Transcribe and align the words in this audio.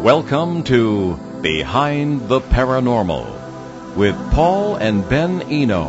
Welcome 0.00 0.62
to 0.62 1.18
Behind 1.42 2.26
the 2.26 2.40
Paranormal 2.40 3.94
with 3.96 4.16
Paul 4.32 4.76
and 4.76 5.06
Ben 5.06 5.42
Eno. 5.42 5.88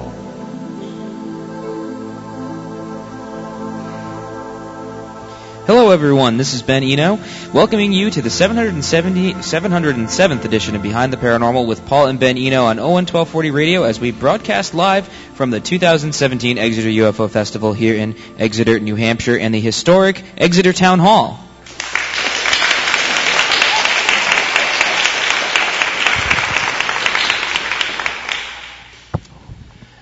Hello, 5.65 5.91
everyone. 5.91 6.35
This 6.35 6.53
is 6.53 6.61
Ben 6.61 6.83
Eno, 6.83 7.19
welcoming 7.53 7.93
you 7.93 8.11
to 8.11 8.21
the 8.21 8.29
770, 8.29 9.35
707th 9.35 10.43
edition 10.43 10.75
of 10.75 10.81
Behind 10.81 11.13
the 11.13 11.17
Paranormal 11.17 11.65
with 11.65 11.85
Paul 11.85 12.07
and 12.07 12.19
Ben 12.19 12.37
Eno 12.37 12.65
on 12.65 12.79
ON 12.79 13.05
1240 13.05 13.51
Radio 13.51 13.83
as 13.83 13.97
we 13.97 14.11
broadcast 14.11 14.73
live 14.73 15.07
from 15.35 15.51
the 15.51 15.61
2017 15.61 16.57
Exeter 16.57 16.89
UFO 16.89 17.29
Festival 17.29 17.71
here 17.71 17.95
in 17.95 18.17
Exeter, 18.37 18.77
New 18.77 18.97
Hampshire, 18.97 19.37
and 19.37 19.55
the 19.55 19.61
historic 19.61 20.21
Exeter 20.35 20.73
Town 20.73 20.99
Hall. 20.99 21.39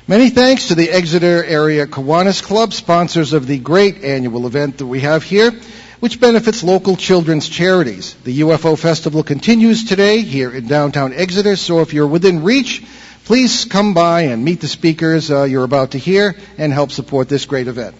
Many 0.09 0.31
thanks 0.31 0.69
to 0.69 0.73
the 0.73 0.89
Exeter 0.89 1.43
Area 1.43 1.85
Kiwanis 1.85 2.41
Club, 2.41 2.73
sponsors 2.73 3.33
of 3.33 3.45
the 3.45 3.59
great 3.59 4.03
annual 4.03 4.47
event 4.47 4.79
that 4.79 4.87
we 4.87 5.01
have 5.01 5.21
here, 5.21 5.51
which 5.99 6.19
benefits 6.19 6.63
local 6.63 6.95
children's 6.95 7.47
charities. 7.47 8.15
The 8.23 8.39
UFO 8.39 8.75
Festival 8.75 9.21
continues 9.21 9.83
today 9.83 10.21
here 10.21 10.49
in 10.51 10.65
downtown 10.65 11.13
Exeter, 11.13 11.55
so 11.55 11.81
if 11.81 11.93
you're 11.93 12.07
within 12.07 12.41
reach, 12.41 12.83
please 13.25 13.65
come 13.65 13.93
by 13.93 14.21
and 14.21 14.43
meet 14.43 14.61
the 14.61 14.67
speakers 14.67 15.29
uh, 15.29 15.43
you're 15.43 15.63
about 15.63 15.91
to 15.91 15.99
hear 15.99 16.35
and 16.57 16.73
help 16.73 16.89
support 16.89 17.29
this 17.29 17.45
great 17.45 17.67
event. 17.67 17.95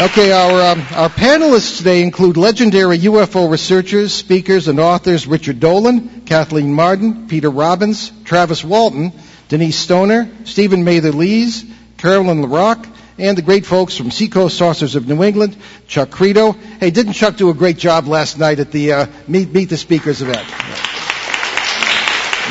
Okay, 0.00 0.32
our, 0.32 0.72
um, 0.72 0.80
our 0.92 1.10
panelists 1.10 1.76
today 1.76 2.02
include 2.02 2.38
legendary 2.38 2.98
UFO 3.00 3.50
researchers, 3.50 4.14
speakers, 4.14 4.66
and 4.66 4.80
authors 4.80 5.26
Richard 5.26 5.60
Dolan, 5.60 6.22
Kathleen 6.22 6.72
Marden, 6.72 7.28
Peter 7.28 7.50
Robbins, 7.50 8.10
Travis 8.24 8.64
Walton, 8.64 9.12
Denise 9.48 9.78
Stoner, 9.78 10.30
Stephen 10.44 10.82
Mather 10.82 11.12
Lees, 11.12 11.66
Carolyn 11.98 12.40
LaRock, 12.40 12.88
and 13.18 13.36
the 13.36 13.42
great 13.42 13.66
folks 13.66 13.94
from 13.94 14.10
Seacoast 14.10 14.56
Saucers 14.56 14.94
of 14.94 15.06
New 15.06 15.22
England, 15.22 15.58
Chuck 15.88 16.10
Credo. 16.10 16.52
Hey, 16.52 16.90
didn't 16.90 17.12
Chuck 17.12 17.36
do 17.36 17.50
a 17.50 17.54
great 17.54 17.76
job 17.76 18.06
last 18.06 18.38
night 18.38 18.60
at 18.60 18.72
the 18.72 18.92
uh, 18.92 19.06
Meet, 19.28 19.52
Meet 19.52 19.68
the 19.68 19.76
Speakers 19.76 20.22
event? 20.22 20.48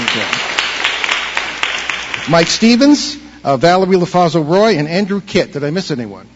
Okay. 0.04 0.28
Mike 2.30 2.48
Stevens, 2.48 3.18
uh, 3.44 3.58
Valerie 3.58 3.98
LaFazo 3.98 4.48
Roy, 4.48 4.78
and 4.78 4.88
Andrew 4.88 5.22
Kitt. 5.22 5.54
Did 5.54 5.64
I 5.64 5.72
miss 5.72 5.90
anyone? 5.90 6.28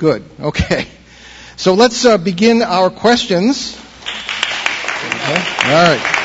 Good. 0.00 0.24
Okay. 0.40 0.86
So 1.56 1.74
let's 1.74 2.06
uh, 2.06 2.16
begin 2.16 2.62
our 2.62 2.88
questions. 2.88 3.76
Okay. 4.96 5.44
All 5.66 5.72
right. 5.72 6.16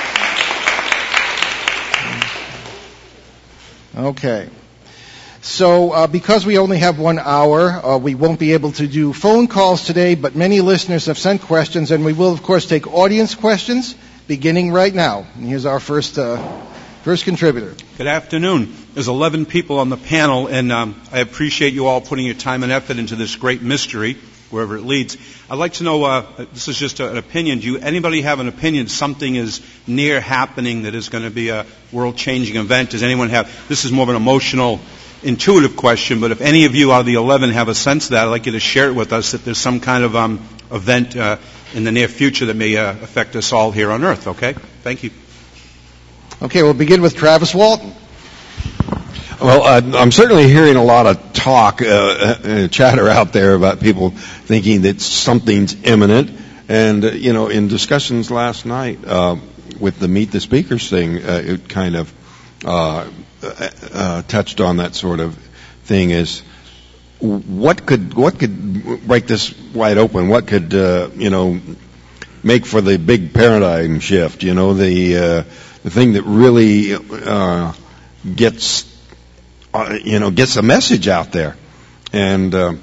Okay. 3.98 4.50
So, 5.42 5.92
uh, 5.92 6.08
because 6.08 6.46
we 6.46 6.58
only 6.58 6.78
have 6.78 7.00
one 7.00 7.20
hour, 7.20 7.70
uh, 7.70 7.98
we 7.98 8.16
won't 8.16 8.40
be 8.40 8.53
able 8.53 8.72
to 8.72 8.88
do 8.88 9.12
phone 9.12 9.48
calls 9.48 9.84
today, 9.86 10.16
but 10.16 10.38
many 10.38 10.62
listeners 10.62 11.08
have 11.08 11.18
sent 11.18 11.42
questions, 11.42 11.92
and 11.92 12.06
we 12.06 12.14
will, 12.14 12.31
of 12.31 12.44
course, 12.44 12.66
take 12.66 12.88
audience 12.88 13.36
questions 13.36 13.94
beginning 14.26 14.72
right 14.72 14.96
now. 14.96 15.28
And 15.36 15.46
here's 15.50 15.66
our 15.66 15.81
first, 15.81 16.18
uh, 16.18 16.38
first 17.06 17.23
contributor. 17.23 17.75
Good 18.00 18.08
afternoon. 18.08 18.73
There's 18.95 19.08
11 19.08 19.45
people 19.45 19.78
on 19.78 19.89
the 19.89 19.95
panel, 19.95 20.48
and 20.48 20.72
um, 20.72 21.00
I 21.12 21.20
appreciate 21.20 21.72
you 21.72 21.86
all 21.86 22.02
putting 22.02 22.25
your 22.25 22.34
time 22.34 22.63
and 22.63 22.72
effort 22.72 22.97
into 22.97 23.16
this 23.16 23.35
great 23.35 23.62
mystery, 23.62 24.18
wherever 24.50 24.75
it 24.75 24.81
leads. 24.81 25.16
I'd 25.47 25.59
like 25.59 25.74
to 25.74 25.84
know. 25.84 26.03
Uh, 26.03 26.46
this 26.52 26.68
is 26.68 26.80
just 26.80 27.00
an 27.00 27.16
opinion. 27.16 27.59
Do 27.59 27.68
you, 27.68 27.78
anybody 27.78 28.22
have 28.22 28.40
an 28.40 28.47
opinion? 28.47 28.88
Something 28.88 29.35
is 29.35 29.62
near 29.85 30.19
happening 30.19 30.81
that 30.81 30.96
is 30.96 31.09
going 31.09 31.24
to 31.24 31.30
be 31.30 31.50
a 31.50 31.68
world-changing 31.91 32.56
event. 32.56 32.90
Does 32.90 33.03
anyone 33.03 33.30
have? 33.30 33.56
This 33.68 33.85
is 33.85 33.91
more 33.91 34.01
of 34.01 34.09
an 34.09 34.16
emotional, 34.16 34.80
intuitive 35.22 35.78
question. 35.78 36.22
But 36.22 36.31
if 36.31 36.41
any 36.41 36.66
of 36.66 36.74
you 36.74 36.91
out 36.91 37.01
of 37.01 37.06
the 37.06 37.13
11 37.13 37.51
have 37.51 37.68
a 37.68 37.75
sense 37.75 38.06
of 38.06 38.12
that, 38.13 38.25
I'd 38.25 38.31
like 38.31 38.47
you 38.47 38.53
to 38.53 38.59
share 38.59 38.88
it 38.88 38.94
with 38.94 39.13
us. 39.13 39.34
That 39.34 39.46
there's 39.46 39.59
some 39.59 39.80
kind 39.80 40.03
of 40.03 40.16
um, 40.16 40.38
event 40.72 41.16
uh, 41.16 41.38
in 41.75 41.84
the 41.84 41.91
near 41.91 42.07
future 42.07 42.47
that 42.47 42.56
may 42.56 42.75
uh, 42.75 42.94
affect 42.94 43.35
us 43.35 43.53
all 43.53 43.69
here 43.69 43.91
on 43.91 44.03
Earth. 44.03 44.25
Okay. 44.25 44.53
Thank 44.81 45.03
you. 45.03 45.12
Okay, 46.41 46.63
we'll 46.63 46.73
begin 46.73 47.01
with 47.01 47.16
Travis 47.16 47.56
Walton. 47.56 47.94
Well, 49.41 49.63
uh, 49.63 49.97
I'm 49.97 50.12
certainly 50.12 50.50
hearing 50.50 50.75
a 50.75 50.84
lot 50.84 51.06
of 51.06 51.31
talk, 51.31 51.81
uh, 51.81 51.85
uh, 51.85 52.68
chatter 52.68 53.07
out 53.07 53.31
there 53.31 53.56
about 53.56 53.79
people 53.79 54.09
thinking 54.09 54.81
that 54.81 55.00
something's 55.00 55.81
imminent. 55.85 56.38
And, 56.68 57.06
uh, 57.06 57.12
you 57.12 57.31
know, 57.31 57.47
in 57.47 57.69
discussions 57.69 58.29
last 58.31 58.66
night 58.66 59.00
uh, 59.06 59.38
with 59.79 59.97
the 59.97 60.09
Meet 60.09 60.31
the 60.31 60.41
Speakers 60.41 60.90
thing, 60.90 61.24
uh, 61.24 61.41
it 61.45 61.69
kind 61.69 61.95
of 61.95 62.13
touched 64.28 64.59
on 64.59 64.78
that 64.78 64.94
sort 64.94 65.22
of 65.22 65.38
thing 65.85 66.12
is 66.12 66.41
what 67.19 67.85
could, 67.85 68.13
what 68.13 68.40
could 68.40 69.07
break 69.07 69.25
this 69.25 69.57
wide 69.74 69.97
open? 69.97 70.28
What 70.28 70.47
could, 70.47 70.74
you 70.74 71.29
know, 71.29 71.62
make 72.44 72.66
for 72.66 72.81
the 72.81 72.97
big 72.97 73.34
paradigm 73.34 74.01
shift, 74.01 74.44
you 74.44 74.53
know, 74.53 74.74
the, 74.74 75.45
the 75.85 75.91
thing 75.91 76.13
that 76.13 76.23
really 76.23 76.97
gets 78.35 78.96
uh, 79.75 80.00
you 80.03 80.19
know, 80.19 80.31
gets 80.31 80.56
a 80.56 80.62
message 80.62 81.07
out 81.07 81.31
there. 81.31 81.56
And 82.13 82.56
uh, 82.56 82.73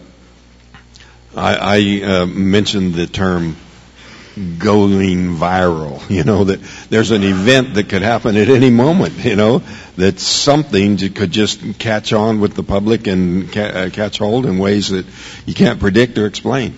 I, 1.34 1.56
I 1.56 2.02
uh, 2.04 2.26
mentioned 2.26 2.94
the 2.94 3.06
term 3.06 3.56
going 4.58 5.36
viral. 5.36 6.00
You 6.12 6.24
know 6.24 6.44
that 6.44 6.60
there's 6.90 7.10
an 7.10 7.22
event 7.22 7.74
that 7.74 7.88
could 7.88 8.02
happen 8.02 8.36
at 8.36 8.48
any 8.48 8.70
moment. 8.70 9.24
You 9.24 9.36
know 9.36 9.62
that 9.96 10.20
something 10.20 10.98
could 10.98 11.30
just 11.30 11.78
catch 11.78 12.12
on 12.12 12.40
with 12.40 12.54
the 12.54 12.62
public 12.62 13.06
and 13.06 13.50
ca- 13.50 13.60
uh, 13.86 13.90
catch 13.90 14.18
hold 14.18 14.44
in 14.46 14.58
ways 14.58 14.90
that 14.90 15.06
you 15.46 15.54
can't 15.54 15.80
predict 15.80 16.18
or 16.18 16.26
explain. 16.26 16.76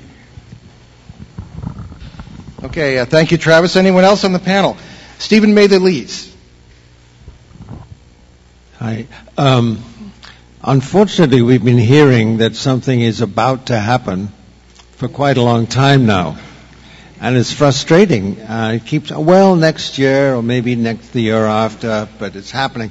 Okay, 2.62 2.98
uh, 2.98 3.04
thank 3.04 3.30
you, 3.32 3.36
Travis. 3.38 3.76
Anyone 3.76 4.04
else 4.04 4.24
on 4.24 4.32
the 4.32 4.38
panel? 4.38 4.76
Stephen 5.24 5.54
Mather 5.54 5.78
Lees. 5.78 6.36
Hi. 8.78 9.06
Um, 9.38 9.82
Unfortunately, 10.62 11.40
we've 11.40 11.64
been 11.64 11.78
hearing 11.78 12.38
that 12.38 12.54
something 12.54 13.00
is 13.00 13.22
about 13.22 13.66
to 13.68 13.78
happen 13.78 14.28
for 14.96 15.08
quite 15.08 15.38
a 15.38 15.42
long 15.42 15.66
time 15.66 16.04
now. 16.04 16.36
And 17.22 17.38
it's 17.38 17.54
frustrating. 17.54 18.38
Uh, 18.38 18.72
it 18.76 18.84
keeps, 18.84 19.10
well, 19.10 19.56
next 19.56 19.96
year 19.96 20.34
or 20.34 20.42
maybe 20.42 20.76
next 20.76 21.14
the 21.14 21.22
year 21.22 21.46
after, 21.46 22.06
but 22.18 22.36
it's 22.36 22.50
happening. 22.50 22.90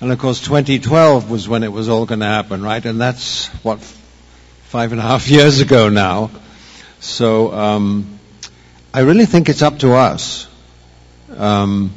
And 0.00 0.10
of 0.10 0.18
course, 0.18 0.40
2012 0.40 1.30
was 1.30 1.46
when 1.46 1.62
it 1.62 1.72
was 1.72 1.90
all 1.90 2.06
going 2.06 2.20
to 2.20 2.26
happen, 2.26 2.62
right? 2.62 2.84
And 2.86 2.98
that's, 2.98 3.48
what, 3.62 3.80
five 3.80 4.92
and 4.92 5.00
a 5.00 5.04
half 5.04 5.28
years 5.36 5.60
ago 5.60 5.90
now. 5.90 6.30
So, 7.00 7.52
um, 7.52 8.18
I 8.94 9.00
really 9.00 9.26
think 9.26 9.50
it's 9.50 9.60
up 9.60 9.80
to 9.80 9.92
us. 9.92 10.48
Um, 11.34 11.92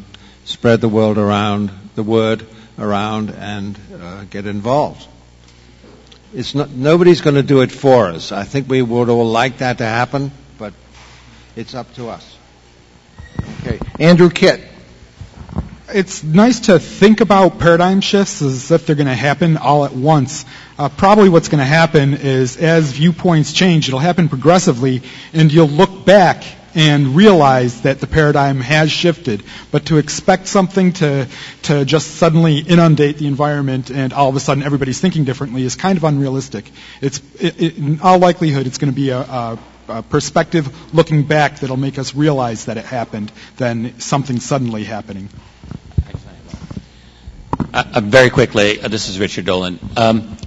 spread 0.46 0.82
the 0.82 0.90
world 0.90 1.18
around, 1.18 1.72
the 1.96 2.04
word 2.04 2.46
around 2.78 3.30
and 3.30 3.78
uh, 3.94 4.24
get 4.30 4.46
involved. 4.46 5.08
It's 6.34 6.56
not, 6.56 6.70
nobody's 6.70 7.22
going 7.22 7.36
to 7.36 7.44
do 7.44 7.62
it 7.62 7.72
for 7.72 8.08
us. 8.08 8.32
I 8.32 8.44
think 8.44 8.70
we 8.70 8.82
would 8.82 9.10
all 9.10 9.30
like 9.30 9.60
that 9.60 9.80
to 9.80 9.86
happen, 9.86 10.32
but 10.58 10.74
it's 11.56 11.74
up 11.74 11.94
to 11.96 12.10
us. 12.10 12.38
Okay. 13.62 13.80
Andrew 14.00 14.30
Kitt. 14.30 14.62
It's 15.92 16.24
nice 16.24 16.60
to 16.62 16.78
think 16.78 17.20
about 17.22 17.58
paradigm 17.58 18.02
shifts 18.02 18.44
as 18.44 18.70
if 18.70 18.86
they're 18.86 18.96
going 18.96 19.08
to 19.08 19.16
happen 19.16 19.58
all 19.58 19.86
at 19.86 19.92
once. 19.92 20.46
Uh, 20.78 20.88
probably 20.88 21.30
what's 21.30 21.48
going 21.48 21.60
to 21.60 21.66
happen 21.66 22.14
is 22.14 22.58
as 22.58 22.92
viewpoints 22.92 23.54
change, 23.54 23.88
it'll 23.88 24.00
happen 24.00 24.30
progressively, 24.30 25.02
and 25.34 25.52
you'll 25.52 25.68
look 25.68 26.06
back 26.06 26.44
and 26.80 27.14
realize 27.14 27.82
that 27.82 28.00
the 28.00 28.08
paradigm 28.08 28.62
has 28.62 28.90
shifted. 28.90 29.44
But 29.70 29.88
to 29.88 29.98
expect 29.98 30.48
something 30.48 30.94
to, 30.94 31.28
to 31.64 31.84
just 31.84 32.16
suddenly 32.16 32.60
inundate 32.60 33.18
the 33.18 33.28
environment 33.28 33.90
and 33.90 34.14
all 34.14 34.30
of 34.30 34.36
a 34.38 34.40
sudden 34.40 34.64
everybody's 34.64 35.02
thinking 35.02 35.26
differently 35.26 35.64
is 35.64 35.76
kind 35.76 35.98
of 35.98 36.06
unrealistic. 36.06 36.72
It's, 37.02 37.22
it, 37.38 37.78
in 37.78 38.00
all 38.00 38.18
likelihood, 38.18 38.66
it's 38.66 38.78
going 38.78 38.94
to 38.94 38.96
be 38.96 39.10
a, 39.10 39.20
a, 39.20 39.60
a, 39.90 40.04
perspective 40.04 40.94
looking 40.94 41.24
back 41.24 41.60
that'll 41.60 41.76
make 41.76 42.00
us 42.00 42.16
realize 42.16 42.66
that 42.66 42.78
it 42.78 42.86
happened 42.86 43.30
than 43.58 44.00
something 44.00 44.40
suddenly 44.40 44.86
happening. 44.86 45.28
Uh, 47.74 47.84
uh 47.96 48.00
very 48.00 48.30
quickly, 48.30 48.80
uh, 48.82 48.88
this 48.88 49.10
is 49.10 49.20
Richard 49.20 49.44
Dolan. 49.44 49.80
Um, 49.98 50.38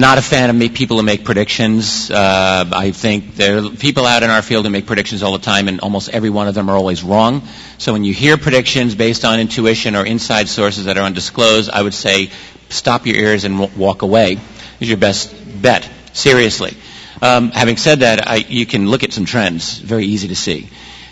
not 0.00 0.18
a 0.18 0.22
fan 0.22 0.50
of 0.50 0.74
people 0.74 0.96
who 0.96 1.02
make 1.02 1.24
predictions. 1.24 2.10
Uh, 2.10 2.64
I 2.72 2.90
think 2.90 3.36
there 3.36 3.58
are 3.58 3.70
people 3.70 4.06
out 4.06 4.22
in 4.22 4.30
our 4.30 4.42
field 4.42 4.64
who 4.64 4.70
make 4.70 4.86
predictions 4.86 5.22
all 5.22 5.32
the 5.32 5.44
time, 5.44 5.68
and 5.68 5.80
almost 5.80 6.08
every 6.08 6.30
one 6.30 6.48
of 6.48 6.54
them 6.54 6.68
are 6.68 6.76
always 6.76 7.02
wrong. 7.02 7.46
So 7.78 7.92
when 7.92 8.04
you 8.04 8.12
hear 8.12 8.36
predictions 8.36 8.94
based 8.94 9.24
on 9.24 9.40
intuition 9.40 9.94
or 9.94 10.04
inside 10.04 10.48
sources 10.48 10.86
that 10.86 10.98
are 10.98 11.04
undisclosed, 11.04 11.70
I 11.70 11.82
would 11.82 11.94
say 11.94 12.30
stop 12.68 13.06
your 13.06 13.16
ears 13.16 13.44
and 13.44 13.58
w- 13.58 13.78
walk 13.78 14.02
away 14.02 14.38
is 14.80 14.88
your 14.88 14.98
best 14.98 15.32
bet. 15.62 15.88
Seriously. 16.12 16.76
Um, 17.22 17.50
having 17.50 17.76
said 17.76 18.00
that, 18.00 18.28
I, 18.28 18.36
you 18.36 18.66
can 18.66 18.88
look 18.88 19.02
at 19.02 19.12
some 19.12 19.24
trends, 19.24 19.78
very 19.78 20.04
easy 20.06 20.28
to 20.28 20.36
see, 20.36 20.68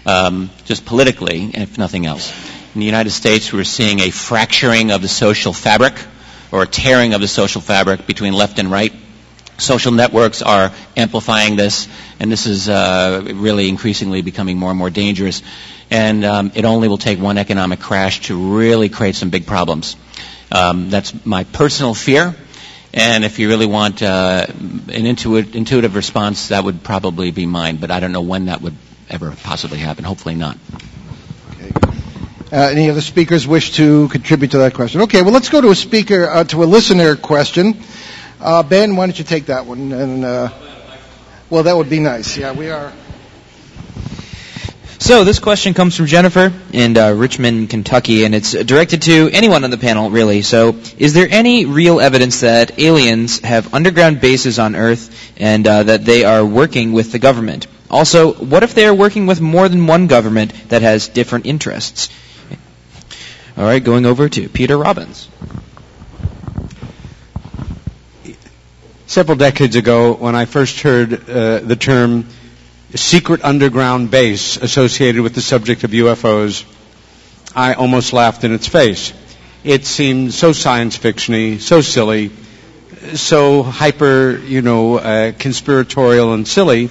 um, 0.06 0.50
just 0.64 0.84
politically, 0.84 1.50
if 1.54 1.78
nothing 1.78 2.06
else. 2.06 2.30
In 2.74 2.80
the 2.80 2.86
United 2.86 3.10
States, 3.10 3.52
we're 3.52 3.64
seeing 3.64 4.00
a 4.00 4.10
fracturing 4.10 4.90
of 4.90 5.02
the 5.02 5.08
social 5.08 5.52
fabric, 5.52 5.94
or 6.52 6.62
a 6.62 6.66
tearing 6.66 7.14
of 7.14 7.20
the 7.20 7.28
social 7.28 7.60
fabric 7.60 8.06
between 8.06 8.34
left 8.34 8.58
and 8.58 8.70
right. 8.70 8.92
Social 9.58 9.92
networks 9.92 10.42
are 10.42 10.72
amplifying 10.96 11.56
this, 11.56 11.88
and 12.20 12.30
this 12.30 12.46
is 12.46 12.68
uh, 12.68 13.22
really 13.34 13.68
increasingly 13.68 14.22
becoming 14.22 14.58
more 14.58 14.70
and 14.70 14.78
more 14.78 14.90
dangerous. 14.90 15.42
And 15.90 16.24
um, 16.24 16.52
it 16.54 16.64
only 16.64 16.88
will 16.88 16.98
take 16.98 17.18
one 17.18 17.38
economic 17.38 17.80
crash 17.80 18.20
to 18.22 18.56
really 18.56 18.88
create 18.88 19.14
some 19.14 19.30
big 19.30 19.46
problems. 19.46 19.96
Um, 20.50 20.90
that's 20.90 21.24
my 21.24 21.44
personal 21.44 21.94
fear. 21.94 22.34
And 22.94 23.24
if 23.24 23.38
you 23.38 23.48
really 23.48 23.66
want 23.66 24.02
uh, 24.02 24.46
an 24.48 25.06
intuitive, 25.06 25.56
intuitive 25.56 25.94
response, 25.94 26.48
that 26.48 26.64
would 26.64 26.82
probably 26.82 27.30
be 27.30 27.46
mine. 27.46 27.76
But 27.76 27.90
I 27.90 28.00
don't 28.00 28.12
know 28.12 28.20
when 28.22 28.46
that 28.46 28.60
would 28.60 28.76
ever 29.08 29.30
possibly 29.42 29.78
happen. 29.78 30.04
Hopefully 30.04 30.34
not. 30.34 30.58
Uh, 32.52 32.68
any 32.70 32.90
other 32.90 33.00
speakers 33.00 33.48
wish 33.48 33.72
to 33.72 34.08
contribute 34.08 34.50
to 34.50 34.58
that 34.58 34.74
question? 34.74 35.00
Okay, 35.00 35.22
well, 35.22 35.32
let's 35.32 35.48
go 35.48 35.62
to 35.62 35.70
a 35.70 35.74
speaker, 35.74 36.28
uh, 36.28 36.44
to 36.44 36.62
a 36.62 36.66
listener 36.66 37.16
question. 37.16 37.80
Uh, 38.38 38.62
ben, 38.62 38.94
why 38.94 39.06
don't 39.06 39.18
you 39.18 39.24
take 39.24 39.46
that 39.46 39.64
one? 39.64 39.90
And 39.90 40.22
uh, 40.22 40.50
well, 41.48 41.62
that 41.62 41.74
would 41.74 41.88
be 41.88 41.98
nice. 41.98 42.36
Yeah, 42.36 42.52
we 42.52 42.68
are. 42.68 42.92
So 44.98 45.24
this 45.24 45.38
question 45.38 45.72
comes 45.72 45.96
from 45.96 46.04
Jennifer 46.04 46.52
in 46.74 46.98
uh, 46.98 47.12
Richmond, 47.12 47.70
Kentucky, 47.70 48.24
and 48.24 48.34
it's 48.34 48.52
directed 48.52 49.00
to 49.02 49.30
anyone 49.32 49.64
on 49.64 49.70
the 49.70 49.78
panel, 49.78 50.10
really. 50.10 50.42
So, 50.42 50.76
is 50.98 51.14
there 51.14 51.28
any 51.30 51.64
real 51.64 52.00
evidence 52.00 52.40
that 52.40 52.78
aliens 52.78 53.40
have 53.40 53.72
underground 53.72 54.20
bases 54.20 54.58
on 54.58 54.76
Earth 54.76 55.32
and 55.38 55.66
uh, 55.66 55.84
that 55.84 56.04
they 56.04 56.24
are 56.24 56.44
working 56.44 56.92
with 56.92 57.12
the 57.12 57.18
government? 57.18 57.66
Also, 57.90 58.34
what 58.34 58.62
if 58.62 58.74
they 58.74 58.84
are 58.86 58.94
working 58.94 59.26
with 59.26 59.40
more 59.40 59.68
than 59.70 59.86
one 59.86 60.06
government 60.06 60.52
that 60.68 60.82
has 60.82 61.08
different 61.08 61.46
interests? 61.46 62.10
All 63.54 63.64
right, 63.64 63.84
going 63.84 64.06
over 64.06 64.30
to 64.30 64.48
Peter 64.48 64.78
Robbins. 64.78 65.28
Several 69.06 69.36
decades 69.36 69.76
ago, 69.76 70.14
when 70.14 70.34
I 70.34 70.46
first 70.46 70.80
heard 70.80 71.28
uh, 71.28 71.58
the 71.58 71.76
term 71.76 72.26
secret 72.94 73.44
underground 73.44 74.10
base 74.10 74.56
associated 74.56 75.20
with 75.20 75.34
the 75.34 75.42
subject 75.42 75.84
of 75.84 75.90
UFOs, 75.90 76.64
I 77.54 77.74
almost 77.74 78.14
laughed 78.14 78.44
in 78.44 78.54
its 78.54 78.66
face. 78.66 79.12
It 79.64 79.84
seemed 79.84 80.32
so 80.32 80.52
science 80.52 80.96
fictiony, 80.96 81.60
so 81.60 81.82
silly, 81.82 82.30
so 83.12 83.62
hyper, 83.62 84.38
you 84.46 84.62
know, 84.62 84.96
uh, 84.96 85.32
conspiratorial 85.32 86.32
and 86.32 86.48
silly. 86.48 86.88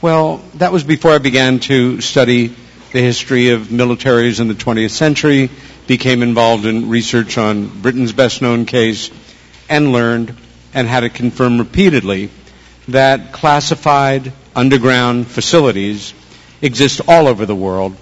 Well, 0.00 0.38
that 0.54 0.72
was 0.72 0.84
before 0.84 1.10
I 1.10 1.18
began 1.18 1.60
to 1.60 2.00
study 2.00 2.56
the 2.92 3.00
history 3.00 3.50
of 3.50 3.68
militaries 3.68 4.40
in 4.40 4.48
the 4.48 4.54
20th 4.54 4.90
century, 4.90 5.50
became 5.86 6.22
involved 6.22 6.64
in 6.66 6.88
research 6.88 7.38
on 7.38 7.68
Britain's 7.82 8.12
best 8.12 8.42
known 8.42 8.66
case, 8.66 9.10
and 9.68 9.92
learned 9.92 10.34
and 10.74 10.86
had 10.88 11.04
it 11.04 11.14
confirmed 11.14 11.58
repeatedly 11.58 12.30
that 12.88 13.32
classified 13.32 14.32
underground 14.54 15.26
facilities 15.26 16.14
exist 16.62 17.00
all 17.06 17.28
over 17.28 17.46
the 17.46 17.54
world, 17.54 17.96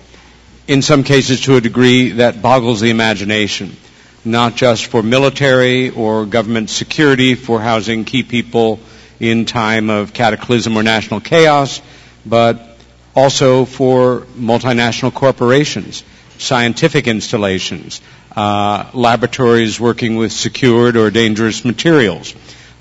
in 0.68 0.82
some 0.82 1.02
cases 1.04 1.42
to 1.42 1.56
a 1.56 1.60
degree 1.60 2.10
that 2.12 2.40
boggles 2.42 2.80
the 2.80 2.90
imagination, 2.90 3.76
not 4.24 4.54
just 4.56 4.86
for 4.86 5.02
military 5.02 5.90
or 5.90 6.24
government 6.26 6.70
security 6.70 7.34
for 7.34 7.60
housing 7.60 8.04
key 8.04 8.22
people 8.22 8.80
in 9.20 9.44
time 9.44 9.90
of 9.90 10.12
cataclysm 10.12 10.76
or 10.76 10.82
national 10.82 11.20
chaos, 11.20 11.80
but 12.24 12.75
also 13.16 13.64
for 13.64 14.20
multinational 14.38 15.12
corporations, 15.12 16.04
scientific 16.38 17.08
installations, 17.08 18.02
uh, 18.36 18.90
laboratories 18.92 19.80
working 19.80 20.16
with 20.16 20.30
secured 20.30 20.96
or 20.96 21.10
dangerous 21.10 21.64
materials. 21.64 22.34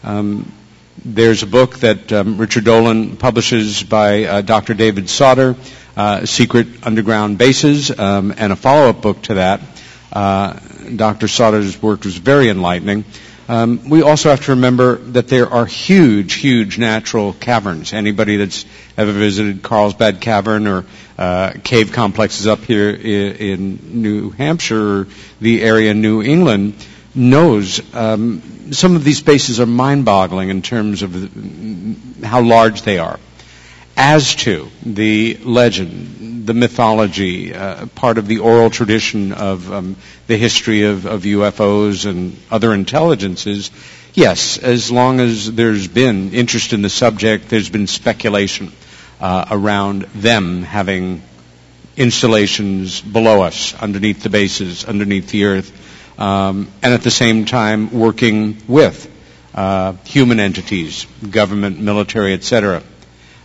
Um, 0.03 0.51
there's 1.03 1.43
a 1.43 1.47
book 1.47 1.77
that 1.79 2.11
um, 2.11 2.37
Richard 2.37 2.65
Dolan 2.65 3.15
publishes 3.17 3.81
by 3.83 4.25
uh, 4.25 4.41
Dr. 4.41 4.73
David 4.73 5.09
Sauder, 5.09 5.55
uh, 5.95 6.25
Secret 6.25 6.67
Underground 6.83 7.37
Bases, 7.37 7.97
um, 7.97 8.33
and 8.35 8.51
a 8.51 8.55
follow-up 8.55 9.01
book 9.01 9.21
to 9.23 9.35
that. 9.35 9.61
Uh, 10.11 10.59
Dr. 10.95 11.27
Sauder's 11.27 11.81
work 11.81 12.03
was 12.03 12.17
very 12.17 12.49
enlightening. 12.49 13.05
Um, 13.47 13.89
we 13.89 14.01
also 14.01 14.29
have 14.29 14.45
to 14.45 14.51
remember 14.51 14.95
that 14.95 15.27
there 15.27 15.47
are 15.47 15.67
huge, 15.67 16.33
huge 16.33 16.79
natural 16.79 17.33
caverns. 17.33 17.93
Anybody 17.93 18.37
that's 18.37 18.65
ever 18.97 19.11
visited 19.11 19.61
Carlsbad 19.61 20.19
Cavern 20.19 20.65
or 20.65 20.85
uh, 21.17 21.53
cave 21.63 21.91
complexes 21.91 22.47
up 22.47 22.59
here 22.59 22.89
in, 22.89 23.35
in 23.35 24.01
New 24.01 24.31
Hampshire 24.31 25.01
or 25.01 25.07
the 25.39 25.61
area 25.61 25.91
in 25.91 26.01
New 26.01 26.23
England 26.23 26.73
knows 27.13 27.81
um, 27.93 28.73
some 28.73 28.95
of 28.95 29.03
these 29.03 29.19
spaces 29.19 29.59
are 29.59 29.65
mind-boggling 29.67 30.49
in 30.49 30.61
terms 30.61 31.03
of 31.03 32.23
how 32.23 32.41
large 32.41 32.81
they 32.81 32.97
are. 32.97 33.19
As 33.95 34.35
to 34.35 34.69
the 34.83 35.37
legend, 35.43 36.34
the 36.45 36.53
mythology, 36.53 37.53
uh, 37.53 37.87
part 37.87 38.17
of 38.17 38.27
the 38.27 38.39
oral 38.39 38.69
tradition 38.69 39.33
of 39.33 39.71
um, 39.71 39.95
the 40.27 40.37
history 40.37 40.83
of, 40.83 41.05
of 41.05 41.23
UFOs 41.23 42.09
and 42.09 42.37
other 42.51 42.73
intelligences, 42.73 43.71
yes, 44.13 44.57
as 44.57 44.91
long 44.91 45.19
as 45.19 45.51
there's 45.51 45.87
been 45.87 46.33
interest 46.33 46.73
in 46.73 46.81
the 46.81 46.89
subject, 46.89 47.49
there's 47.49 47.69
been 47.69 47.87
speculation 47.87 48.71
uh, 49.19 49.45
around 49.49 50.03
them 50.13 50.61
having 50.63 51.21
installations 51.97 53.01
below 53.01 53.41
us, 53.41 53.73
underneath 53.75 54.21
the 54.21 54.29
bases, 54.29 54.85
underneath 54.85 55.29
the 55.29 55.45
earth, 55.45 56.19
um, 56.19 56.67
and 56.83 56.93
at 56.93 57.01
the 57.01 57.11
same 57.11 57.45
time 57.45 57.91
working 57.91 58.57
with 58.67 59.11
uh, 59.53 59.93
human 60.05 60.39
entities, 60.39 61.05
government, 61.29 61.79
military, 61.79 62.33
etc. 62.33 62.83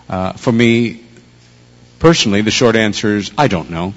Uh, 0.08 0.32
for 0.32 0.52
me, 0.52 1.04
personally, 2.00 2.40
the 2.42 2.50
short 2.50 2.74
answer 2.74 3.16
is 3.16 3.30
I 3.38 3.46
don't 3.46 3.70
know. 3.70 3.94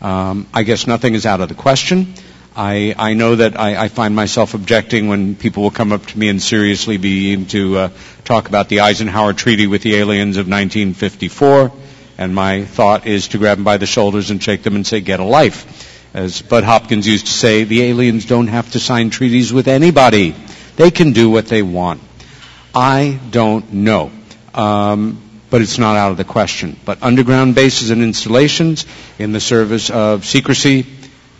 Um, 0.00 0.48
I 0.52 0.64
guess 0.64 0.88
nothing 0.88 1.14
is 1.14 1.26
out 1.26 1.40
of 1.40 1.48
the 1.48 1.54
question. 1.54 2.14
I, 2.56 2.94
I 2.98 3.14
know 3.14 3.36
that 3.36 3.58
I, 3.58 3.84
I, 3.84 3.88
find 3.88 4.14
myself 4.14 4.52
objecting 4.52 5.08
when 5.08 5.36
people 5.36 5.62
will 5.62 5.70
come 5.70 5.90
up 5.92 6.04
to 6.04 6.18
me 6.18 6.28
and 6.28 6.42
seriously 6.42 6.98
begin 6.98 7.46
to 7.46 7.78
uh, 7.78 7.88
talk 8.24 8.48
about 8.48 8.68
the 8.68 8.80
Eisenhower 8.80 9.32
Treaty 9.32 9.66
with 9.66 9.82
the 9.82 9.94
aliens 9.94 10.36
of 10.36 10.46
1954, 10.48 11.72
and 12.18 12.34
my 12.34 12.64
thought 12.64 13.06
is 13.06 13.28
to 13.28 13.38
grab 13.38 13.56
them 13.56 13.64
by 13.64 13.78
the 13.78 13.86
shoulders 13.86 14.30
and 14.30 14.42
shake 14.42 14.64
them 14.64 14.74
and 14.74 14.86
say, 14.86 15.00
"Get 15.00 15.20
a 15.20 15.24
life." 15.24 15.88
As 16.14 16.42
Bud 16.42 16.64
Hopkins 16.64 17.08
used 17.08 17.24
to 17.26 17.32
say, 17.32 17.64
the 17.64 17.84
aliens 17.84 18.26
don't 18.26 18.48
have 18.48 18.72
to 18.72 18.80
sign 18.80 19.08
treaties 19.08 19.50
with 19.50 19.66
anybody. 19.66 20.34
They 20.76 20.90
can 20.90 21.12
do 21.12 21.30
what 21.30 21.46
they 21.46 21.62
want. 21.62 22.02
I 22.74 23.18
don't 23.30 23.72
know. 23.72 24.10
Um, 24.52 25.22
but 25.52 25.60
it's 25.60 25.76
not 25.78 25.96
out 25.98 26.10
of 26.10 26.16
the 26.16 26.24
question. 26.24 26.78
But 26.86 27.02
underground 27.02 27.54
bases 27.54 27.90
and 27.90 28.02
installations 28.02 28.86
in 29.18 29.32
the 29.32 29.38
service 29.38 29.90
of 29.90 30.24
secrecy, 30.24 30.86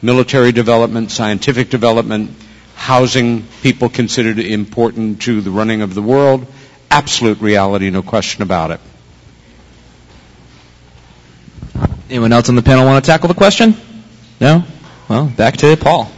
military 0.02 0.52
development, 0.52 1.10
scientific 1.10 1.70
development, 1.70 2.30
housing 2.74 3.42
people 3.62 3.88
considered 3.88 4.38
important 4.38 5.22
to 5.22 5.40
the 5.40 5.50
running 5.50 5.80
of 5.80 5.94
the 5.94 6.02
world, 6.02 6.46
absolute 6.90 7.40
reality, 7.40 7.88
no 7.88 8.02
question 8.02 8.42
about 8.42 8.70
it. 8.72 8.80
Anyone 12.10 12.34
else 12.34 12.50
on 12.50 12.54
the 12.56 12.62
panel 12.62 12.84
want 12.84 13.02
to 13.02 13.10
tackle 13.10 13.28
the 13.28 13.34
question? 13.34 13.74
No? 14.42 14.62
Well, 15.08 15.24
back 15.34 15.56
to 15.56 15.74
Paul. 15.78 16.12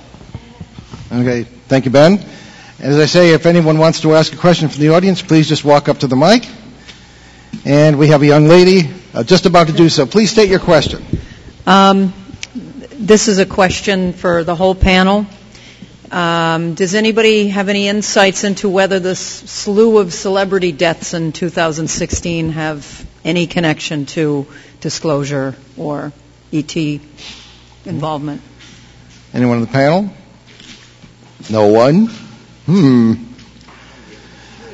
Okay, 1.13 1.45
thank 1.69 1.85
you, 1.85 1.93
Ben. 1.93 2.19
As 2.81 2.99
I 2.99 3.07
say, 3.07 3.35
if 3.35 3.47
anyone 3.47 3.79
wants 3.79 4.01
to 4.01 4.15
ask 4.15 4.33
a 4.33 4.37
question 4.37 4.69
from 4.69 4.81
the 4.81 4.89
audience, 4.89 5.23
please 5.23 5.49
just 5.49 5.65
walk 5.65 5.89
up 5.89 5.99
to 6.01 6.09
the 6.09 6.17
mic. 6.17 6.45
And 7.67 7.99
we 7.99 8.09
have 8.09 8.21
a 8.21 8.27
young 8.27 8.47
lady 8.47 8.91
uh, 9.15 9.25
just 9.25 9.47
about 9.47 9.69
to 9.69 9.73
do 9.73 9.89
so. 9.89 10.05
Please 10.05 10.31
state 10.31 10.51
your 10.51 10.61
question. 10.61 11.03
Um, 11.67 12.13
this 12.93 13.27
is 13.29 13.39
a 13.39 13.47
question 13.47 14.13
for 14.13 14.45
the 14.45 14.55
whole 14.55 14.75
panel. 14.75 15.25
Um, 16.11 16.75
does 16.75 16.95
anybody 16.95 17.49
have 17.49 17.71
any 17.71 17.89
insights 17.89 18.45
into 18.45 18.69
whether 18.69 19.01
this 19.01 19.19
slew 19.19 19.97
of 19.97 20.13
celebrity 20.13 20.73
deaths 20.73 21.15
in 21.15 21.33
2016 21.33 22.51
have 22.51 23.07
any 23.25 23.47
connection 23.47 24.05
to 24.07 24.47
disclosure 24.83 25.57
or 25.79 26.13
ET 26.53 26.77
involvement? 27.87 28.43
Anyone 29.33 29.57
on 29.57 29.63
the 29.63 29.69
panel? 29.69 30.11
No 31.49 31.69
one? 31.69 32.09
Hmm. 32.67 33.15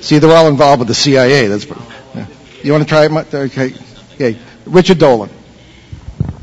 See, 0.00 0.18
they're 0.18 0.37
all 0.37 0.49
involved 0.49 0.80
with 0.80 0.88
the 0.88 0.94
CIA. 0.94 1.47
That's. 1.47 1.66
Yeah. 1.66 2.00
You 2.62 2.73
want 2.73 2.85
to 2.85 2.88
try 2.88 3.07
it? 3.07 3.35
Okay. 3.35 3.75
Okay. 4.14 4.38
Richard 4.67 4.99
Dolan. 4.99 5.31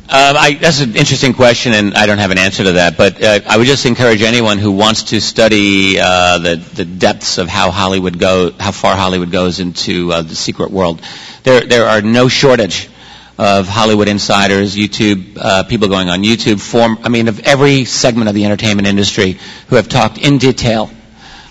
Um, 0.10 0.38
I, 0.38 0.58
that's 0.60 0.80
an 0.80 0.96
interesting 0.96 1.34
question, 1.34 1.74
and 1.74 1.94
I 1.94 2.06
don't 2.06 2.18
have 2.18 2.32
an 2.32 2.38
answer 2.38 2.64
to 2.64 2.72
that. 2.74 2.96
But 2.98 3.22
uh, 3.22 3.42
I 3.46 3.58
would 3.58 3.68
just 3.68 3.86
encourage 3.86 4.22
anyone 4.22 4.58
who 4.58 4.72
wants 4.72 5.04
to 5.12 5.20
study 5.20 6.00
uh, 6.00 6.40
the 6.40 6.56
the 6.56 6.86
depths 6.86 7.38
of 7.38 7.50
how 7.50 7.72
Hollywood 7.72 8.18
go, 8.18 8.52
how 8.58 8.72
far 8.72 8.96
Hollywood 8.96 9.32
goes 9.32 9.60
into 9.60 10.12
uh, 10.14 10.22
the 10.22 10.34
secret 10.36 10.72
world. 10.72 11.02
There 11.44 11.62
there 11.62 11.86
are 11.86 12.02
no 12.02 12.30
shortage 12.30 12.90
of 13.38 13.68
Hollywood 13.68 14.08
insiders, 14.08 14.76
YouTube 14.76 15.38
uh, 15.38 15.64
people 15.64 15.90
going 15.90 16.10
on 16.10 16.22
YouTube, 16.24 16.62
form 16.62 17.00
I 17.04 17.10
mean 17.10 17.28
of 17.28 17.42
every 17.42 17.84
segment 17.84 18.30
of 18.30 18.34
the 18.34 18.46
entertainment 18.46 18.88
industry 18.88 19.38
who 19.68 19.76
have 19.76 19.90
talked 19.90 20.18
in 20.18 20.38
detail 20.38 20.90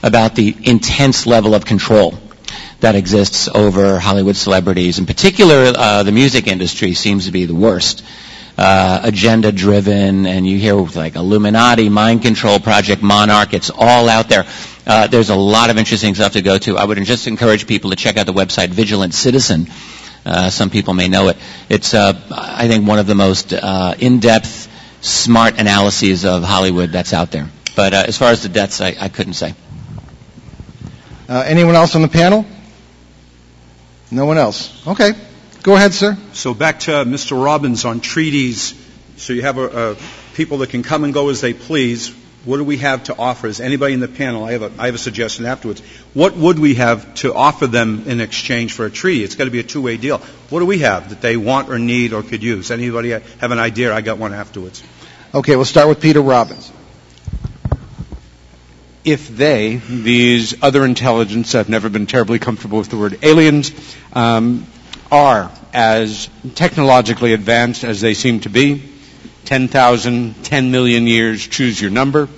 about 0.02 0.34
the 0.34 0.56
intense 0.64 1.26
level 1.26 1.54
of 1.54 1.66
control 1.66 2.18
that 2.80 2.94
exists 2.94 3.48
over 3.48 3.98
Hollywood 3.98 4.36
celebrities. 4.36 4.98
In 4.98 5.06
particular, 5.06 5.72
uh, 5.74 6.02
the 6.02 6.12
music 6.12 6.46
industry 6.46 6.94
seems 6.94 7.26
to 7.26 7.32
be 7.32 7.46
the 7.46 7.54
worst 7.54 8.04
uh, 8.58 9.00
agenda 9.02 9.52
driven, 9.52 10.26
and 10.26 10.46
you 10.46 10.58
hear 10.58 10.74
like 10.74 11.16
Illuminati, 11.16 11.88
mind 11.88 12.22
control 12.22 12.58
project, 12.58 13.02
Monarch. 13.02 13.54
It's 13.54 13.70
all 13.70 14.08
out 14.08 14.28
there. 14.28 14.46
Uh, 14.86 15.06
there's 15.08 15.30
a 15.30 15.36
lot 15.36 15.70
of 15.70 15.78
interesting 15.78 16.14
stuff 16.14 16.32
to 16.32 16.42
go 16.42 16.58
to. 16.58 16.78
I 16.78 16.84
would 16.84 17.02
just 17.04 17.26
encourage 17.26 17.66
people 17.66 17.90
to 17.90 17.96
check 17.96 18.16
out 18.16 18.26
the 18.26 18.32
website 18.32 18.68
Vigilant 18.68 19.14
Citizen. 19.14 19.66
Uh, 20.24 20.50
some 20.50 20.70
people 20.70 20.94
may 20.94 21.08
know 21.08 21.28
it. 21.28 21.36
It's, 21.68 21.94
uh, 21.94 22.12
I 22.30 22.68
think, 22.68 22.86
one 22.86 22.98
of 22.98 23.06
the 23.06 23.14
most 23.14 23.52
uh, 23.52 23.94
in-depth, 23.98 24.68
smart 25.00 25.58
analyses 25.58 26.24
of 26.24 26.42
Hollywood 26.42 26.90
that's 26.90 27.12
out 27.12 27.30
there. 27.30 27.48
But 27.74 27.92
as 27.94 28.16
far 28.16 28.30
as 28.30 28.42
the 28.42 28.48
deaths, 28.48 28.80
I, 28.80 28.96
I 28.98 29.08
couldn't 29.08 29.34
say. 29.34 29.54
Anyone 31.28 31.74
else 31.74 31.94
on 31.94 32.02
the 32.02 32.08
panel? 32.08 32.46
No 34.10 34.26
one 34.26 34.38
else. 34.38 34.86
Okay. 34.86 35.12
Go 35.62 35.74
ahead, 35.74 35.92
sir. 35.94 36.16
So 36.32 36.54
back 36.54 36.80
to 36.80 36.90
Mr. 37.04 37.42
Robbins 37.42 37.84
on 37.84 38.00
treaties. 38.00 38.74
So 39.16 39.32
you 39.32 39.42
have 39.42 39.58
a, 39.58 39.92
a 39.92 39.96
people 40.34 40.58
that 40.58 40.70
can 40.70 40.82
come 40.82 41.04
and 41.04 41.12
go 41.12 41.28
as 41.28 41.40
they 41.40 41.54
please. 41.54 42.14
What 42.44 42.58
do 42.58 42.64
we 42.64 42.76
have 42.76 43.04
to 43.04 43.16
offer? 43.18 43.48
Is 43.48 43.58
anybody 43.58 43.94
in 43.94 43.98
the 43.98 44.06
panel? 44.06 44.44
I 44.44 44.52
have 44.52 44.62
a, 44.62 44.72
I 44.78 44.86
have 44.86 44.94
a 44.94 44.98
suggestion 44.98 45.46
afterwards. 45.46 45.80
What 46.14 46.36
would 46.36 46.60
we 46.60 46.76
have 46.76 47.12
to 47.14 47.34
offer 47.34 47.66
them 47.66 48.04
in 48.06 48.20
exchange 48.20 48.72
for 48.72 48.86
a 48.86 48.90
treaty? 48.90 49.24
It's 49.24 49.34
got 49.34 49.46
to 49.46 49.50
be 49.50 49.58
a 49.58 49.64
two-way 49.64 49.96
deal. 49.96 50.18
What 50.50 50.60
do 50.60 50.66
we 50.66 50.78
have 50.78 51.08
that 51.08 51.20
they 51.20 51.36
want 51.36 51.68
or 51.70 51.80
need 51.80 52.12
or 52.12 52.22
could 52.22 52.44
use? 52.44 52.70
Anybody 52.70 53.10
have 53.10 53.50
an 53.50 53.58
idea? 53.58 53.92
I 53.92 54.00
got 54.00 54.18
one 54.18 54.32
afterwards. 54.32 54.84
Okay, 55.34 55.56
we'll 55.56 55.64
start 55.64 55.88
with 55.88 56.00
Peter 56.00 56.20
Robbins. 56.20 56.70
If 59.06 59.28
they, 59.28 59.76
these 59.76 60.60
other 60.64 60.84
intelligence, 60.84 61.54
I've 61.54 61.68
never 61.68 61.88
been 61.88 62.06
terribly 62.06 62.40
comfortable 62.40 62.78
with 62.78 62.90
the 62.90 62.96
word 62.96 63.20
aliens, 63.22 63.70
um, 64.12 64.66
are 65.12 65.52
as 65.72 66.28
technologically 66.56 67.32
advanced 67.32 67.84
as 67.84 68.00
they 68.00 68.14
seem 68.14 68.40
to 68.40 68.48
be, 68.50 68.82
10,000, 69.44 70.42
10 70.42 70.70
million 70.72 71.06
years, 71.06 71.46
choose 71.46 71.80
your 71.80 71.92
number, 71.92 72.28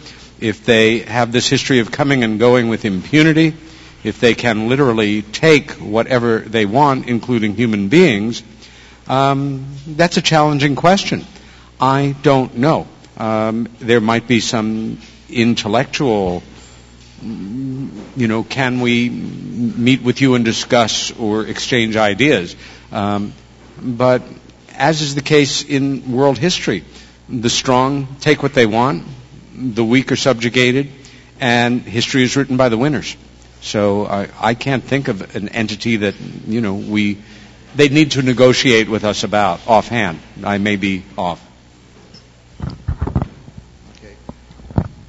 if 0.41 0.67
they 0.67 0.99
have 0.99 1.33
this 1.33 1.49
history 1.49 1.79
of 1.79 1.91
coming 1.91 2.23
and 2.23 2.39
going 2.39 2.69
with 2.69 2.85
impunity, 2.85 3.55
if 4.05 4.21
they 4.21 4.35
can 4.35 4.69
literally 4.69 5.23
take 5.23 5.71
whatever 5.73 6.41
they 6.41 6.67
want, 6.67 7.09
including 7.09 7.55
human 7.55 7.89
beings, 7.89 8.43
um, 9.07 9.67
that's 9.87 10.19
a 10.19 10.23
challenging 10.23 10.77
question. 10.77 11.25
I 11.81 12.15
don't 12.23 12.59
know. 12.59 12.87
Um, 13.17 13.69
there 13.79 14.03
might 14.03 14.29
be 14.29 14.41
some 14.41 14.99
intellectual 15.31 16.43
you 17.23 18.29
know, 18.29 18.45
can 18.45 18.81
we 18.81 19.09
meet 19.09 20.03
with 20.03 20.21
you 20.21 20.35
and 20.35 20.45
discuss 20.45 21.11
or 21.19 21.45
exchange 21.47 21.97
ideas? 21.97 22.55
Um, 22.93 23.33
but 23.81 24.23
as 24.75 25.03
is 25.03 25.15
the 25.15 25.23
case 25.23 25.65
in 25.65 26.13
world 26.13 26.39
history, 26.39 26.85
the 27.29 27.51
strong 27.51 28.17
take 28.21 28.43
what 28.43 28.55
they 28.55 28.67
want, 28.67 29.05
the 29.55 29.85
weak 29.85 30.13
are 30.13 30.17
subjugated, 30.17 30.91
and 31.41 31.83
history 31.83 32.23
is 32.23 32.37
written 32.37 32.57
by 32.57 32.69
the 32.69 32.79
winners. 32.79 33.17
So 33.61 34.07
I, 34.07 34.29
I 34.41 34.55
can't 34.55 34.85
think 34.85 35.09
of 35.09 35.35
an 35.35 35.49
entity 35.49 35.97
that, 35.99 36.15
you 36.47 36.61
know, 36.61 36.75
we, 36.75 37.19
they 37.75 37.89
need 37.89 38.13
to 38.13 38.23
negotiate 38.23 38.89
with 38.89 39.05
us 39.05 39.25
about 39.25 39.67
offhand. 39.67 40.21
I 40.45 40.59
may 40.59 40.77
be 40.77 41.03
off. 41.17 41.45
Okay. 42.63 44.15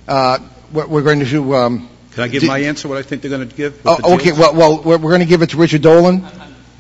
Uh, 0.08 0.40
what 0.72 0.90
we're 0.90 1.04
going 1.04 1.20
to 1.20 1.26
do. 1.26 1.54
Um, 1.56 1.90
Can 2.20 2.28
I 2.28 2.32
give 2.34 2.42
Did- 2.42 2.48
my 2.48 2.60
answer? 2.60 2.90
What 2.90 2.98
I 2.98 3.02
think 3.02 3.22
they're 3.22 3.32
going 3.32 3.48
to 3.48 3.56
give? 3.56 3.82
oh, 3.86 4.16
okay. 4.16 4.34
Well, 4.34 4.54
well, 4.54 4.84
we're, 4.84 4.98
we're 4.98 5.12
going 5.12 5.22
to 5.22 5.26
give 5.26 5.42
it 5.42 5.52
to 5.52 5.58
Richard 5.58 5.82
Dolan. 5.82 6.26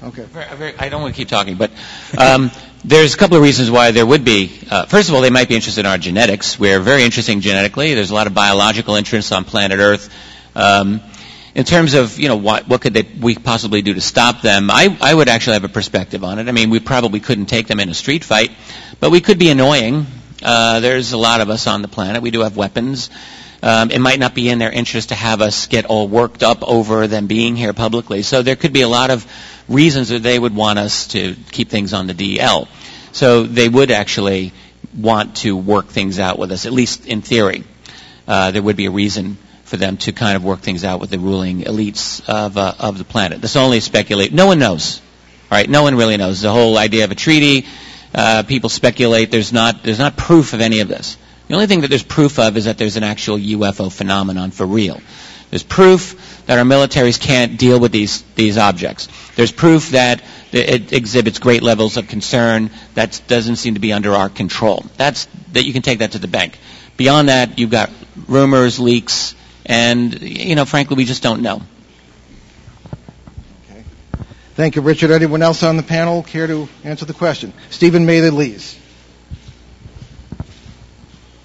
Okay. 0.04 0.24
Very- 0.24 0.56
very- 0.58 0.78
I 0.78 0.90
don't 0.90 1.02
want 1.02 1.16
to 1.16 1.18
keep 1.18 1.30
talking, 1.30 1.56
but 1.56 1.72
um, 2.18 2.52
there's 2.84 3.14
a 3.14 3.18
couple 3.18 3.38
of 3.38 3.44
reasons 3.44 3.72
why 3.72 3.92
there 3.92 4.06
would 4.06 4.26
be. 4.26 4.52
Uh, 4.70 4.86
first 4.86 5.08
of 5.08 5.16
all, 5.16 5.22
they 5.22 5.30
might 5.30 5.48
be 5.48 5.56
interested 5.56 5.80
in 5.80 5.86
our 5.86 5.98
genetics. 5.98 6.60
We're 6.60 6.82
very 6.82 7.04
interesting 7.04 7.40
genetically. 7.40 7.94
There's 7.94 8.12
a 8.12 8.14
lot 8.14 8.28
of 8.28 8.34
biological 8.34 8.96
interest 8.96 9.32
on 9.32 9.46
planet 9.46 9.80
Earth. 9.80 10.14
Um, 10.56 11.00
in 11.56 11.64
terms 11.64 11.94
of 11.94 12.20
you 12.20 12.28
know 12.28 12.36
what, 12.36 12.68
what 12.68 12.82
could 12.82 12.94
they, 12.94 13.04
we 13.04 13.36
possibly 13.36 13.82
do 13.82 13.94
to 13.94 14.02
stop 14.02 14.42
them, 14.42 14.70
I, 14.70 14.98
I 15.00 15.14
would 15.16 15.30
actually 15.30 15.54
have 15.54 15.64
a 15.64 15.70
perspective 15.70 16.26
on 16.26 16.40
it. 16.40 16.50
I 16.50 16.52
mean, 16.52 16.70
we 16.70 16.82
probably 16.82 17.22
couldn't 17.22 17.46
take 17.46 17.68
them 17.68 17.80
in 17.80 17.88
a 17.88 17.94
street 17.94 18.26
fight, 18.26 18.52
but 19.00 19.10
we 19.10 19.22
could 19.22 19.40
be 19.40 19.50
annoying. 19.50 20.06
Uh, 20.44 20.82
there's 20.82 21.14
a 21.14 21.18
lot 21.18 21.40
of 21.40 21.50
us 21.50 21.66
on 21.66 21.82
the 21.82 21.88
planet. 21.88 22.22
We 22.22 22.32
do 22.32 22.42
have 22.42 22.58
weapons. 22.58 23.10
Um, 23.62 23.92
it 23.92 24.00
might 24.00 24.20
not 24.20 24.34
be 24.34 24.50
in 24.50 24.58
their 24.58 24.72
interest 24.72 25.10
to 25.10 25.16
have 25.16 25.42
us 25.42 25.68
get 25.68 25.86
all 25.86 26.08
worked 26.08 26.44
up 26.44 26.64
over 26.64 27.08
them 27.08 27.28
being 27.28 27.56
here 27.56 27.74
publicly. 27.74 28.22
So 28.22 28.42
there 28.42 28.56
could 28.56 28.72
be 28.72 28.82
a 28.82 28.88
lot 28.88 29.10
of 29.10 29.26
reasons 29.68 30.10
that 30.10 30.24
they 30.24 30.40
would 30.40 30.56
want 30.56 30.80
us 30.80 31.08
to 31.08 31.36
keep 31.52 31.70
things 31.70 31.94
on 31.94 32.08
the 32.08 32.14
DL. 32.14 32.68
So 33.12 33.44
they 33.44 33.68
would 33.68 33.92
actually 33.92 34.54
want 34.98 35.38
to 35.38 35.58
work 35.58 35.88
things 35.88 36.20
out 36.20 36.40
with 36.40 36.52
us, 36.52 36.66
at 36.66 36.72
least 36.72 37.06
in 37.06 37.22
theory. 37.22 37.64
Uh, 38.28 38.52
there 38.52 38.62
would 38.62 38.78
be 38.78 38.86
a 38.86 38.92
reason 38.92 39.38
for 39.64 39.78
them 39.78 39.98
to 39.98 40.12
kind 40.12 40.36
of 40.36 40.44
work 40.44 40.62
things 40.62 40.84
out 40.84 41.00
with 41.00 41.10
the 41.10 41.20
ruling 41.20 41.62
elites 41.62 42.28
of, 42.28 42.58
uh, 42.58 42.74
of 42.80 42.98
the 42.98 43.04
planet. 43.04 43.42
That's 43.42 43.56
only 43.56 43.80
speculate. 43.82 44.34
No 44.34 44.48
one 44.48 44.60
knows. 44.60 45.02
All 45.52 45.58
right, 45.58 45.70
no 45.70 45.84
one 45.84 45.96
really 45.96 46.18
knows. 46.18 46.42
The 46.42 46.52
whole 46.52 46.78
idea 46.78 47.04
of 47.04 47.12
a 47.12 47.16
treaty, 47.16 47.66
uh, 48.14 48.44
people 48.44 48.70
speculate. 48.70 49.32
There's 49.32 49.52
not, 49.52 49.84
there's 49.84 50.00
not 50.00 50.16
proof 50.16 50.54
of 50.54 50.62
any 50.62 50.80
of 50.80 50.88
this. 50.88 51.18
The 51.50 51.56
only 51.56 51.66
thing 51.66 51.82
that 51.82 51.88
there's 51.88 52.04
proof 52.04 52.38
of 52.38 52.58
is 52.58 52.66
that 52.66 52.78
there's 52.78 52.96
an 52.96 53.04
actual 53.04 53.38
UFO 53.38 53.92
phenomenon 53.92 54.52
for 54.52 54.68
real. 54.68 55.02
There's 55.50 55.64
proof 55.64 56.44
that 56.46 56.60
our 56.60 56.64
militaries 56.64 57.20
can't 57.20 57.58
deal 57.58 57.80
with 57.80 57.92
these, 57.92 58.22
these 58.36 58.56
objects. 58.60 59.08
There's 59.36 59.52
proof 59.52 59.90
that 59.90 60.22
it 60.52 60.94
exhibits 60.94 61.40
great 61.40 61.64
levels 61.64 61.98
of 61.98 62.08
concern 62.08 62.70
that 62.94 63.20
doesn't 63.28 63.56
seem 63.56 63.74
to 63.74 63.80
be 63.80 63.92
under 63.92 64.14
our 64.14 64.30
control. 64.30 64.86
That's, 64.96 65.26
that 65.54 65.64
you 65.64 65.74
can 65.74 65.82
take 65.82 66.00
that 66.00 66.12
to 66.12 66.20
the 66.20 66.28
bank. 66.28 66.60
Beyond 66.98 67.30
that, 67.30 67.58
you've 67.58 67.72
got 67.72 67.90
rumors, 68.28 68.80
leaks, 68.80 69.34
and, 69.66 70.22
you 70.22 70.54
know, 70.54 70.66
frankly, 70.66 70.98
we 70.98 71.06
just 71.06 71.24
don't 71.24 71.42
know. 71.42 71.64
Okay. 73.72 73.84
Thank 74.54 74.76
you, 74.76 74.84
Richard. 74.84 75.10
Anyone 75.10 75.42
else 75.42 75.64
on 75.64 75.78
the 75.78 75.84
panel 75.84 76.22
care 76.22 76.46
to 76.46 76.70
answer 76.84 77.06
the 77.06 77.14
question? 77.16 77.54
Stephen 77.72 78.06
Mather 78.06 78.30
Lees. 78.30 78.78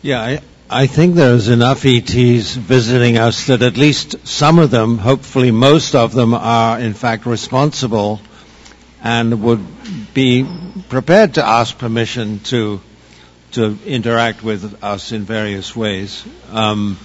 Yeah, 0.04 0.20
I, 0.20 0.40
I 0.68 0.86
think 0.86 1.14
there's 1.14 1.48
enough 1.48 1.86
ETs 1.86 2.56
visiting 2.56 3.16
us 3.16 3.46
that 3.46 3.62
at 3.62 3.78
least 3.78 4.28
some 4.28 4.58
of 4.58 4.70
them, 4.70 4.98
hopefully 4.98 5.50
most 5.50 5.94
of 5.94 6.12
them, 6.12 6.34
are 6.34 6.78
in 6.78 6.92
fact 6.92 7.24
responsible 7.24 8.20
and 9.02 9.42
would 9.42 9.64
be 10.12 10.46
prepared 10.90 11.32
to 11.34 11.46
ask 11.46 11.78
permission 11.78 12.40
to 12.50 12.82
to 13.52 13.78
interact 13.86 14.42
with 14.42 14.84
us 14.84 15.10
in 15.12 15.22
various 15.22 15.74
ways. 15.74 16.22
Um, 16.50 16.98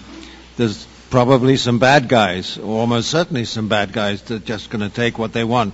there's 0.58 0.86
probably 1.10 1.56
some 1.56 1.80
bad 1.80 2.10
guys, 2.10 2.58
or 2.58 2.82
almost 2.82 3.10
certainly 3.10 3.46
some 3.46 3.70
bad 3.70 3.94
guys 3.94 4.24
that 4.24 4.36
are 4.36 4.46
just 4.46 4.70
going 4.70 4.82
to 4.82 4.94
take 4.94 5.18
what 5.18 5.32
they 5.32 5.46
want. 5.46 5.74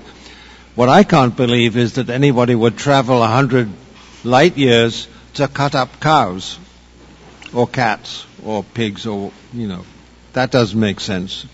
What 0.76 0.90
I 0.90 1.04
can't 1.04 1.36
believe 1.36 1.76
is 1.76 1.94
that 1.94 2.12
anybody 2.12 2.54
would 2.54 2.78
travel 2.78 3.24
a 3.24 3.28
hundred 3.28 3.70
light 4.24 4.58
years 4.58 5.08
to 5.34 5.48
cut 5.48 5.74
up 5.74 6.00
cows 6.00 6.60
or 7.56 7.68
cats 7.68 8.26
or 8.44 8.64
pigs 8.64 9.06
or 9.08 9.32
you 9.54 9.68
know 9.68 9.84
that 10.34 10.52
doesn't 10.52 10.80
make 10.80 11.00
sense 11.00 11.46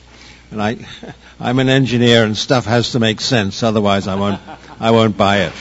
and 0.51 0.61
i 0.61 0.77
i'm 1.39 1.59
an 1.59 1.69
engineer 1.69 2.23
and 2.25 2.35
stuff 2.35 2.65
has 2.65 2.91
to 2.91 2.99
make 2.99 3.21
sense 3.21 3.63
otherwise 3.63 4.07
i 4.07 4.15
won't 4.15 4.41
i 4.79 4.91
won't 4.91 5.15
buy 5.17 5.41
it 5.43 5.53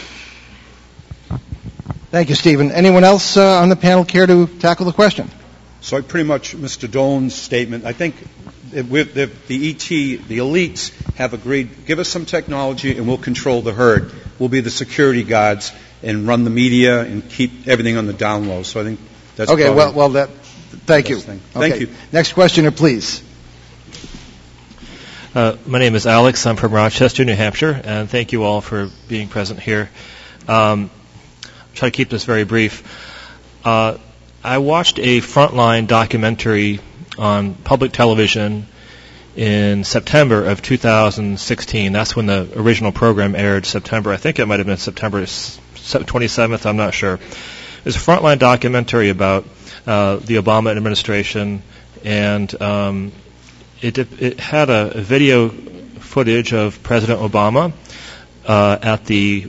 Thank 2.11 2.28
you, 2.28 2.35
Stephen. 2.35 2.73
Anyone 2.73 3.04
else 3.04 3.37
uh, 3.37 3.61
on 3.61 3.68
the 3.68 3.76
panel 3.76 4.04
care 4.04 4.26
to 4.26 4.49
tackle 4.49 4.85
the 4.85 4.92
question? 4.92 5.30
So 5.80 5.97
I 5.97 6.00
pretty 6.00 6.26
much, 6.26 6.56
Mr. 6.56 6.90
Dolan's 6.90 7.37
statement, 7.37 7.85
I 7.85 7.92
think 7.92 8.16
it- 8.73 8.88
the, 9.14 9.30
the 9.47 9.70
ET, 9.70 9.78
the 10.26 10.38
elites 10.38 10.92
have 11.14 11.35
agreed, 11.35 11.87
give 11.87 12.00
us 12.00 12.09
some 12.09 12.26
technology 12.26 12.97
and 12.97 13.06
we'll 13.06 13.16
control 13.16 13.62
the 13.62 13.73
herd. 13.73 14.12
We'll 14.40 14.49
be 14.49 14.59
the 14.61 14.70
security 14.70 15.23
guards 15.23 15.70
and 16.02 16.26
run 16.26 16.42
the 16.42 16.50
media 16.50 17.00
and 17.02 17.30
keep 17.30 17.68
everything 17.68 17.97
on 17.97 18.06
the 18.06 18.12
down 18.12 18.49
low. 18.49 18.64
So 18.64 18.80
I 18.80 18.85
think 18.85 18.99
that's 19.37 19.50
okay. 19.50 19.70
Well, 19.70 19.92
well, 19.92 20.08
that. 20.10 20.30
Thank 20.87 21.08
you. 21.08 21.16
best 21.16 21.26
thing. 21.26 21.40
Thank 21.52 21.80
you. 21.80 21.88
Next 22.12 22.32
questioner, 22.32 22.70
please. 22.70 23.22
Uh, 25.34 25.56
my 25.64 25.78
name 25.78 25.94
is 25.94 26.06
Alex. 26.06 26.44
I'm 26.46 26.56
from 26.56 26.72
Rochester, 26.72 27.25
New 27.25 27.34
Hampshire, 27.34 27.80
and 27.84 28.10
thank 28.10 28.32
you 28.32 28.42
all 28.42 28.60
for 28.60 28.90
being 29.08 29.28
present 29.28 29.60
here. 29.60 29.88
Um, 30.49 30.90
try 31.75 31.88
to 31.88 31.96
keep 31.96 32.08
this 32.08 32.25
very 32.25 32.44
brief. 32.44 32.82
Uh, 33.64 33.99
I 34.42 34.58
watched 34.58 34.99
a 34.99 35.20
Frontline 35.20 35.87
documentary 35.87 36.80
on 37.18 37.54
public 37.54 37.92
television 37.92 38.66
in 39.37 39.84
September 39.84 40.46
of 40.46 40.62
2016. 40.62 41.92
That's 41.92 42.16
when 42.16 42.26
the 42.26 42.49
original 42.56 42.90
program 42.90 43.34
aired. 43.37 43.66
September, 43.66 44.12
I 44.12 44.16
think 44.16 44.38
it 44.38 44.46
might 44.46 44.58
have 44.58 44.66
been 44.66 44.78
September 44.78 45.22
27th. 45.22 46.66
I'm 46.66 46.76
not 46.76 46.94
sure. 46.94 47.20
Was 47.82 47.96
a 47.96 47.99
Frontline 47.99 48.38
documentary 48.38 49.08
about 49.08 49.46
uh, 49.87 50.16
the 50.16 50.37
Obama 50.37 50.76
administration, 50.76 51.62
and 52.04 52.60
um, 52.60 53.10
it, 53.80 53.96
it 53.96 54.38
had 54.38 54.68
a 54.68 55.00
video 55.00 55.49
footage 55.49 56.52
of 56.52 56.82
President 56.82 57.20
Obama 57.20 57.72
uh, 58.46 58.78
at 58.82 59.06
the 59.06 59.49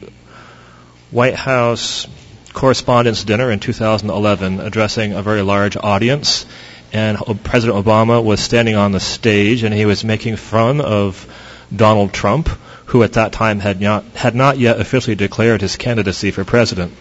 White 1.11 1.35
House 1.35 2.07
Correspondents' 2.53 3.25
Dinner 3.25 3.51
in 3.51 3.59
2011, 3.59 4.61
addressing 4.61 5.11
a 5.11 5.21
very 5.21 5.41
large 5.41 5.75
audience. 5.75 6.45
And 6.93 7.17
President 7.43 7.85
Obama 7.85 8.23
was 8.23 8.39
standing 8.39 8.75
on 8.75 8.93
the 8.93 9.01
stage, 9.01 9.63
and 9.63 9.73
he 9.73 9.85
was 9.85 10.05
making 10.05 10.37
fun 10.37 10.79
of 10.79 11.27
Donald 11.75 12.13
Trump, 12.13 12.47
who 12.85 13.03
at 13.03 13.13
that 13.13 13.33
time 13.33 13.59
had 13.59 13.81
not 13.81 14.05
had 14.15 14.35
not 14.35 14.57
yet 14.57 14.79
officially 14.79 15.17
declared 15.17 15.59
his 15.59 15.75
candidacy 15.75 16.31
for 16.31 16.45
president. 16.45 16.93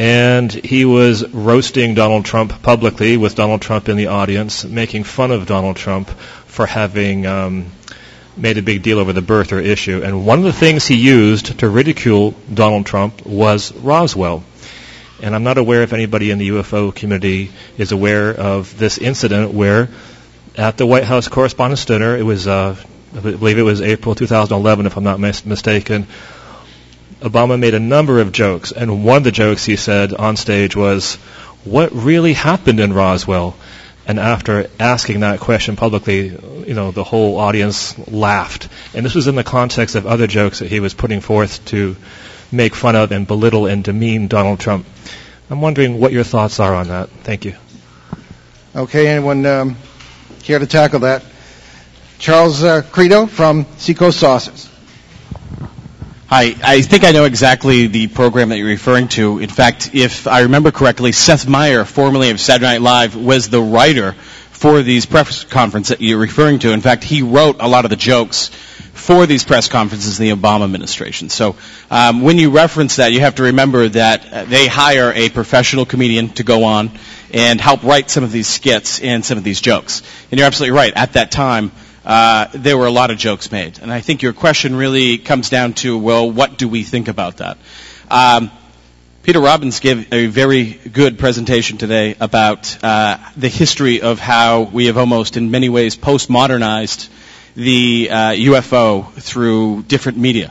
And 0.00 0.50
he 0.50 0.86
was 0.86 1.28
roasting 1.28 1.92
Donald 1.92 2.24
Trump 2.24 2.62
publicly 2.62 3.18
with 3.18 3.34
Donald 3.34 3.60
Trump 3.60 3.90
in 3.90 3.98
the 3.98 4.06
audience, 4.06 4.64
making 4.64 5.04
fun 5.04 5.30
of 5.30 5.46
Donald 5.46 5.76
Trump 5.76 6.08
for 6.46 6.64
having 6.64 7.26
um, 7.26 7.66
made 8.34 8.56
a 8.56 8.62
big 8.62 8.82
deal 8.82 8.98
over 8.98 9.12
the 9.12 9.20
birther 9.20 9.62
issue. 9.62 10.00
And 10.02 10.24
one 10.24 10.38
of 10.38 10.46
the 10.46 10.54
things 10.54 10.86
he 10.86 10.94
used 10.94 11.58
to 11.58 11.68
ridicule 11.68 12.34
Donald 12.52 12.86
Trump 12.86 13.26
was 13.26 13.74
Roswell. 13.74 14.42
And 15.22 15.34
I'm 15.34 15.44
not 15.44 15.58
aware 15.58 15.82
if 15.82 15.92
anybody 15.92 16.30
in 16.30 16.38
the 16.38 16.48
UFO 16.48 16.94
community 16.94 17.50
is 17.76 17.92
aware 17.92 18.30
of 18.30 18.78
this 18.78 18.96
incident 18.96 19.52
where 19.52 19.90
at 20.56 20.78
the 20.78 20.86
White 20.86 21.04
House 21.04 21.28
Correspondents' 21.28 21.84
Dinner, 21.84 22.16
it 22.16 22.24
was, 22.24 22.46
uh, 22.46 22.74
I 23.14 23.20
believe 23.20 23.58
it 23.58 23.64
was 23.64 23.82
April 23.82 24.14
2011, 24.14 24.86
if 24.86 24.96
I'm 24.96 25.04
not 25.04 25.20
mis- 25.20 25.44
mistaken, 25.44 26.06
Obama 27.20 27.58
made 27.58 27.74
a 27.74 27.80
number 27.80 28.20
of 28.20 28.32
jokes. 28.32 28.72
And 28.72 29.04
one 29.04 29.18
of 29.18 29.24
the 29.24 29.32
jokes 29.32 29.64
he 29.64 29.76
said 29.76 30.12
on 30.12 30.36
stage 30.36 30.74
was, 30.74 31.16
what 31.64 31.92
really 31.92 32.32
happened 32.32 32.80
in 32.80 32.92
Roswell? 32.92 33.56
And 34.06 34.18
after 34.18 34.68
asking 34.80 35.20
that 35.20 35.40
question 35.40 35.76
publicly, 35.76 36.28
you 36.66 36.74
know, 36.74 36.90
the 36.90 37.04
whole 37.04 37.36
audience 37.36 37.96
laughed. 38.08 38.68
And 38.94 39.04
this 39.04 39.14
was 39.14 39.28
in 39.28 39.34
the 39.34 39.44
context 39.44 39.94
of 39.94 40.06
other 40.06 40.26
jokes 40.26 40.60
that 40.60 40.68
he 40.68 40.80
was 40.80 40.94
putting 40.94 41.20
forth 41.20 41.64
to 41.66 41.96
make 42.50 42.74
fun 42.74 42.96
of 42.96 43.12
and 43.12 43.26
belittle 43.26 43.66
and 43.66 43.84
demean 43.84 44.26
Donald 44.26 44.58
Trump. 44.58 44.86
I'm 45.50 45.60
wondering 45.60 46.00
what 46.00 46.12
your 46.12 46.24
thoughts 46.24 46.58
are 46.58 46.74
on 46.74 46.88
that. 46.88 47.10
Thank 47.10 47.44
you. 47.44 47.54
Okay, 48.74 49.08
anyone 49.08 49.44
um, 49.46 49.76
care 50.42 50.58
to 50.58 50.66
tackle 50.66 51.00
that? 51.00 51.22
Charles 52.18 52.62
uh, 52.62 52.82
Credo 52.82 53.26
from 53.26 53.66
Seacoast 53.76 54.18
Saucers. 54.18 54.69
Hi, 56.32 56.54
I 56.62 56.82
think 56.82 57.02
I 57.02 57.10
know 57.10 57.24
exactly 57.24 57.88
the 57.88 58.06
program 58.06 58.50
that 58.50 58.58
you're 58.58 58.68
referring 58.68 59.08
to. 59.18 59.40
In 59.40 59.48
fact, 59.48 59.96
if 59.96 60.28
I 60.28 60.42
remember 60.42 60.70
correctly, 60.70 61.10
Seth 61.10 61.48
Meyer, 61.48 61.84
formerly 61.84 62.30
of 62.30 62.38
Saturday 62.38 62.66
Night 62.66 62.82
Live, 62.82 63.16
was 63.16 63.48
the 63.48 63.60
writer 63.60 64.12
for 64.52 64.80
these 64.82 65.06
press 65.06 65.42
conferences 65.42 65.88
that 65.98 66.00
you're 66.00 66.20
referring 66.20 66.60
to. 66.60 66.70
In 66.70 66.82
fact, 66.82 67.02
he 67.02 67.22
wrote 67.22 67.56
a 67.58 67.66
lot 67.66 67.84
of 67.84 67.90
the 67.90 67.96
jokes 67.96 68.50
for 68.92 69.26
these 69.26 69.42
press 69.44 69.66
conferences 69.66 70.20
in 70.20 70.26
the 70.26 70.36
Obama 70.36 70.62
administration. 70.62 71.30
So 71.30 71.56
um, 71.90 72.20
when 72.22 72.38
you 72.38 72.50
reference 72.50 72.94
that, 72.96 73.10
you 73.12 73.18
have 73.18 73.34
to 73.34 73.42
remember 73.42 73.88
that 73.88 74.32
uh, 74.32 74.44
they 74.44 74.68
hire 74.68 75.12
a 75.12 75.30
professional 75.30 75.84
comedian 75.84 76.28
to 76.34 76.44
go 76.44 76.62
on 76.62 76.92
and 77.34 77.60
help 77.60 77.82
write 77.82 78.08
some 78.08 78.22
of 78.22 78.30
these 78.30 78.46
skits 78.46 79.00
and 79.00 79.24
some 79.24 79.36
of 79.36 79.42
these 79.42 79.60
jokes. 79.60 80.04
And 80.30 80.38
you're 80.38 80.46
absolutely 80.46 80.76
right. 80.76 80.92
At 80.94 81.14
that 81.14 81.32
time, 81.32 81.72
uh, 82.04 82.46
there 82.54 82.76
were 82.78 82.86
a 82.86 82.90
lot 82.90 83.10
of 83.10 83.18
jokes 83.18 83.50
made. 83.52 83.78
And 83.78 83.92
I 83.92 84.00
think 84.00 84.22
your 84.22 84.32
question 84.32 84.74
really 84.74 85.18
comes 85.18 85.50
down 85.50 85.74
to, 85.74 85.98
well, 85.98 86.30
what 86.30 86.58
do 86.58 86.68
we 86.68 86.82
think 86.82 87.08
about 87.08 87.38
that? 87.38 87.58
Um, 88.10 88.50
Peter 89.22 89.40
Robbins 89.40 89.80
gave 89.80 90.12
a 90.12 90.26
very 90.26 90.64
good 90.72 91.18
presentation 91.18 91.76
today 91.76 92.16
about 92.20 92.82
uh, 92.82 93.18
the 93.36 93.48
history 93.48 94.00
of 94.00 94.18
how 94.18 94.62
we 94.62 94.86
have 94.86 94.96
almost, 94.96 95.36
in 95.36 95.50
many 95.50 95.68
ways, 95.68 95.96
postmodernized 95.96 97.08
the 97.54 98.08
uh, 98.10 98.16
UFO 98.30 99.12
through 99.12 99.82
different 99.82 100.16
media. 100.16 100.50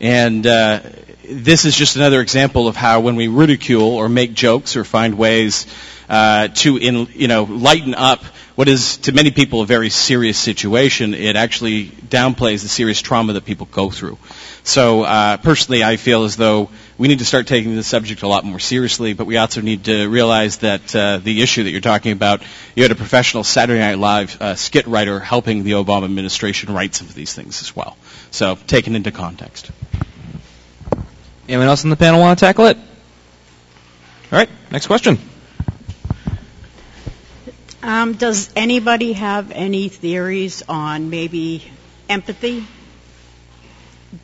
And 0.00 0.46
uh, 0.46 0.80
this 1.28 1.66
is 1.66 1.76
just 1.76 1.96
another 1.96 2.20
example 2.22 2.68
of 2.68 2.76
how 2.76 3.00
when 3.00 3.16
we 3.16 3.28
ridicule 3.28 3.94
or 3.96 4.08
make 4.08 4.32
jokes 4.32 4.76
or 4.76 4.84
find 4.84 5.18
ways 5.18 5.66
uh, 6.08 6.48
to, 6.48 6.78
in, 6.78 7.08
you 7.12 7.28
know, 7.28 7.42
lighten 7.44 7.94
up 7.94 8.24
what 8.56 8.68
is 8.68 8.96
to 8.96 9.12
many 9.12 9.30
people 9.30 9.60
a 9.60 9.66
very 9.66 9.90
serious 9.90 10.38
situation, 10.38 11.12
it 11.12 11.36
actually 11.36 11.86
downplays 11.86 12.62
the 12.62 12.68
serious 12.68 13.00
trauma 13.00 13.34
that 13.34 13.44
people 13.44 13.68
go 13.70 13.90
through. 13.90 14.18
So 14.64 15.02
uh, 15.02 15.36
personally, 15.36 15.84
I 15.84 15.96
feel 15.96 16.24
as 16.24 16.36
though 16.36 16.70
we 16.96 17.06
need 17.06 17.18
to 17.18 17.26
start 17.26 17.46
taking 17.46 17.76
this 17.76 17.86
subject 17.86 18.22
a 18.22 18.28
lot 18.28 18.44
more 18.44 18.58
seriously, 18.58 19.12
but 19.12 19.26
we 19.26 19.36
also 19.36 19.60
need 19.60 19.84
to 19.84 20.08
realize 20.08 20.56
that 20.58 20.96
uh, 20.96 21.18
the 21.18 21.42
issue 21.42 21.64
that 21.64 21.70
you're 21.70 21.82
talking 21.82 22.12
about, 22.12 22.42
you 22.74 22.82
had 22.82 22.90
a 22.90 22.96
professional 22.96 23.44
Saturday 23.44 23.78
Night 23.78 23.98
Live 23.98 24.40
uh, 24.40 24.54
skit 24.54 24.86
writer 24.86 25.20
helping 25.20 25.62
the 25.62 25.72
Obama 25.72 26.04
administration 26.06 26.72
write 26.72 26.94
some 26.94 27.06
of 27.08 27.14
these 27.14 27.34
things 27.34 27.60
as 27.60 27.76
well. 27.76 27.98
So 28.30 28.56
taken 28.66 28.96
into 28.96 29.12
context. 29.12 29.70
Anyone 31.46 31.68
else 31.68 31.84
on 31.84 31.90
the 31.90 31.96
panel 31.96 32.20
want 32.20 32.38
to 32.38 32.44
tackle 32.44 32.66
it? 32.66 32.78
All 34.32 34.38
right, 34.38 34.48
next 34.72 34.86
question. 34.86 35.18
Um, 37.86 38.14
does 38.14 38.50
anybody 38.56 39.12
have 39.12 39.52
any 39.52 39.88
theories 39.88 40.64
on 40.68 41.08
maybe 41.08 41.62
empathy? 42.08 42.66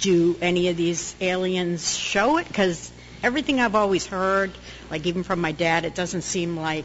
Do 0.01 0.37
any 0.43 0.67
of 0.67 0.77
these 0.77 1.15
aliens 1.21 1.97
show 1.97 2.39
it? 2.39 2.49
Because 2.49 2.91
everything 3.23 3.61
I've 3.61 3.77
always 3.77 4.05
heard, 4.05 4.51
like 4.91 5.07
even 5.07 5.23
from 5.23 5.41
my 5.41 5.53
dad, 5.53 5.85
it 5.85 5.95
doesn't 5.95 6.23
seem 6.23 6.57
like 6.57 6.85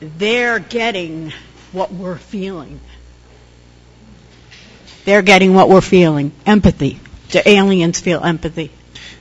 they're 0.00 0.58
getting 0.58 1.32
what 1.70 1.92
we're 1.92 2.18
feeling. 2.18 2.80
They're 5.04 5.22
getting 5.22 5.54
what 5.54 5.68
we're 5.68 5.80
feeling 5.80 6.32
empathy. 6.46 6.98
Do 7.28 7.40
aliens 7.46 8.00
feel 8.00 8.24
empathy? 8.24 8.72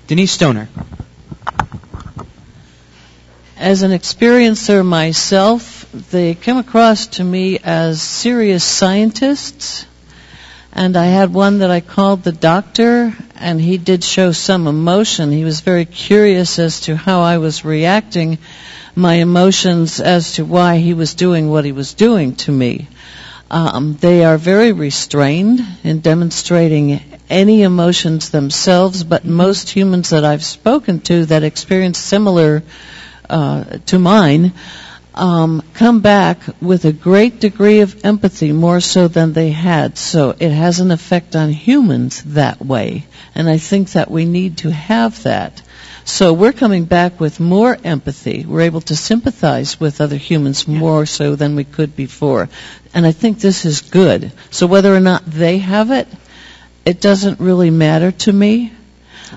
Denise 0.08 0.32
Stoner. 0.32 0.68
As 3.56 3.84
an 3.84 3.92
experiencer 3.92 4.84
myself, 4.84 5.87
they 6.12 6.36
came 6.36 6.58
across 6.58 7.08
to 7.08 7.24
me 7.24 7.60
as 7.64 8.02
serious 8.02 8.64
scientists. 8.64 9.86
And 10.72 10.96
I 10.96 11.06
had 11.06 11.34
one 11.34 11.60
that 11.60 11.72
I 11.72 11.82
called 11.82 12.24
the 12.24 12.32
doctor, 12.32 13.16
and 13.36 13.60
he 13.60 13.78
did 13.78 14.04
show 14.04 14.32
some 14.32 14.68
emotion. 14.68 15.32
He 15.32 15.44
was 15.44 15.62
very 15.62 15.86
curious 15.86 16.60
as 16.60 16.82
to 16.82 16.96
how 16.96 17.22
I 17.22 17.40
was 17.40 17.66
reacting, 17.66 18.38
my 18.96 19.16
emotions 19.16 20.00
as 20.00 20.34
to 20.34 20.46
why 20.46 20.78
he 20.78 20.94
was 20.94 21.16
doing 21.16 21.50
what 21.50 21.66
he 21.66 21.72
was 21.72 21.94
doing 21.94 22.36
to 22.36 22.52
me. 22.52 22.88
Um, 23.50 23.96
they 24.00 24.24
are 24.24 24.38
very 24.38 24.74
restrained 24.74 25.62
in 25.84 26.02
demonstrating 26.02 27.02
any 27.30 27.64
emotions 27.64 28.30
themselves, 28.30 29.04
but 29.04 29.26
most 29.26 29.70
humans 29.70 30.12
that 30.12 30.26
I've 30.26 30.44
spoken 30.44 31.00
to 31.02 31.26
that 31.28 31.44
experience 31.44 31.98
similar 31.98 32.62
uh, 33.30 33.64
to 33.88 34.00
mine 34.00 34.54
um, 35.18 35.64
come 35.74 36.02
back 36.02 36.40
with 36.62 36.86
a 36.86 36.94
great 36.94 37.40
degree 37.40 37.82
of 37.82 38.06
empathy, 38.06 38.52
more 38.52 38.80
so 38.80 39.08
than 39.08 39.34
they 39.34 39.52
had. 39.52 39.98
So 39.98 40.36
it 40.40 40.52
has 40.52 40.80
an 40.80 40.92
effect 40.92 41.36
on 41.36 41.50
humans 41.50 42.24
that 42.24 42.64
way, 42.64 43.06
and 43.36 43.50
I 43.50 43.58
think 43.58 43.92
that 43.92 44.12
we 44.12 44.26
need 44.26 44.60
to 44.60 44.72
have 44.72 45.24
that. 45.24 45.62
So 46.06 46.32
we're 46.32 46.54
coming 46.54 46.86
back 46.86 47.20
with 47.20 47.42
more 47.42 47.78
empathy. 47.84 48.46
We're 48.48 48.62
able 48.62 48.80
to 48.82 48.96
sympathize 48.96 49.78
with 49.78 50.00
other 50.00 50.16
humans 50.16 50.66
more 50.66 51.06
so 51.06 51.36
than 51.36 51.58
we 51.58 51.66
could 51.66 51.98
before. 51.98 52.48
And 52.94 53.06
I 53.06 53.12
think 53.12 53.40
this 53.40 53.66
is 53.66 53.82
good. 53.82 54.32
So 54.50 54.68
whether 54.68 54.96
or 54.96 55.02
not 55.02 55.26
they 55.26 55.58
have 55.58 55.92
it, 55.92 56.08
it 56.86 57.02
doesn't 57.02 57.42
really 57.42 57.72
matter 57.72 58.12
to 58.12 58.32
me. 58.32 58.72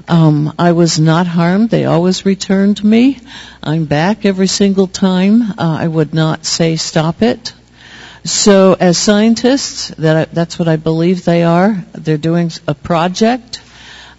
Um, 0.08 0.54
I 0.58 0.72
was 0.72 0.98
not 0.98 1.26
harmed. 1.26 1.70
They 1.70 1.84
always 1.84 2.24
returned 2.24 2.82
me. 2.82 3.20
I'm 3.62 3.84
back 3.84 4.24
every 4.24 4.46
single 4.46 4.86
time. 4.86 5.42
Uh, 5.42 5.54
I 5.58 5.86
would 5.86 6.14
not 6.14 6.44
say 6.44 6.76
stop 6.76 7.22
it. 7.22 7.52
So, 8.24 8.76
as 8.78 8.98
scientists, 8.98 9.88
that 9.98 10.16
I, 10.16 10.24
that's 10.26 10.58
what 10.58 10.68
I 10.68 10.76
believe 10.76 11.24
they 11.24 11.42
are. 11.42 11.84
They're 11.92 12.18
doing 12.18 12.52
a 12.68 12.74
project 12.74 13.62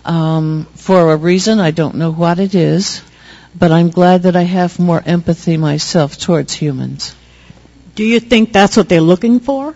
um, 0.03 0.67
for 0.75 1.13
a 1.13 1.15
reason. 1.15 1.59
I 1.59 1.71
don't 1.71 1.95
know 1.95 2.11
what 2.11 2.39
it 2.39 2.55
is, 2.55 3.01
but 3.55 3.71
I'm 3.71 3.89
glad 3.89 4.23
that 4.23 4.35
I 4.35 4.41
have 4.43 4.79
more 4.79 5.01
empathy 5.05 5.57
myself 5.57 6.17
towards 6.17 6.53
humans. 6.53 7.15
Do 7.93 8.03
you 8.03 8.19
think 8.19 8.53
that's 8.53 8.75
what 8.75 8.89
they're 8.89 9.01
looking 9.01 9.39
for? 9.39 9.75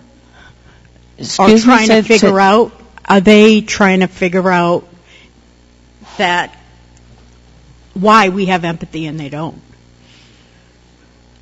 Excuse 1.17 1.63
or 1.63 1.65
trying 1.65 1.89
me, 1.89 1.95
to 1.95 2.03
figure 2.03 2.39
out? 2.39 2.71
Are 3.07 3.21
they 3.21 3.61
trying 3.61 3.99
to 3.99 4.07
figure 4.07 4.49
out 4.49 4.87
that 6.17 6.55
why 7.93 8.29
we 8.29 8.47
have 8.47 8.65
empathy 8.65 9.05
and 9.05 9.19
they 9.19 9.29
don't. 9.29 9.61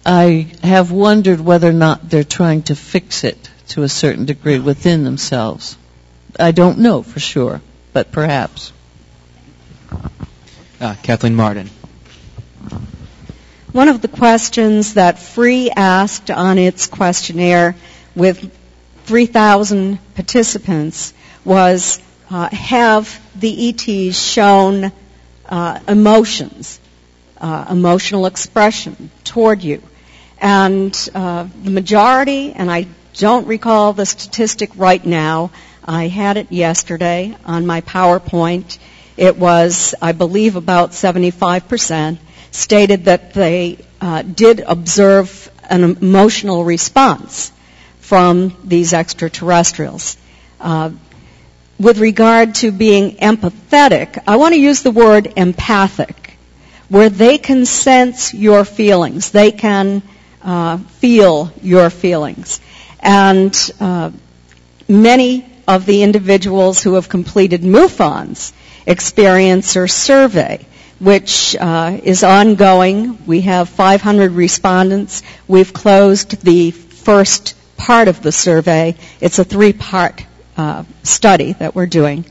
I 0.05 0.47
have 0.61 0.91
wondered 0.91 1.39
whether 1.39 1.69
or 1.69 1.73
not 1.73 2.09
they're 2.09 2.23
trying 2.23 2.63
to 2.63 2.75
fix 2.75 3.23
it 3.23 3.49
to 3.69 3.83
a 3.83 3.89
certain 3.89 4.25
degree 4.25 4.59
within 4.59 5.03
themselves. 5.03 5.77
I 6.39 6.51
don't 6.51 6.79
know 6.79 7.03
for 7.03 7.19
sure, 7.19 7.61
but 7.93 8.11
perhaps. 8.11 8.73
Uh, 10.81 10.95
Kathleen 11.03 11.35
Marden. 11.35 11.69
One 13.71 13.87
of 13.87 14.01
the 14.01 14.07
questions 14.07 14.95
that 14.95 15.19
Free 15.19 15.71
asked 15.71 16.29
on 16.29 16.57
its 16.57 16.87
questionnaire 16.87 17.75
with 18.15 18.51
3,000 19.05 19.97
participants 20.15 21.13
was 21.45 21.99
Have 22.33 23.21
the 23.39 23.69
ETs 23.69 24.19
shown 24.19 24.91
uh, 25.45 25.79
emotions, 25.87 26.79
uh, 27.39 27.65
emotional 27.69 28.25
expression 28.25 29.11
toward 29.23 29.61
you? 29.61 29.83
And 30.39 30.93
uh, 31.13 31.47
the 31.63 31.69
majority, 31.69 32.51
and 32.53 32.71
I 32.71 32.87
don't 33.13 33.45
recall 33.45 33.93
the 33.93 34.07
statistic 34.07 34.71
right 34.75 35.05
now, 35.05 35.51
I 35.85 36.07
had 36.07 36.37
it 36.37 36.51
yesterday 36.51 37.37
on 37.45 37.67
my 37.67 37.81
PowerPoint. 37.81 38.79
It 39.15 39.37
was, 39.37 39.93
I 40.01 40.13
believe, 40.13 40.55
about 40.55 40.91
75%, 40.91 42.17
stated 42.49 43.05
that 43.05 43.33
they 43.35 43.77
uh, 44.01 44.23
did 44.23 44.59
observe 44.59 45.51
an 45.69 45.83
emotional 45.83 46.63
response 46.63 47.51
from 47.99 48.57
these 48.63 48.91
extraterrestrials. 48.91 50.17
Uh, 50.59 50.91
with 51.79 51.97
regard 51.97 52.55
to 52.55 52.71
being 52.71 53.17
empathetic, 53.17 54.21
I 54.27 54.37
want 54.37 54.53
to 54.53 54.59
use 54.59 54.83
the 54.83 54.91
word 54.91 55.33
empathic, 55.35 56.37
where 56.89 57.09
they 57.09 57.37
can 57.37 57.65
sense 57.65 58.33
your 58.33 58.65
feelings. 58.65 59.31
They 59.31 59.51
can 59.51 60.01
uh, 60.41 60.77
feel 60.77 61.51
your 61.61 61.89
feelings. 61.89 62.61
And 62.99 63.55
uh, 63.79 64.11
many 64.87 65.45
of 65.67 65.85
the 65.85 66.03
individuals 66.03 66.83
who 66.83 66.95
have 66.95 67.09
completed 67.09 67.61
MUFON's 67.61 68.53
experiencer 68.85 69.89
survey, 69.89 70.65
which 70.99 71.55
uh, 71.55 71.99
is 72.03 72.23
ongoing. 72.23 73.25
We 73.25 73.41
have 73.41 73.69
500 73.69 74.31
respondents. 74.31 75.23
We've 75.47 75.73
closed 75.73 76.41
the 76.43 76.71
first 76.71 77.55
part 77.77 78.07
of 78.07 78.21
the 78.21 78.31
survey. 78.31 78.95
It's 79.19 79.39
a 79.39 79.43
three-part 79.43 80.25
uh, 80.57 80.83
study 81.03 81.53
that 81.53 81.75
we're 81.75 81.87
doing. 81.87 82.25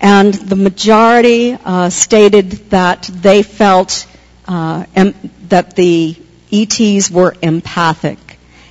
And 0.00 0.32
the 0.34 0.56
majority 0.56 1.52
uh, 1.52 1.90
stated 1.90 2.50
that 2.70 3.02
they 3.12 3.42
felt 3.42 4.06
uh, 4.46 4.84
em- 4.94 5.14
that 5.48 5.74
the 5.74 6.16
ETs 6.52 7.10
were 7.10 7.34
empathic. 7.42 8.18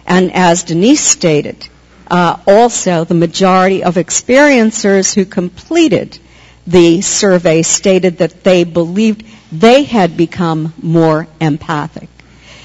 And 0.05 0.31
as 0.33 0.63
Denise 0.63 1.03
stated, 1.03 1.67
uh, 2.07 2.37
also 2.45 3.03
the 3.03 3.15
majority 3.15 3.83
of 3.83 3.95
experiencers 3.95 5.13
who 5.13 5.25
completed 5.25 6.19
the 6.67 7.01
survey 7.01 7.61
stated 7.61 8.19
that 8.19 8.43
they 8.43 8.63
believed 8.63 9.23
they 9.51 9.83
had 9.83 10.17
become 10.17 10.73
more 10.81 11.27
empathic. 11.39 12.09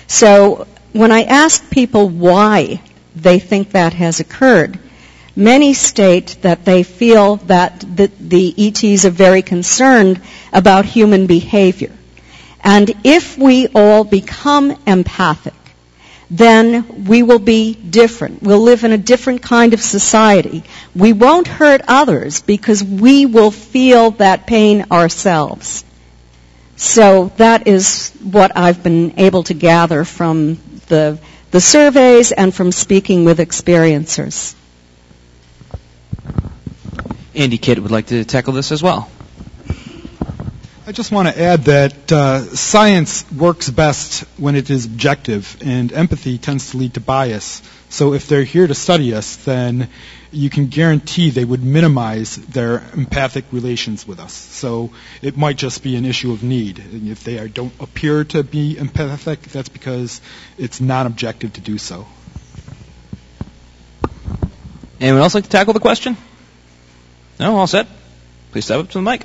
So 0.06 0.66
when 0.92 1.12
I 1.12 1.22
ask 1.22 1.70
people 1.70 2.08
why 2.08 2.82
they 3.14 3.38
think 3.38 3.72
that 3.72 3.94
has 3.94 4.20
occurred, 4.20 4.78
many 5.40 5.72
state 5.74 6.36
that 6.42 6.64
they 6.64 6.82
feel 6.82 7.36
that 7.36 7.80
the, 7.80 8.10
the 8.20 8.54
ETs 8.58 9.04
are 9.04 9.10
very 9.10 9.42
concerned 9.42 10.20
about 10.52 10.84
human 10.84 11.26
behavior. 11.26 11.92
And 12.62 12.92
if 13.04 13.38
we 13.38 13.68
all 13.74 14.04
become 14.04 14.76
empathic, 14.86 15.54
then 16.30 17.04
we 17.06 17.22
will 17.24 17.38
be 17.40 17.74
different. 17.74 18.42
We'll 18.42 18.60
live 18.60 18.84
in 18.84 18.92
a 18.92 18.98
different 18.98 19.42
kind 19.42 19.74
of 19.74 19.80
society. 19.80 20.62
We 20.94 21.12
won't 21.12 21.48
hurt 21.48 21.80
others 21.88 22.40
because 22.42 22.84
we 22.84 23.26
will 23.26 23.50
feel 23.50 24.12
that 24.12 24.46
pain 24.46 24.86
ourselves. 24.92 25.84
So 26.76 27.32
that 27.36 27.66
is 27.66 28.10
what 28.22 28.56
I've 28.56 28.82
been 28.82 29.18
able 29.18 29.42
to 29.44 29.54
gather 29.54 30.04
from 30.04 30.60
the, 30.86 31.18
the 31.50 31.60
surveys 31.60 32.30
and 32.30 32.54
from 32.54 32.70
speaking 32.72 33.24
with 33.24 33.38
experiencers. 33.38 34.54
Andy 37.34 37.58
Kidd 37.58 37.78
would 37.78 37.92
like 37.92 38.06
to 38.08 38.24
tackle 38.24 38.52
this 38.52 38.72
as 38.72 38.82
well. 38.82 39.08
I 40.86 40.92
just 40.92 41.12
want 41.12 41.28
to 41.28 41.40
add 41.40 41.64
that 41.64 42.10
uh, 42.10 42.40
science 42.40 43.30
works 43.30 43.70
best 43.70 44.24
when 44.36 44.56
it 44.56 44.70
is 44.70 44.86
objective, 44.86 45.56
and 45.60 45.92
empathy 45.92 46.38
tends 46.38 46.72
to 46.72 46.78
lead 46.78 46.94
to 46.94 47.00
bias. 47.00 47.62
So 47.90 48.14
if 48.14 48.26
they're 48.26 48.42
here 48.42 48.66
to 48.66 48.74
study 48.74 49.14
us, 49.14 49.36
then 49.36 49.88
you 50.32 50.50
can 50.50 50.66
guarantee 50.66 51.30
they 51.30 51.44
would 51.44 51.62
minimize 51.62 52.34
their 52.34 52.82
empathic 52.94 53.44
relations 53.52 54.04
with 54.04 54.18
us. 54.18 54.32
So 54.32 54.90
it 55.22 55.36
might 55.36 55.56
just 55.56 55.84
be 55.84 55.94
an 55.94 56.04
issue 56.04 56.32
of 56.32 56.42
need. 56.42 56.80
And 56.80 57.08
if 57.08 57.22
they 57.22 57.38
are, 57.38 57.46
don't 57.46 57.72
appear 57.78 58.24
to 58.24 58.42
be 58.42 58.76
empathic, 58.76 59.42
that's 59.42 59.68
because 59.68 60.20
it's 60.58 60.80
not 60.80 61.06
objective 61.06 61.52
to 61.52 61.60
do 61.60 61.78
so. 61.78 62.06
Anyone 65.00 65.22
else 65.22 65.36
like 65.36 65.44
to 65.44 65.50
tackle 65.50 65.72
the 65.72 65.80
question? 65.80 66.16
No, 67.40 67.56
all 67.56 67.66
set. 67.66 67.86
Please 68.52 68.66
step 68.66 68.80
up 68.80 68.88
to 68.90 68.98
the 68.98 69.02
mic. 69.02 69.24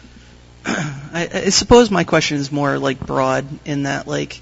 I, 0.64 1.28
I 1.30 1.48
suppose 1.50 1.90
my 1.90 2.04
question 2.04 2.38
is 2.38 2.50
more 2.50 2.78
like 2.78 3.04
broad 3.04 3.46
in 3.66 3.82
that 3.82 4.06
like 4.06 4.40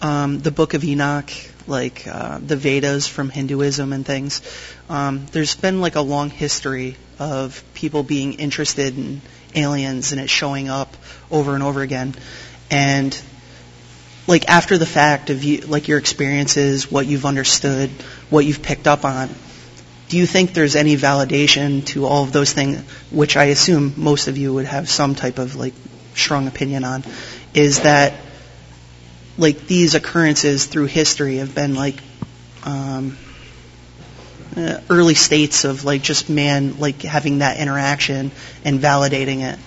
um, 0.00 0.38
the 0.38 0.52
Book 0.52 0.74
of 0.74 0.84
Enoch, 0.84 1.28
like 1.66 2.06
uh, 2.06 2.38
the 2.38 2.54
Vedas 2.54 3.08
from 3.08 3.30
Hinduism 3.30 3.92
and 3.92 4.06
things. 4.06 4.42
Um, 4.88 5.26
there's 5.32 5.56
been 5.56 5.80
like 5.80 5.96
a 5.96 6.02
long 6.02 6.30
history 6.30 6.96
of 7.18 7.64
people 7.74 8.04
being 8.04 8.34
interested 8.34 8.96
in 8.96 9.22
aliens 9.56 10.12
and 10.12 10.20
it 10.20 10.30
showing 10.30 10.68
up 10.68 10.96
over 11.32 11.54
and 11.54 11.64
over 11.64 11.82
again, 11.82 12.14
and 12.70 13.20
like 14.28 14.48
after 14.48 14.78
the 14.78 14.86
fact 14.86 15.30
of 15.30 15.42
you, 15.42 15.62
like 15.62 15.88
your 15.88 15.98
experiences, 15.98 16.88
what 16.88 17.06
you've 17.06 17.26
understood, 17.26 17.90
what 18.30 18.44
you've 18.44 18.62
picked 18.62 18.86
up 18.86 19.04
on. 19.04 19.30
Do 20.12 20.18
you 20.18 20.26
think 20.26 20.52
there's 20.52 20.76
any 20.76 20.94
validation 20.94 21.86
to 21.86 22.04
all 22.04 22.22
of 22.22 22.32
those 22.32 22.52
things, 22.52 22.82
which 23.10 23.34
I 23.34 23.44
assume 23.44 23.94
most 23.96 24.28
of 24.28 24.36
you 24.36 24.52
would 24.52 24.66
have 24.66 24.86
some 24.90 25.14
type 25.14 25.38
of 25.38 25.56
like 25.56 25.72
strong 26.14 26.48
opinion 26.48 26.84
on, 26.84 27.02
is 27.54 27.80
that 27.80 28.12
like 29.38 29.66
these 29.66 29.94
occurrences 29.94 30.66
through 30.66 30.84
history 30.84 31.36
have 31.38 31.54
been 31.54 31.74
like 31.74 31.98
um, 32.64 33.16
uh, 34.54 34.80
early 34.90 35.14
states 35.14 35.64
of 35.64 35.86
like 35.86 36.02
just 36.02 36.28
man 36.28 36.78
like 36.78 37.00
having 37.00 37.38
that 37.38 37.58
interaction 37.58 38.32
and 38.66 38.80
validating 38.80 39.40
it. 39.40 39.58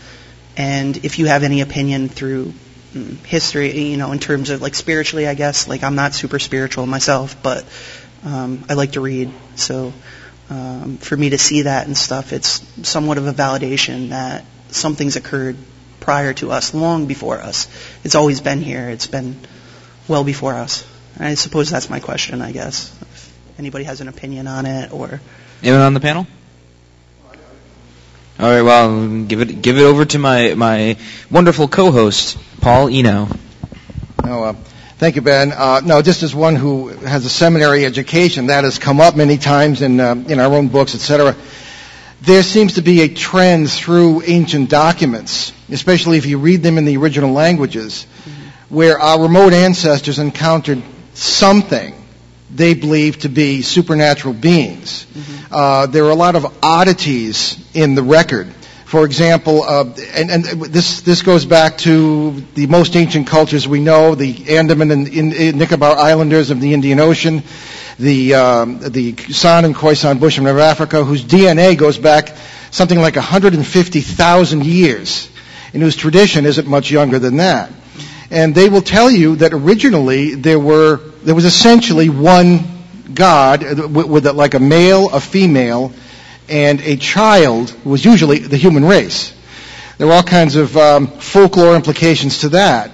And 0.56 1.04
if 1.04 1.18
you 1.18 1.26
have 1.26 1.42
any 1.42 1.62
opinion 1.62 2.08
through 2.08 2.54
mm, 2.94 3.18
history, 3.26 3.76
you 3.80 3.98
know, 3.98 4.12
in 4.12 4.20
terms 4.20 4.52
of 4.52 4.62
like 4.62 4.76
spiritually, 4.76 5.28
I 5.28 5.34
guess 5.34 5.68
like 5.68 5.82
I'm 5.82 5.96
not 5.96 6.14
super 6.14 6.38
spiritual 6.38 6.86
myself, 6.86 7.42
but 7.42 7.66
um, 8.24 8.64
I 8.70 8.76
like 8.76 8.92
to 8.92 9.02
read, 9.02 9.32
so 9.56 9.92
um, 10.50 10.98
for 10.98 11.18
me 11.18 11.32
to 11.32 11.38
see 11.38 11.64
that 11.64 11.88
and 11.88 11.98
stuff, 11.98 12.34
it's 12.34 12.62
somewhat 12.88 13.18
of 13.18 13.28
a 13.28 13.34
validation 13.34 14.10
that 14.10 14.46
something's 14.70 15.16
occurred 15.16 15.58
prior 16.00 16.34
to 16.34 16.52
us, 16.52 16.74
long 16.74 17.08
before 17.08 17.40
us. 17.40 17.68
It's 18.04 18.16
always 18.16 18.42
been 18.42 18.62
here. 18.62 18.90
It's 18.90 19.08
been 19.08 19.36
well 20.08 20.24
before 20.24 20.54
us. 20.54 20.86
I 21.20 21.34
suppose 21.36 21.70
that's 21.70 21.90
my 21.90 22.00
question, 22.00 22.42
I 22.42 22.52
guess. 22.52 22.96
If 23.02 23.34
anybody 23.58 23.86
has 23.86 24.02
an 24.02 24.08
opinion 24.08 24.48
on 24.48 24.66
it 24.66 24.92
or. 24.92 25.20
Anyone 25.64 25.82
on 25.82 25.94
the 25.94 26.00
panel? 26.00 26.28
All 28.38 28.50
right, 28.50 28.62
well, 28.62 29.24
give 29.24 29.40
it 29.40 29.62
give 29.62 29.78
it 29.78 29.84
over 29.84 30.04
to 30.04 30.20
my 30.20 30.56
my 30.56 30.98
wonderful 31.32 31.70
co-host, 31.70 32.38
Paul 32.60 32.90
Eno. 32.90 33.30
No, 34.26 34.44
uh, 34.44 34.56
thank 35.06 35.16
you, 35.18 35.22
Ben. 35.22 35.52
Uh, 35.52 35.82
no, 35.86 36.02
just 36.02 36.24
as 36.24 36.34
one 36.34 36.56
who 36.56 36.88
has 36.88 37.26
a 37.26 37.30
seminary 37.30 37.86
education, 37.86 38.48
that 38.48 38.64
has 38.64 38.80
come 38.80 39.00
up 39.00 39.16
many 39.16 39.38
times 39.38 39.84
in 39.84 40.00
uh, 40.00 40.16
in 40.16 40.40
our 40.40 40.52
own 40.52 40.68
books, 40.68 40.96
etc. 40.96 41.36
There 42.22 42.42
seems 42.42 42.74
to 42.74 42.82
be 42.82 43.02
a 43.02 43.08
trend 43.08 43.70
through 43.70 44.24
ancient 44.26 44.72
documents, 44.72 45.54
especially 45.70 46.18
if 46.18 46.26
you 46.26 46.40
read 46.40 46.64
them 46.64 46.80
in 46.80 46.86
the 46.86 46.98
original 46.98 47.34
languages, 47.34 48.08
where 48.70 48.98
our 48.98 49.22
remote 49.22 49.54
ancestors 49.54 50.18
encountered 50.18 50.82
something 51.14 51.94
they 52.50 52.74
believed 52.74 53.22
to 53.22 53.30
be 53.30 53.62
supernatural 53.62 54.34
beings. 54.34 55.06
Uh, 55.52 55.86
there 55.86 56.06
are 56.06 56.10
a 56.10 56.16
lot 56.16 56.36
of 56.36 56.48
oddities 56.64 57.64
in 57.76 57.94
the 57.94 58.02
record. 58.02 58.48
For 58.96 59.04
example, 59.04 59.62
uh, 59.64 59.94
and, 60.16 60.32
and 60.32 60.46
this 60.46 61.02
this 61.02 61.22
goes 61.22 61.44
back 61.44 61.78
to 61.80 62.32
the 62.54 62.68
most 62.68 62.96
ancient 62.96 63.28
cultures 63.28 63.68
we 63.68 63.82
know, 63.82 64.16
the 64.16 64.56
Andaman 64.56 64.90
and 64.90 65.10
in, 65.10 65.34
in 65.34 65.58
Nicobar 65.58 65.98
Islanders 65.98 66.50
of 66.50 66.62
the 66.62 66.74
Indian 66.74 67.02
Ocean, 67.02 67.44
the 68.00 68.36
um, 68.36 68.80
the 68.80 69.14
San 69.34 69.66
and 69.66 69.76
Khoisan 69.76 70.22
Bushmen 70.22 70.48
of 70.48 70.60
Africa, 70.60 71.04
whose 71.04 71.26
DNA 71.26 71.78
goes 71.78 71.98
back 71.98 72.38
something 72.72 72.98
like 72.98 73.18
150,000 73.18 74.66
years. 74.66 75.30
and 75.74 75.84
whose 75.84 75.98
tradition 75.98 76.46
isn't 76.46 76.66
much 76.66 76.90
younger 76.90 77.20
than 77.20 77.36
that. 77.36 77.74
And 78.32 78.56
they 78.56 78.70
will 78.70 78.82
tell 78.82 79.12
you 79.12 79.36
that 79.36 79.52
originally 79.54 80.36
there 80.36 80.58
were 80.58 81.02
there 81.22 81.36
was 81.36 81.44
essentially 81.44 82.08
one 82.08 82.60
God 83.14 83.62
with, 83.94 84.06
with 84.08 84.26
like 84.28 84.54
a 84.54 84.60
male, 84.62 85.10
a 85.10 85.20
female, 85.20 85.92
and 86.50 86.82
a 86.82 86.98
child 86.98 87.76
was 87.86 88.04
usually 88.04 88.40
the 88.40 88.58
human 88.58 88.86
race. 88.86 89.34
There 89.98 90.08
are 90.08 90.14
all 90.14 90.24
kinds 90.24 90.56
of 90.56 90.76
um, 90.76 91.08
folklore 91.08 91.76
implications 91.76 92.40
to 92.40 92.50
that. 92.50 92.92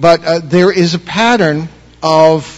But 0.00 0.24
uh, 0.24 0.38
there 0.38 0.70
is 0.70 0.94
a 0.94 0.98
pattern 0.98 1.68
of 2.02 2.54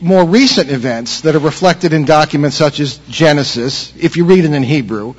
more 0.00 0.24
recent 0.24 0.68
events 0.70 1.20
that 1.20 1.36
are 1.36 1.40
reflected 1.40 1.92
in 1.92 2.04
documents 2.04 2.56
such 2.56 2.80
as 2.80 2.98
Genesis, 3.08 3.92
if 3.96 4.16
you 4.16 4.24
read 4.24 4.44
it 4.44 4.52
in 4.52 4.62
Hebrew. 4.64 5.14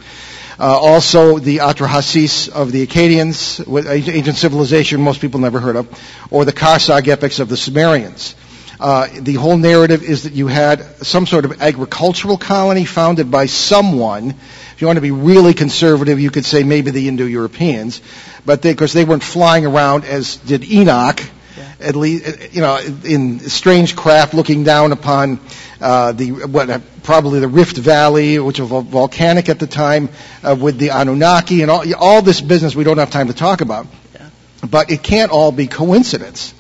Uh, 0.60 0.78
also, 0.78 1.40
the 1.40 1.58
Atrahasis 1.58 2.50
of 2.50 2.72
the 2.72 2.86
Akkadians, 2.86 3.64
ancient 3.90 4.38
civilization 4.38 5.02
most 5.02 5.22
people 5.22 5.40
never 5.40 5.60
heard 5.60 5.78
of, 5.78 5.88
or 6.30 6.46
the 6.46 6.54
Kharsag 6.54 7.08
epics 7.08 7.40
of 7.40 7.50
the 7.50 7.58
Sumerians. 7.58 8.36
Uh, 8.84 9.08
the 9.22 9.36
whole 9.36 9.56
narrative 9.56 10.04
is 10.04 10.24
that 10.24 10.34
you 10.34 10.48
had 10.48 10.84
some 11.06 11.26
sort 11.26 11.46
of 11.46 11.62
agricultural 11.62 12.38
colony 12.38 12.84
founded 12.84 13.32
by 13.32 13.46
someone. 13.46 14.32
If 14.32 14.82
you 14.82 14.88
want 14.88 14.98
to 14.98 15.02
be 15.02 15.12
really 15.12 15.54
conservative, 15.54 16.20
you 16.20 16.30
could 16.30 16.44
say 16.44 16.64
maybe 16.64 16.92
the 16.92 17.08
Indo-Europeans, 17.08 18.02
but 18.46 18.62
because 18.62 18.92
they, 18.92 19.06
they, 19.06 19.10
weren't 19.10 19.24
flying 19.24 19.66
around 19.66 20.04
as 20.04 20.36
did 20.36 20.70
Enoch, 20.70 21.22
at 21.80 21.96
least, 21.96 22.54
you 22.54 22.60
know, 22.60 22.78
in 23.06 23.40
strange 23.40 23.96
craft 23.96 24.34
looking 24.34 24.66
down 24.66 24.92
upon 24.92 25.40
uh, 25.80 26.12
the 26.12 26.32
what 26.32 26.70
uh, 26.70 26.80
probably 27.04 27.40
the 27.40 27.48
Rift 27.48 27.78
Valley, 27.78 28.38
which 28.38 28.60
was 28.60 28.70
volcanic 28.70 29.48
at 29.48 29.60
the 29.60 29.68
time, 29.68 30.10
uh, 30.44 30.58
with 30.60 30.78
the 30.78 30.90
Anunnaki 30.90 31.62
and 31.62 31.72
all, 31.72 31.86
all 31.96 32.22
this 32.22 32.42
business 32.42 32.76
we 32.76 32.84
don't 32.84 32.98
have 32.98 33.12
time 33.12 33.28
to 33.28 33.34
talk 33.34 33.62
about. 33.62 33.88
Yeah. 34.14 34.30
But 34.70 34.92
it 34.92 35.04
can't 35.04 35.32
all 35.32 35.54
be 35.54 35.68
coincidence. 35.68 36.54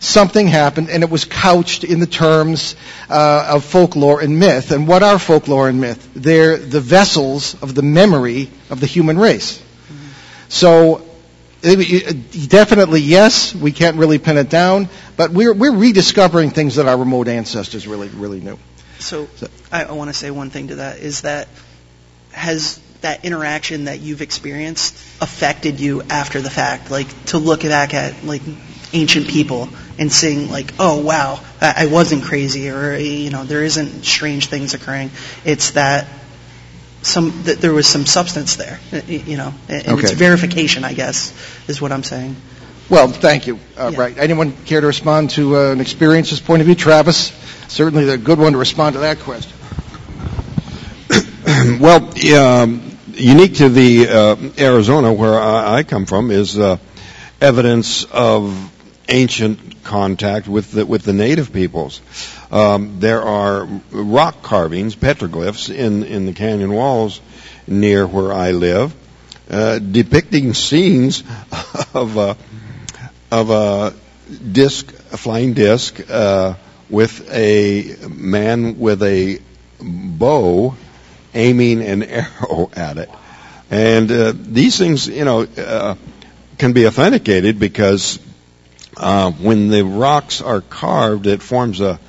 Something 0.00 0.46
happened, 0.46 0.90
and 0.90 1.02
it 1.02 1.10
was 1.10 1.24
couched 1.24 1.84
in 1.84 1.98
the 1.98 2.06
terms 2.06 2.76
uh, 3.10 3.48
of 3.50 3.64
folklore 3.64 4.20
and 4.20 4.38
myth. 4.38 4.70
And 4.70 4.86
what 4.86 5.02
are 5.02 5.18
folklore 5.18 5.68
and 5.68 5.80
myth? 5.80 6.08
They're 6.14 6.56
the 6.56 6.80
vessels 6.80 7.60
of 7.62 7.74
the 7.74 7.82
memory 7.82 8.50
of 8.70 8.80
the 8.80 8.86
human 8.86 9.18
race. 9.18 9.58
Mm-hmm. 9.58 10.08
So 10.48 11.04
definitely 11.60 13.00
yes. 13.00 13.54
We 13.54 13.72
can't 13.72 13.96
really 13.96 14.18
pin 14.18 14.36
it 14.36 14.48
down, 14.48 14.88
but 15.16 15.32
we're 15.32 15.52
we're 15.52 15.74
rediscovering 15.74 16.50
things 16.50 16.76
that 16.76 16.86
our 16.86 16.96
remote 16.96 17.26
ancestors 17.28 17.88
really 17.88 18.08
really 18.08 18.40
knew. 18.40 18.58
So, 18.98 19.28
so 19.36 19.48
I, 19.70 19.84
I 19.84 19.92
want 19.92 20.10
to 20.10 20.14
say 20.14 20.30
one 20.30 20.50
thing 20.50 20.68
to 20.68 20.76
that 20.76 20.98
is 20.98 21.22
that 21.22 21.48
has 22.32 22.80
that 23.00 23.24
interaction 23.24 23.84
that 23.84 24.00
you've 24.00 24.22
experienced 24.22 24.94
affected 25.20 25.78
you 25.80 26.02
after 26.02 26.40
the 26.40 26.50
fact, 26.50 26.90
like 26.90 27.24
to 27.26 27.38
look 27.38 27.62
back 27.62 27.94
at 27.94 28.24
like 28.24 28.42
ancient 28.92 29.28
people 29.28 29.68
and 29.98 30.12
seeing 30.12 30.50
like, 30.50 30.74
oh 30.78 31.00
wow, 31.02 31.40
I 31.60 31.86
wasn't 31.86 32.22
crazy, 32.24 32.70
or 32.70 32.96
you 32.96 33.30
know, 33.30 33.44
there 33.44 33.62
isn't 33.62 34.04
strange 34.04 34.46
things 34.46 34.74
occurring. 34.74 35.10
It's 35.44 35.72
that 35.72 36.06
some 37.02 37.42
that 37.44 37.60
there 37.60 37.72
was 37.72 37.86
some 37.86 38.06
substance 38.06 38.56
there, 38.56 38.80
you 39.06 39.36
know, 39.36 39.54
and 39.68 39.88
okay. 39.88 40.02
it's 40.02 40.12
verification, 40.12 40.84
I 40.84 40.94
guess, 40.94 41.32
is 41.68 41.80
what 41.80 41.92
I'm 41.92 42.02
saying. 42.02 42.36
Well, 42.90 43.08
thank 43.08 43.46
you. 43.46 43.58
Uh, 43.76 43.90
yeah. 43.92 44.00
Right. 44.00 44.18
Anyone 44.18 44.52
care 44.64 44.80
to 44.80 44.86
respond 44.86 45.30
to 45.30 45.56
uh, 45.56 45.72
an 45.72 45.80
experiences 45.80 46.40
point 46.40 46.60
of 46.60 46.66
view? 46.66 46.74
Travis, 46.74 47.32
certainly 47.68 48.06
the 48.06 48.16
good 48.16 48.38
one 48.38 48.52
to 48.52 48.58
respond 48.58 48.94
to 48.94 49.00
that 49.00 49.18
question. 49.20 49.52
well, 51.80 52.08
um, 52.34 52.98
unique 53.12 53.56
to 53.56 53.68
the 53.68 54.08
uh, 54.08 54.36
Arizona 54.58 55.12
where 55.12 55.38
I, 55.38 55.76
I, 55.76 55.82
come 55.82 56.06
from 56.06 56.30
is 56.30 56.58
uh, 56.58 56.78
evidence 57.40 58.04
of 58.04 58.72
ancient 59.08 59.82
contact 59.84 60.48
with 60.48 60.72
the, 60.72 60.86
with 60.86 61.02
the 61.02 61.12
native 61.12 61.52
peoples. 61.52 62.00
Um, 62.50 63.00
there 63.00 63.22
are 63.22 63.64
rock 63.90 64.42
carvings, 64.42 64.94
petroglyphs, 64.94 65.74
in, 65.74 66.04
in 66.04 66.26
the 66.26 66.32
canyon 66.32 66.72
walls 66.72 67.20
near 67.66 68.06
where 68.06 68.32
I 68.32 68.52
live, 68.52 68.94
uh, 69.50 69.78
depicting 69.78 70.54
scenes 70.54 71.22
of 71.94 72.16
a, 72.16 72.36
of 73.30 73.50
a 73.50 73.94
disc, 74.52 74.92
a 75.12 75.16
flying 75.16 75.54
disc, 75.54 76.00
uh, 76.10 76.54
with 76.90 77.30
a 77.30 77.96
man 78.08 78.78
with 78.78 79.02
a 79.02 79.40
bow 79.80 80.74
aiming 81.34 81.82
an 81.82 82.02
arrow 82.04 82.70
at 82.74 82.98
it. 82.98 83.10
And 83.70 84.10
uh, 84.10 84.32
these 84.34 84.78
things, 84.78 85.08
you 85.08 85.24
know, 85.24 85.42
uh, 85.42 85.94
can 86.56 86.72
be 86.72 86.86
authenticated 86.86 87.58
because 87.58 88.18
uh, 88.98 89.30
when 89.30 89.68
the 89.68 89.84
rocks 89.84 90.40
are 90.40 90.60
carved, 90.60 91.26
it 91.26 91.40
forms 91.40 91.80
a 91.80 92.00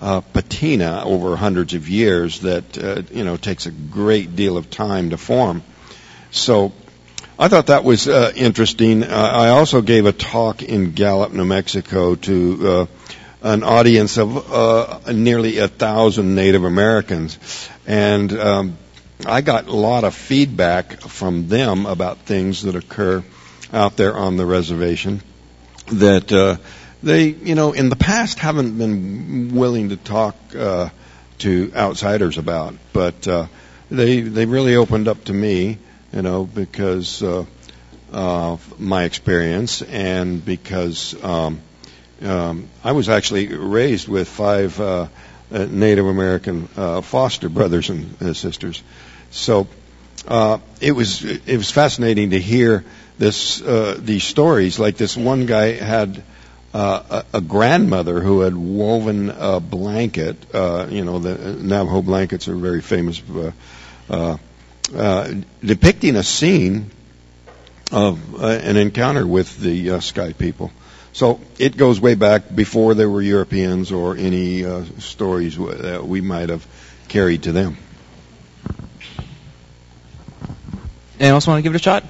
uh, 0.00 0.20
patina 0.20 1.02
over 1.04 1.36
hundreds 1.36 1.74
of 1.74 1.88
years 1.88 2.40
that 2.40 2.78
uh, 2.78 3.02
you 3.12 3.22
know 3.22 3.36
takes 3.36 3.66
a 3.66 3.70
great 3.70 4.34
deal 4.34 4.56
of 4.56 4.70
time 4.70 5.10
to 5.10 5.16
form. 5.16 5.62
So 6.30 6.72
I 7.38 7.48
thought 7.48 7.66
that 7.66 7.84
was 7.84 8.08
uh, 8.08 8.32
interesting. 8.34 9.04
Uh, 9.04 9.08
I 9.08 9.50
also 9.50 9.82
gave 9.82 10.06
a 10.06 10.12
talk 10.12 10.62
in 10.62 10.92
Gallup, 10.92 11.32
New 11.32 11.44
Mexico, 11.44 12.14
to 12.14 12.68
uh, 12.68 12.86
an 13.42 13.62
audience 13.62 14.18
of 14.18 15.12
nearly 15.12 15.58
a 15.58 15.68
thousand 15.68 16.34
Native 16.34 16.64
Americans, 16.64 17.68
and 17.86 18.32
um, 18.32 18.78
I 19.26 19.42
got 19.42 19.66
a 19.66 19.76
lot 19.76 20.04
of 20.04 20.14
feedback 20.14 21.00
from 21.02 21.48
them 21.48 21.84
about 21.84 22.18
things 22.20 22.62
that 22.62 22.74
occur 22.74 23.22
out 23.72 23.96
there 23.96 24.16
on 24.16 24.36
the 24.36 24.46
reservation 24.46 25.22
that 25.92 26.32
uh, 26.32 26.56
they, 27.02 27.26
you 27.28 27.54
know, 27.54 27.72
in 27.72 27.88
the 27.88 27.96
past 27.96 28.38
haven't 28.38 28.78
been 28.78 29.54
willing 29.54 29.90
to 29.90 29.96
talk 29.96 30.36
uh, 30.56 30.88
to 31.38 31.72
outsiders 31.74 32.38
about, 32.38 32.74
but 32.92 33.26
uh, 33.26 33.46
they 33.90 34.20
they 34.20 34.46
really 34.46 34.76
opened 34.76 35.08
up 35.08 35.24
to 35.24 35.32
me, 35.32 35.78
you 36.12 36.22
know, 36.22 36.44
because 36.44 37.22
uh, 37.22 37.44
of 38.12 38.80
my 38.80 39.04
experience 39.04 39.82
and 39.82 40.44
because 40.44 41.14
um, 41.24 41.60
um, 42.22 42.68
I 42.84 42.92
was 42.92 43.08
actually 43.08 43.48
raised 43.48 44.06
with 44.06 44.28
five 44.28 44.78
uh, 44.78 45.08
uh, 45.50 45.66
Native 45.68 46.06
American 46.06 46.68
uh, 46.76 47.00
foster 47.00 47.48
brothers 47.48 47.90
and 47.90 48.22
uh, 48.22 48.32
sisters, 48.32 48.82
so 49.30 49.66
uh, 50.28 50.58
it 50.80 50.92
was 50.92 51.24
it 51.24 51.56
was 51.56 51.70
fascinating 51.70 52.30
to 52.30 52.38
hear 52.38 52.84
this 53.18 53.60
uh, 53.62 53.96
these 53.98 54.24
stories. 54.24 54.78
Like 54.78 54.96
this 54.96 55.16
one 55.16 55.46
guy 55.46 55.72
had 55.72 56.22
uh, 56.74 57.22
a, 57.32 57.38
a, 57.38 57.40
grandmother 57.40 58.20
who 58.20 58.40
had 58.40 58.56
woven 58.56 59.30
a 59.30 59.60
blanket. 59.60 60.36
Uh, 60.54 60.86
you 60.90 61.04
know, 61.04 61.18
the 61.18 61.36
Navajo 61.36 62.02
blankets 62.02 62.48
are 62.48 62.56
very 62.56 62.80
famous, 62.80 63.22
uh, 63.30 63.52
uh, 64.08 64.36
uh 64.94 65.34
depicting 65.62 66.16
a 66.16 66.22
scene 66.22 66.90
of 67.90 68.42
uh, 68.42 68.46
an 68.46 68.76
encounter 68.76 69.26
with 69.26 69.58
the 69.58 70.00
Sky 70.00 70.32
people. 70.32 70.72
So 71.12 71.40
it 71.58 71.76
goes 71.76 72.00
way 72.00 72.14
back 72.14 72.54
before 72.54 72.94
there 72.94 73.10
were 73.10 73.20
Europeans 73.20 73.92
or 73.92 74.16
any 74.16 74.62
stories 74.98 75.58
that 75.58 76.06
we 76.06 76.22
might 76.22 76.48
have 76.48 76.66
carried 77.08 77.42
to 77.42 77.52
them. 77.52 77.76
Anyone 81.20 81.34
else 81.34 81.46
want 81.46 81.58
to 81.58 81.62
give 81.62 81.74
it 81.74 81.76
a 81.76 81.84
shot? 81.84 82.04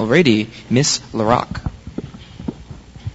Alrighty, 0.00 0.48
Miss 0.70 0.98
LaRock. 1.12 1.60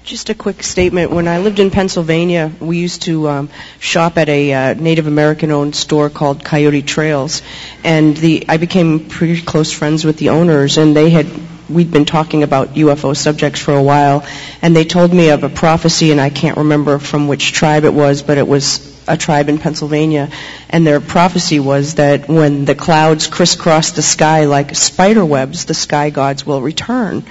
Just 0.04 0.30
a 0.30 0.36
quick 0.36 0.62
statement. 0.62 1.10
When 1.10 1.28
I 1.28 1.40
lived 1.40 1.58
in 1.58 1.72
Pennsylvania, 1.72 2.52
we 2.60 2.78
used 2.78 3.02
to 3.04 3.28
um, 3.28 3.50
shop 3.80 4.20
at 4.20 4.30
a 4.30 4.54
uh, 4.54 4.74
Native 4.76 5.08
American-owned 5.08 5.76
store 5.76 6.12
called 6.12 6.46
Coyote 6.46 6.84
Trails, 6.84 7.42
and 7.84 8.16
the 8.16 8.46
I 8.48 8.58
became 8.58 9.10
pretty 9.10 9.42
close 9.42 9.72
friends 9.72 10.06
with 10.06 10.18
the 10.18 10.30
owners, 10.30 10.78
and 10.78 10.96
they 10.96 11.10
had 11.10 11.26
we'd 11.70 11.92
been 11.92 12.06
talking 12.06 12.44
about 12.44 12.76
UFO 12.76 13.16
subjects 13.16 13.60
for 13.60 13.74
a 13.74 13.84
while, 13.84 14.26
and 14.62 14.76
they 14.76 14.86
told 14.86 15.14
me 15.14 15.30
of 15.30 15.44
a 15.44 15.50
prophecy, 15.50 16.12
and 16.12 16.22
I 16.22 16.30
can't 16.30 16.58
remember 16.58 17.00
from 17.00 17.28
which 17.28 17.52
tribe 17.52 17.84
it 17.84 17.94
was, 17.94 18.22
but 18.22 18.38
it 18.38 18.48
was 18.48 18.94
a 19.08 19.18
tribe 19.18 19.50
in 19.50 19.58
Pennsylvania, 19.58 20.30
and 20.70 20.86
their 20.86 21.00
prophecy 21.00 21.60
was 21.60 21.96
that 21.96 22.28
when 22.28 22.66
the 22.66 22.76
clouds 22.76 23.28
crisscross 23.28 23.92
the 23.92 24.02
sky 24.02 24.46
like 24.46 24.76
spider 24.76 25.24
webs, 25.24 25.66
the 25.66 25.74
sky 25.74 26.10
gods 26.10 26.46
will 26.46 26.62
return. 26.62 27.24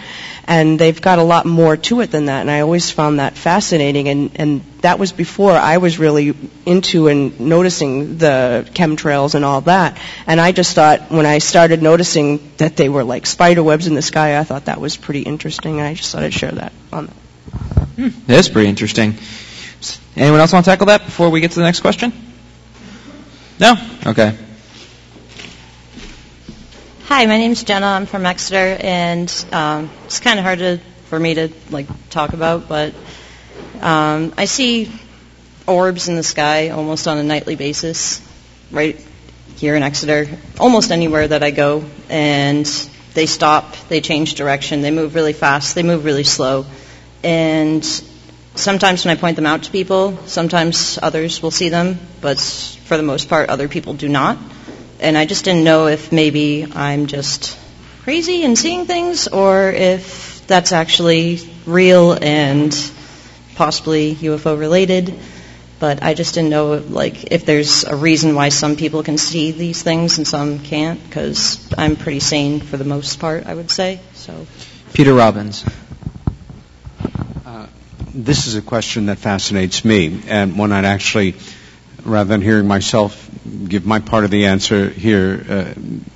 And 0.47 0.79
they've 0.79 1.01
got 1.01 1.19
a 1.19 1.23
lot 1.23 1.47
more 1.47 1.77
to 1.77 2.01
it 2.01 2.11
than 2.11 2.27
that, 2.27 2.43
and 2.43 2.51
I 2.51 2.61
always 2.61 2.91
found 2.91 3.19
that 3.19 3.37
fascinating. 3.37 4.09
And, 4.09 4.31
and 4.37 4.61
that 4.83 4.99
was 4.99 5.11
before 5.11 5.53
I 5.53 5.79
was 5.79 5.99
really 5.99 6.35
into 6.67 7.09
and 7.09 7.41
noticing 7.41 8.19
the 8.19 8.69
chemtrails 8.75 9.35
and 9.35 9.45
all 9.45 9.63
that. 9.63 9.99
And 10.27 10.39
I 10.41 10.53
just 10.53 10.75
thought 10.75 11.11
when 11.11 11.25
I 11.25 11.39
started 11.39 11.83
noticing 11.83 12.53
that 12.59 12.77
they 12.77 12.91
were 12.91 13.05
like 13.05 13.25
spider 13.25 13.63
webs 13.63 13.87
in 13.87 13.95
the 13.95 14.03
sky, 14.03 14.39
I 14.39 14.45
thought 14.45 14.67
that 14.67 14.81
was 14.81 14.97
pretty 14.97 15.23
interesting, 15.23 15.79
and 15.79 15.89
I 15.89 15.95
just 15.95 16.13
thought 16.13 16.23
I'd 16.23 16.35
share 16.35 16.53
that 16.53 16.73
on 16.93 17.07
that. 17.07 17.17
Hmm, 17.97 18.09
that's 18.27 18.49
pretty 18.49 18.69
interesting. 18.69 19.15
Anyone 20.17 20.41
else 20.41 20.53
want 20.53 20.65
to 20.65 20.71
tackle 20.71 20.87
that 20.87 21.05
before 21.05 21.31
we 21.31 21.41
get 21.41 21.53
to 21.53 21.57
the 21.57 21.65
next 21.65 21.81
question? 21.81 22.13
No? 23.59 23.75
Okay. 24.07 24.37
Hi, 27.17 27.27
my 27.27 27.39
name's 27.39 27.63
Jenna. 27.63 27.87
I'm 27.87 28.07
from 28.07 28.27
Exeter, 28.27 28.77
and 28.81 29.47
um, 29.53 29.89
it's 30.05 30.19
kind 30.19 30.41
of 30.41 30.45
hard 30.45 30.59
to, 30.59 30.79
for 31.05 31.17
me 31.17 31.35
to 31.35 31.49
like 31.71 31.87
talk 32.11 32.33
about, 32.33 32.67
but 32.69 32.93
um, 33.81 34.35
I 34.37 34.47
see 34.47 34.91
orbs 35.65 36.09
in 36.09 36.17
the 36.17 36.25
sky 36.25 36.71
almost 36.71 37.07
on 37.07 37.19
a 37.19 37.23
nightly 37.23 37.55
basis, 37.55 38.21
right 38.73 39.01
here 39.55 39.77
in 39.77 39.85
Exeter, 39.85 40.27
almost 40.59 40.91
anywhere 40.91 41.29
that 41.29 41.45
I 41.45 41.53
go, 41.53 41.85
and 42.09 42.67
they 43.13 43.27
stop, 43.27 43.77
they 43.89 44.01
change 44.01 44.35
direction, 44.35 44.83
they 44.83 44.91
move 44.91 45.15
really 45.15 45.35
fast, 45.35 45.77
they 45.77 45.85
move 45.85 46.05
really 46.05 46.25
slow, 46.25 46.67
and 47.23 47.85
sometimes 48.57 49.05
when 49.05 49.17
I 49.17 49.21
point 49.21 49.37
them 49.37 49.47
out 49.47 49.63
to 49.63 49.71
people, 49.71 50.19
sometimes 50.27 50.99
others 51.01 51.41
will 51.41 51.53
see 51.53 51.69
them, 51.69 52.01
but 52.21 52.41
for 52.41 52.97
the 52.97 53.05
most 53.05 53.29
part, 53.29 53.51
other 53.51 53.69
people 53.69 53.95
do 53.95 54.09
not. 54.09 54.37
And 55.05 55.19
I 55.19 55.27
just 55.27 55.45
didn't 55.45 55.65
know 55.65 55.87
if 55.87 56.13
maybe 56.13 56.67
I'm 56.75 57.09
just 57.09 57.59
crazy 58.05 58.43
and 58.43 58.59
seeing 58.59 58.87
things, 58.87 59.29
or 59.29 59.69
if 59.69 60.47
that's 60.47 60.73
actually 60.73 61.41
real 61.67 62.13
and 62.15 62.75
possibly 63.55 64.15
UFO 64.15 64.59
related. 64.59 65.15
But 65.79 66.03
I 66.03 66.15
just 66.15 66.33
didn't 66.33 66.49
know, 66.49 66.77
like, 66.77 67.33
if 67.33 67.45
there's 67.45 67.85
a 67.85 67.95
reason 67.95 68.35
why 68.35 68.49
some 68.49 68.77
people 68.77 69.03
can 69.03 69.19
see 69.19 69.51
these 69.51 69.83
things 69.83 70.17
and 70.17 70.27
some 70.27 70.61
can't, 70.61 71.05
because 71.05 71.71
I'm 71.77 71.97
pretty 71.97 72.21
sane 72.21 72.61
for 72.61 72.79
the 72.79 72.85
most 72.85 73.21
part, 73.21 73.45
I 73.45 73.55
would 73.55 73.71
say. 73.71 74.01
So. 74.15 74.47
Peter 74.95 75.13
Robbins. 75.13 75.67
Uh, 77.45 77.67
this 78.15 78.47
is 78.47 78.55
a 78.55 78.63
question 78.63 79.07
that 79.07 79.19
fascinates 79.19 79.85
me, 79.85 80.23
and 80.29 80.57
one 80.57 80.73
I'd 80.73 80.87
actually, 80.87 81.35
rather 82.05 82.29
than 82.29 82.41
hearing 82.41 82.67
myself 82.67 83.31
give 83.69 83.85
my 83.87 84.01
part 84.01 84.25
of 84.25 84.31
the 84.31 84.47
answer 84.47 84.89
here, 84.89 85.45
uh, 85.49 85.75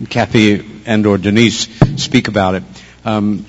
Kathy 0.09 0.83
and 0.87 1.07
or 1.07 1.19
Denise 1.19 1.69
speak 2.03 2.29
about 2.29 2.55
it. 2.55 2.63
Um, 3.05 3.47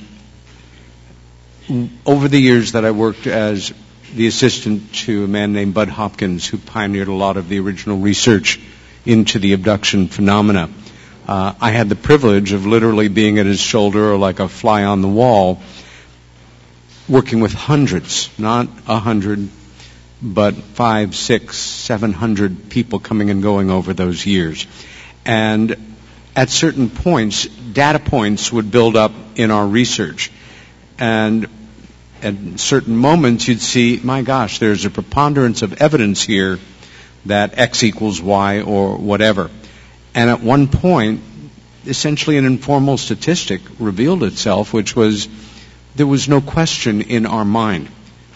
over 2.06 2.28
the 2.28 2.40
years 2.40 2.72
that 2.72 2.86
I 2.86 2.92
worked 2.92 3.28
as 3.28 3.74
the 4.16 4.28
assistant 4.28 4.94
to 4.94 5.26
a 5.26 5.28
man 5.28 5.54
named 5.54 5.74
Bud 5.74 5.90
Hopkins, 5.90 6.48
who 6.48 6.58
pioneered 6.58 7.08
a 7.08 7.14
lot 7.14 7.38
of 7.38 7.48
the 7.48 7.60
original 7.60 7.98
research 7.98 8.60
into 9.06 9.40
the 9.40 9.54
abduction 9.54 10.08
phenomena, 10.08 10.70
uh, 11.28 11.54
I 11.62 11.70
had 11.72 11.90
the 11.90 11.96
privilege 11.96 12.54
of 12.54 12.66
literally 12.66 13.08
being 13.08 13.38
at 13.38 13.46
his 13.46 13.60
shoulder 13.60 14.12
or 14.12 14.18
like 14.18 14.40
a 14.40 14.50
fly 14.50 14.86
on 14.86 15.02
the 15.02 15.08
wall 15.08 15.62
working 17.08 17.40
with 17.40 17.54
hundreds, 17.54 18.30
not 18.40 18.68
a 18.88 18.98
hundred, 18.98 19.50
but 20.22 20.56
five, 20.56 21.16
six, 21.16 21.58
seven 21.58 22.14
hundred 22.14 22.70
people 22.70 23.00
coming 23.00 23.30
and 23.30 23.42
going 23.42 23.70
over 23.70 23.94
those 23.94 24.26
years. 24.26 24.68
And 25.26 25.96
at 26.36 26.50
certain 26.50 26.90
points, 26.90 27.46
data 27.46 28.00
points 28.00 28.52
would 28.52 28.72
build 28.72 28.96
up 28.96 29.12
in 29.36 29.52
our 29.52 29.66
research. 29.66 30.32
And 30.98 31.48
at 32.22 32.60
certain 32.60 32.96
moments, 32.96 33.48
you'd 33.48 33.62
see, 33.62 34.00
my 34.04 34.22
gosh, 34.22 34.60
there's 34.60 34.86
a 34.86 34.90
preponderance 34.90 35.62
of 35.62 35.82
evidence 35.82 36.22
here 36.22 36.60
that 37.26 37.58
X 37.58 37.84
equals 37.84 38.22
Y 38.22 38.62
or 38.62 38.98
whatever. 38.98 39.50
And 40.14 40.30
at 40.30 40.42
one 40.42 40.68
point, 40.68 41.22
essentially 41.86 42.38
an 42.38 42.46
informal 42.46 42.98
statistic 42.98 43.62
revealed 43.80 44.24
itself, 44.24 44.74
which 44.74 44.96
was 44.96 45.30
there 45.96 46.08
was 46.08 46.28
no 46.28 46.42
question 46.42 47.02
in 47.02 47.26
our 47.26 47.46
mind 47.46 47.90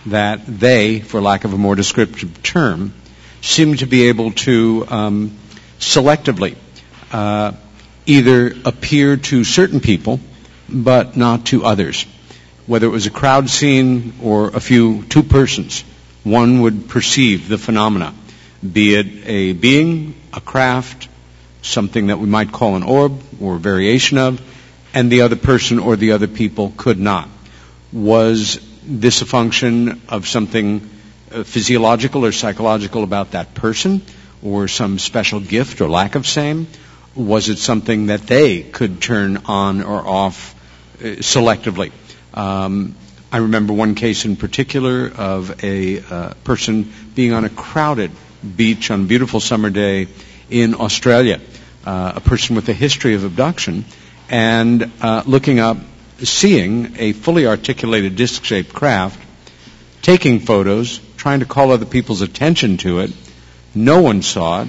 that 0.07 0.45
they, 0.45 0.99
for 0.99 1.21
lack 1.21 1.45
of 1.45 1.53
a 1.53 1.57
more 1.57 1.75
descriptive 1.75 2.43
term, 2.43 2.93
seem 3.41 3.75
to 3.77 3.85
be 3.85 4.07
able 4.09 4.31
to 4.31 4.85
um, 4.89 5.37
selectively 5.79 6.55
uh, 7.11 7.51
either 8.05 8.53
appear 8.65 9.17
to 9.17 9.43
certain 9.43 9.79
people 9.79 10.19
but 10.69 11.15
not 11.17 11.45
to 11.47 11.65
others. 11.65 12.05
Whether 12.65 12.87
it 12.87 12.91
was 12.91 13.05
a 13.05 13.11
crowd 13.11 13.49
scene 13.49 14.13
or 14.21 14.47
a 14.49 14.59
few, 14.59 15.03
two 15.03 15.23
persons, 15.23 15.83
one 16.23 16.61
would 16.61 16.87
perceive 16.87 17.49
the 17.49 17.57
phenomena, 17.57 18.13
be 18.71 18.95
it 18.95 19.07
a 19.27 19.53
being, 19.53 20.15
a 20.31 20.39
craft, 20.39 21.09
something 21.61 22.07
that 22.07 22.19
we 22.19 22.27
might 22.27 22.51
call 22.51 22.75
an 22.75 22.83
orb 22.83 23.21
or 23.41 23.57
variation 23.57 24.17
of, 24.17 24.41
and 24.93 25.11
the 25.11 25.21
other 25.21 25.35
person 25.35 25.79
or 25.79 25.95
the 25.95 26.13
other 26.13 26.27
people 26.27 26.73
could 26.77 26.99
not. 26.99 27.27
Was 27.91 28.59
this 28.85 29.21
a 29.21 29.25
function 29.25 30.01
of 30.09 30.27
something 30.27 30.89
uh, 31.31 31.43
physiological 31.43 32.25
or 32.25 32.31
psychological 32.31 33.03
about 33.03 33.31
that 33.31 33.53
person, 33.53 34.01
or 34.43 34.67
some 34.67 34.99
special 34.99 35.39
gift 35.39 35.81
or 35.81 35.89
lack 35.89 36.15
of 36.15 36.27
same? 36.27 36.67
Was 37.15 37.49
it 37.49 37.57
something 37.57 38.07
that 38.07 38.21
they 38.21 38.63
could 38.63 39.01
turn 39.01 39.37
on 39.45 39.83
or 39.83 40.05
off 40.07 40.55
uh, 40.99 41.03
selectively? 41.21 41.91
Um, 42.33 42.95
I 43.31 43.37
remember 43.37 43.73
one 43.73 43.95
case 43.95 44.25
in 44.25 44.35
particular 44.35 45.11
of 45.15 45.63
a 45.63 45.99
uh, 46.01 46.33
person 46.43 46.91
being 47.15 47.33
on 47.33 47.45
a 47.45 47.49
crowded 47.49 48.11
beach 48.55 48.91
on 48.91 49.01
a 49.01 49.05
beautiful 49.05 49.39
summer 49.39 49.69
day 49.69 50.07
in 50.49 50.75
Australia, 50.75 51.39
uh, 51.85 52.13
a 52.15 52.21
person 52.21 52.55
with 52.55 52.69
a 52.69 52.73
history 52.73 53.15
of 53.15 53.23
abduction, 53.23 53.85
and 54.29 54.91
uh, 55.01 55.23
looking 55.25 55.59
up 55.59 55.77
seeing 56.23 56.95
a 56.97 57.13
fully 57.13 57.47
articulated 57.47 58.15
disc 58.15 58.43
shaped 58.43 58.73
craft, 58.73 59.19
taking 60.01 60.39
photos, 60.39 60.99
trying 61.17 61.39
to 61.39 61.45
call 61.45 61.71
other 61.71 61.85
people's 61.85 62.21
attention 62.21 62.77
to 62.77 62.99
it. 62.99 63.11
No 63.75 64.01
one 64.01 64.21
saw 64.21 64.63
it. 64.63 64.67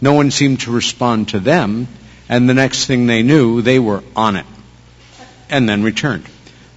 No 0.00 0.12
one 0.12 0.30
seemed 0.30 0.60
to 0.60 0.70
respond 0.70 1.28
to 1.30 1.40
them. 1.40 1.88
And 2.28 2.48
the 2.48 2.54
next 2.54 2.86
thing 2.86 3.06
they 3.06 3.22
knew, 3.22 3.62
they 3.62 3.78
were 3.78 4.02
on 4.16 4.36
it 4.36 4.46
and 5.50 5.68
then 5.68 5.82
returned. 5.82 6.24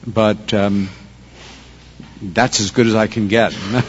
But 0.05 0.53
um, 0.53 0.89
that's 2.21 2.59
as 2.59 2.71
good 2.71 2.87
as 2.87 2.95
I 2.95 3.07
can 3.07 3.27
get. 3.27 3.57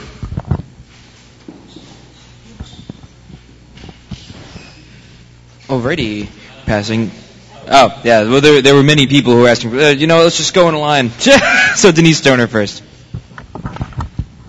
Already 5.68 6.28
passing 6.64 7.10
Oh, 7.70 8.00
yeah. 8.02 8.22
Well, 8.22 8.40
there, 8.40 8.62
there 8.62 8.74
were 8.74 8.82
many 8.82 9.06
people 9.06 9.34
who 9.34 9.42
were 9.42 9.48
asking, 9.48 9.78
uh, 9.78 9.88
you 9.88 10.06
know, 10.06 10.22
let's 10.22 10.38
just 10.38 10.54
go 10.54 10.68
in 10.68 10.74
a 10.74 10.78
line. 10.78 11.10
so 11.76 11.92
Denise 11.92 12.18
Stoner 12.18 12.46
first. 12.46 12.82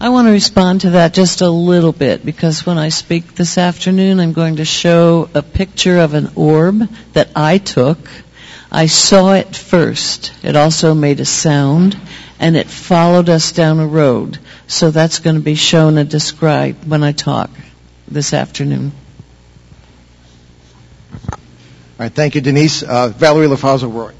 I 0.02 0.08
want 0.10 0.30
to 0.30 0.32
respond 0.32 0.82
to 0.82 0.92
that 0.92 1.14
just 1.14 1.42
a 1.42 1.50
little 1.50 1.92
bit 1.92 2.26
because 2.26 2.66
when 2.66 2.78
I 2.78 2.88
speak 2.88 3.36
this 3.36 3.58
afternoon, 3.58 4.22
I'm 4.22 4.32
going 4.32 4.56
to 4.56 4.66
show 4.66 5.30
a 5.34 5.42
picture 5.42 6.00
of 6.00 6.14
an 6.14 6.32
orb 6.36 6.88
that 7.12 7.32
I 7.36 7.58
took. 7.58 7.98
I 8.72 8.86
saw 8.86 9.34
it 9.34 9.54
first. 9.54 10.32
It 10.42 10.56
also 10.56 10.94
made 10.94 11.20
a 11.20 11.26
sound 11.26 12.00
and 12.40 12.56
it 12.56 12.68
followed 12.68 13.28
us 13.28 13.52
down 13.52 13.82
a 13.82 13.88
road. 13.88 14.40
So 14.68 14.92
that's 14.92 15.20
going 15.20 15.36
to 15.36 15.42
be 15.42 15.56
shown 15.56 15.98
and 15.98 16.10
described 16.10 16.88
when 16.88 17.04
I 17.04 17.12
talk 17.12 17.50
this 18.08 18.34
afternoon. 18.34 18.94
All 22.00 22.06
right, 22.06 22.14
thank 22.14 22.34
you, 22.34 22.40
Denise. 22.40 22.82
Uh, 22.82 23.10
Valerie 23.10 23.48
LaFauzo 23.48 23.94
Roy. 23.94 24.14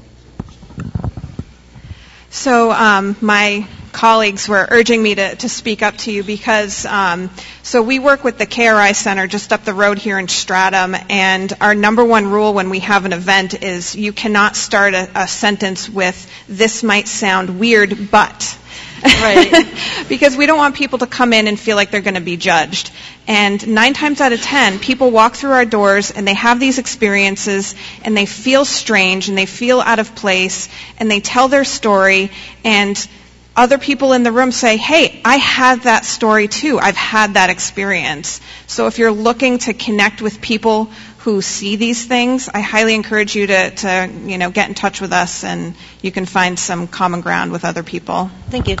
So 2.28 2.70
um, 2.70 3.16
my 3.22 3.66
colleagues 3.92 4.46
were 4.46 4.68
urging 4.70 5.02
me 5.02 5.14
to, 5.14 5.36
to 5.36 5.48
speak 5.48 5.80
up 5.80 5.96
to 5.96 6.12
you 6.12 6.22
because 6.22 6.84
um, 6.84 7.30
so 7.62 7.82
we 7.82 7.98
work 7.98 8.22
with 8.22 8.36
the 8.36 8.44
KRI 8.44 8.94
Center 8.94 9.26
just 9.26 9.54
up 9.54 9.64
the 9.64 9.72
road 9.72 9.96
here 9.96 10.18
in 10.18 10.26
Stratham, 10.26 10.94
and 11.08 11.50
our 11.58 11.74
number 11.74 12.04
one 12.04 12.26
rule 12.30 12.52
when 12.52 12.68
we 12.68 12.80
have 12.80 13.06
an 13.06 13.14
event 13.14 13.62
is 13.62 13.96
you 13.96 14.12
cannot 14.12 14.56
start 14.56 14.92
a, 14.92 15.08
a 15.14 15.26
sentence 15.26 15.88
with 15.88 16.30
"This 16.48 16.82
might 16.82 17.08
sound 17.08 17.58
weird, 17.58 18.10
but." 18.10 18.58
Right. 19.02 19.66
because 20.08 20.36
we 20.36 20.46
don't 20.46 20.58
want 20.58 20.76
people 20.76 20.98
to 20.98 21.06
come 21.06 21.32
in 21.32 21.48
and 21.48 21.58
feel 21.58 21.76
like 21.76 21.90
they're 21.90 22.00
going 22.00 22.14
to 22.14 22.20
be 22.20 22.36
judged. 22.36 22.90
And 23.26 23.66
nine 23.68 23.94
times 23.94 24.20
out 24.20 24.32
of 24.32 24.40
ten, 24.40 24.78
people 24.78 25.10
walk 25.10 25.34
through 25.36 25.52
our 25.52 25.64
doors 25.64 26.10
and 26.10 26.26
they 26.26 26.34
have 26.34 26.58
these 26.60 26.78
experiences 26.78 27.74
and 28.04 28.16
they 28.16 28.26
feel 28.26 28.64
strange 28.64 29.28
and 29.28 29.38
they 29.38 29.46
feel 29.46 29.80
out 29.80 29.98
of 29.98 30.14
place 30.14 30.68
and 30.98 31.10
they 31.10 31.20
tell 31.20 31.48
their 31.48 31.64
story 31.64 32.30
and 32.64 33.08
other 33.56 33.78
people 33.78 34.12
in 34.12 34.22
the 34.22 34.32
room 34.32 34.52
say, 34.52 34.76
hey, 34.76 35.20
I 35.24 35.36
had 35.36 35.82
that 35.82 36.04
story 36.04 36.48
too. 36.48 36.78
I've 36.78 36.96
had 36.96 37.34
that 37.34 37.50
experience. 37.50 38.40
So 38.66 38.86
if 38.86 38.98
you're 38.98 39.12
looking 39.12 39.58
to 39.58 39.74
connect 39.74 40.22
with 40.22 40.40
people 40.40 40.90
who 41.20 41.42
see 41.42 41.76
these 41.76 42.06
things, 42.06 42.48
I 42.48 42.60
highly 42.60 42.94
encourage 42.94 43.34
you 43.36 43.46
to, 43.46 43.70
to 43.70 44.10
you 44.24 44.38
know, 44.38 44.50
get 44.50 44.68
in 44.70 44.74
touch 44.74 45.02
with 45.02 45.12
us 45.12 45.44
and 45.44 45.74
you 46.00 46.10
can 46.10 46.24
find 46.24 46.58
some 46.58 46.88
common 46.88 47.20
ground 47.20 47.52
with 47.52 47.66
other 47.66 47.82
people. 47.82 48.30
Thank 48.48 48.68
you. 48.68 48.76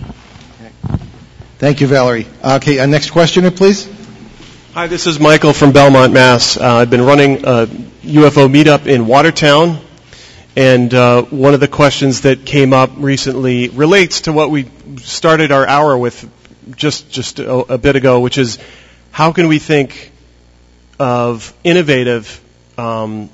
Thank 1.58 1.82
you, 1.82 1.86
Valerie. 1.86 2.26
Okay, 2.42 2.78
uh, 2.78 2.86
next 2.86 3.10
questioner, 3.10 3.50
please. 3.50 3.86
Hi, 4.72 4.86
this 4.86 5.06
is 5.06 5.20
Michael 5.20 5.52
from 5.52 5.72
Belmont, 5.72 6.14
Mass. 6.14 6.56
Uh, 6.56 6.76
I've 6.76 6.88
been 6.88 7.04
running 7.04 7.44
a 7.44 7.66
UFO 7.66 8.48
meetup 8.50 8.86
in 8.86 9.06
Watertown, 9.06 9.78
and 10.56 10.94
uh, 10.94 11.22
one 11.24 11.52
of 11.52 11.60
the 11.60 11.68
questions 11.68 12.22
that 12.22 12.46
came 12.46 12.72
up 12.72 12.90
recently 12.96 13.68
relates 13.68 14.22
to 14.22 14.32
what 14.32 14.50
we 14.50 14.70
started 14.96 15.52
our 15.52 15.66
hour 15.66 15.98
with 15.98 16.26
just 16.74 17.10
just 17.10 17.38
a, 17.40 17.52
a 17.52 17.76
bit 17.76 17.96
ago, 17.96 18.20
which 18.20 18.38
is 18.38 18.58
how 19.10 19.32
can 19.32 19.48
we 19.48 19.58
think 19.58 20.09
of 21.00 21.54
innovative 21.64 22.40
um, 22.76 23.30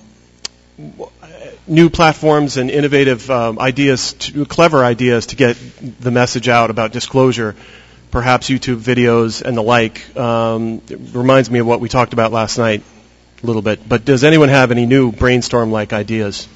new 1.66 1.90
platforms 1.90 2.58
and 2.58 2.70
innovative 2.70 3.28
um, 3.28 3.58
ideas, 3.58 4.12
to, 4.12 4.46
clever 4.46 4.84
ideas 4.84 5.26
to 5.26 5.36
get 5.36 5.56
the 6.00 6.12
message 6.12 6.48
out 6.48 6.70
about 6.70 6.92
disclosure, 6.92 7.56
perhaps 8.12 8.48
YouTube 8.48 8.76
videos 8.76 9.42
and 9.42 9.56
the 9.56 9.62
like. 9.62 10.16
Um, 10.16 10.80
reminds 11.12 11.50
me 11.50 11.58
of 11.58 11.66
what 11.66 11.80
we 11.80 11.88
talked 11.88 12.12
about 12.12 12.30
last 12.30 12.56
night 12.56 12.84
a 13.42 13.46
little 13.46 13.62
bit. 13.62 13.86
But 13.86 14.04
does 14.04 14.22
anyone 14.22 14.48
have 14.48 14.70
any 14.70 14.86
new 14.86 15.10
brainstorm-like 15.10 15.92
ideas? 15.92 16.46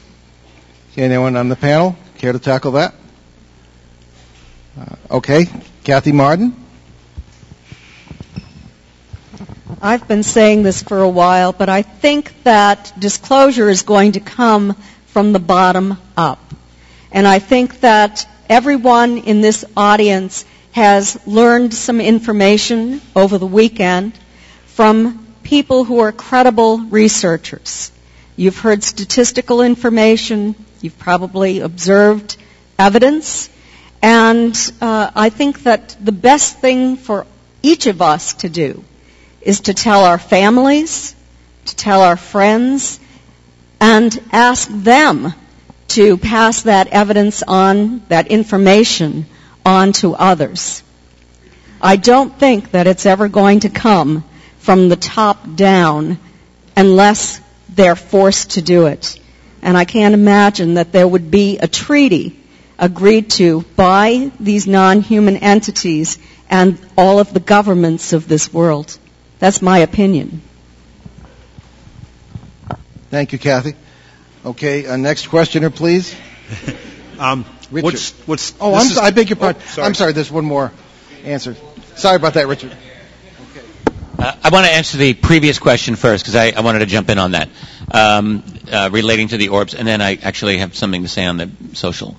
Anyone 0.97 1.37
on 1.37 1.49
the 1.49 1.57
panel 1.57 1.97
care 2.19 2.33
to 2.33 2.39
tackle 2.39 2.73
that? 2.73 2.95
Uh, 4.79 5.17
okay, 5.17 5.47
Kathy 5.83 6.13
Marden. 6.13 6.60
I've 9.83 10.07
been 10.07 10.23
saying 10.23 10.63
this 10.63 10.83
for 10.83 11.01
a 11.01 11.09
while, 11.09 11.53
but 11.53 11.71
I 11.71 11.81
think 11.81 12.35
that 12.43 12.93
disclosure 12.99 13.71
is 13.71 13.81
going 13.81 14.13
to 14.13 14.21
come 14.21 14.77
from 15.07 15.33
the 15.33 15.39
bottom 15.39 15.97
up. 16.19 16.53
And 17.11 17.27
I 17.27 17.39
think 17.39 17.81
that 17.81 18.29
everyone 18.47 19.17
in 19.17 19.41
this 19.41 19.65
audience 19.75 20.45
has 20.73 21.19
learned 21.27 21.73
some 21.73 21.99
information 21.99 23.01
over 23.17 23.39
the 23.39 23.47
weekend 23.47 24.13
from 24.67 25.27
people 25.43 25.85
who 25.85 26.01
are 26.01 26.13
credible 26.13 26.81
researchers. 26.81 27.91
You've 28.37 28.59
heard 28.59 28.85
statistical 28.85 29.63
information, 29.63 30.57
you've 30.83 30.99
probably 30.99 31.61
observed 31.61 32.37
evidence, 32.79 33.49
and 34.03 34.55
uh, 34.83 35.11
I 35.15 35.31
think 35.31 35.63
that 35.63 35.97
the 35.99 36.13
best 36.13 36.59
thing 36.59 36.99
for 36.99 37.27
each 37.63 37.87
of 37.87 38.03
us 38.03 38.35
to 38.35 38.51
do 38.51 38.85
is 39.41 39.61
to 39.61 39.75
tell 39.75 40.05
our 40.05 40.19
families, 40.19 41.15
to 41.67 41.77
tell 41.77 42.03
our 42.03 42.17
friends, 42.17 43.01
and 43.81 44.19
ask 44.33 44.69
them 44.71 45.33
to 45.89 46.17
pass 46.17 46.63
that 46.63 46.89
evidence 46.89 47.43
on, 47.43 48.03
that 48.09 48.29
information 48.29 49.27
on 49.65 49.93
to 49.93 50.15
others. 50.15 50.83
I 51.83 51.97
don't 51.97 52.39
think 52.39 52.73
that 52.73 52.87
it's 52.87 53.07
ever 53.07 53.29
going 53.29 53.61
to 53.61 53.71
come 53.71 54.25
from 54.59 54.89
the 54.89 54.97
top 54.97 55.57
down 55.57 56.19
unless 56.77 57.41
they're 57.71 57.97
forced 57.97 58.53
to 58.53 58.63
do 58.63 58.87
it. 58.87 59.19
And 59.63 59.77
I 59.77 59.85
can't 59.85 60.15
imagine 60.15 60.75
that 60.75 60.93
there 60.93 61.09
would 61.09 61.31
be 61.31 61.59
a 61.59 61.67
treaty 61.67 62.39
agreed 62.79 63.31
to 63.31 63.63
by 63.77 64.31
these 64.39 64.67
non-human 64.67 65.39
entities 65.39 66.19
and 66.49 66.79
all 66.97 67.19
of 67.19 67.33
the 67.33 67.41
governments 67.41 68.13
of 68.13 68.29
this 68.29 68.53
world. 68.53 68.99
That's 69.41 69.61
my 69.63 69.79
opinion. 69.79 70.43
Thank 73.11 73.33
you, 73.33 73.39
Kathy. 73.39 73.75
Okay, 74.45 74.87
uh, 74.87 74.97
next 74.97 75.27
questioner, 75.29 75.71
please. 75.71 76.15
um, 77.19 77.45
Richard. 77.71 77.85
What's, 77.85 78.11
what's, 78.27 78.55
oh, 78.61 78.75
I'm 78.75 78.87
is- 78.87 78.99
I 78.99 79.11
beg 79.11 79.31
your 79.31 79.37
pardon. 79.37 79.61
Oh, 79.65 79.69
sorry. 79.69 79.87
I'm 79.87 79.95
sorry. 79.95 80.13
There's 80.13 80.31
one 80.31 80.45
more 80.45 80.71
answer. 81.25 81.57
Sorry 81.97 82.17
about 82.17 82.35
that, 82.35 82.47
Richard. 82.47 82.77
Uh, 84.19 84.37
I 84.45 84.51
want 84.51 84.67
to 84.67 84.73
answer 84.73 84.99
the 84.99 85.15
previous 85.15 85.59
question 85.59 85.97
first 85.97 86.25
because 86.25 86.37
I, 86.37 86.51
I 86.51 86.61
wanted 86.61 86.81
to 86.81 86.87
jump 86.87 87.09
in 87.09 87.19
on 87.19 87.33
that 87.33 87.49
um, 87.91 88.45
uh, 88.71 88.91
relating 88.93 89.29
to 89.29 89.39
the 89.39 89.49
orbs, 89.49 89.75
and 89.75 89.89
then 89.89 90.03
I 90.03 90.17
actually 90.17 90.59
have 90.59 90.77
something 90.77 91.03
to 91.03 91.09
say 91.09 91.25
on 91.25 91.39
the 91.39 91.51
social. 91.73 92.17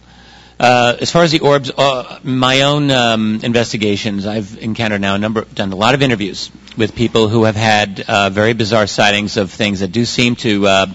Uh, 0.61 0.95
as 1.01 1.09
far 1.09 1.23
as 1.23 1.31
the 1.31 1.39
orbs, 1.39 1.71
uh, 1.75 2.19
my 2.21 2.61
own 2.61 2.91
um, 2.91 3.39
investigations, 3.41 4.27
I've 4.27 4.59
encountered 4.59 5.01
now 5.01 5.15
a 5.15 5.17
number, 5.17 5.41
done 5.43 5.71
a 5.71 5.75
lot 5.75 5.95
of 5.95 6.03
interviews 6.03 6.51
with 6.77 6.93
people 6.93 7.27
who 7.27 7.45
have 7.45 7.55
had 7.55 8.05
uh, 8.07 8.29
very 8.29 8.53
bizarre 8.53 8.85
sightings 8.85 9.37
of 9.37 9.49
things 9.49 9.79
that 9.79 9.87
do 9.87 10.05
seem 10.05 10.35
to 10.35 10.67
uh, 10.67 10.85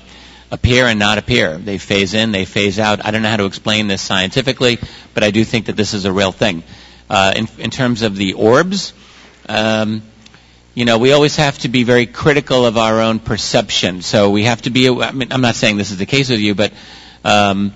appear 0.53 0.87
and 0.87 1.01
not 1.01 1.19
appear. 1.19 1.59
They 1.59 1.79
phase 1.79 2.15
in, 2.15 2.31
they 2.31 2.45
phase 2.45 2.79
out. 2.79 3.05
I 3.05 3.11
don't 3.11 3.23
know 3.23 3.29
how 3.29 3.39
to 3.39 3.47
explain 3.47 3.89
this 3.89 4.03
scientifically, 4.03 4.79
but 5.15 5.25
I 5.25 5.33
do 5.33 5.45
think 5.45 5.67
that 5.67 5.75
this 5.75 5.95
is 5.95 6.05
a 6.05 6.13
real 6.13 6.31
thing. 6.31 6.63
Uh, 7.11 7.33
in, 7.35 7.49
in 7.59 7.71
terms 7.71 8.03
of 8.03 8.15
the 8.15 8.35
orbs, 8.35 8.93
um, 9.49 10.03
you 10.75 10.85
know, 10.85 10.99
we 10.99 11.11
always 11.11 11.35
have 11.39 11.59
to 11.61 11.69
be 11.69 11.83
very 11.83 12.07
critical 12.07 12.67
of 12.67 12.79
our 12.79 13.01
own 13.01 13.19
perception. 13.19 14.03
So 14.03 14.31
we 14.31 14.45
have 14.45 14.63
to 14.63 14.71
be. 14.71 14.89
I 14.89 15.11
mean, 15.11 15.33
I'm 15.33 15.41
not 15.41 15.57
saying 15.57 15.77
this 15.77 15.91
is 15.91 15.99
the 15.99 16.07
case 16.07 16.31
with 16.31 16.39
you, 16.39 16.55
but 16.55 16.73
um, 17.25 17.75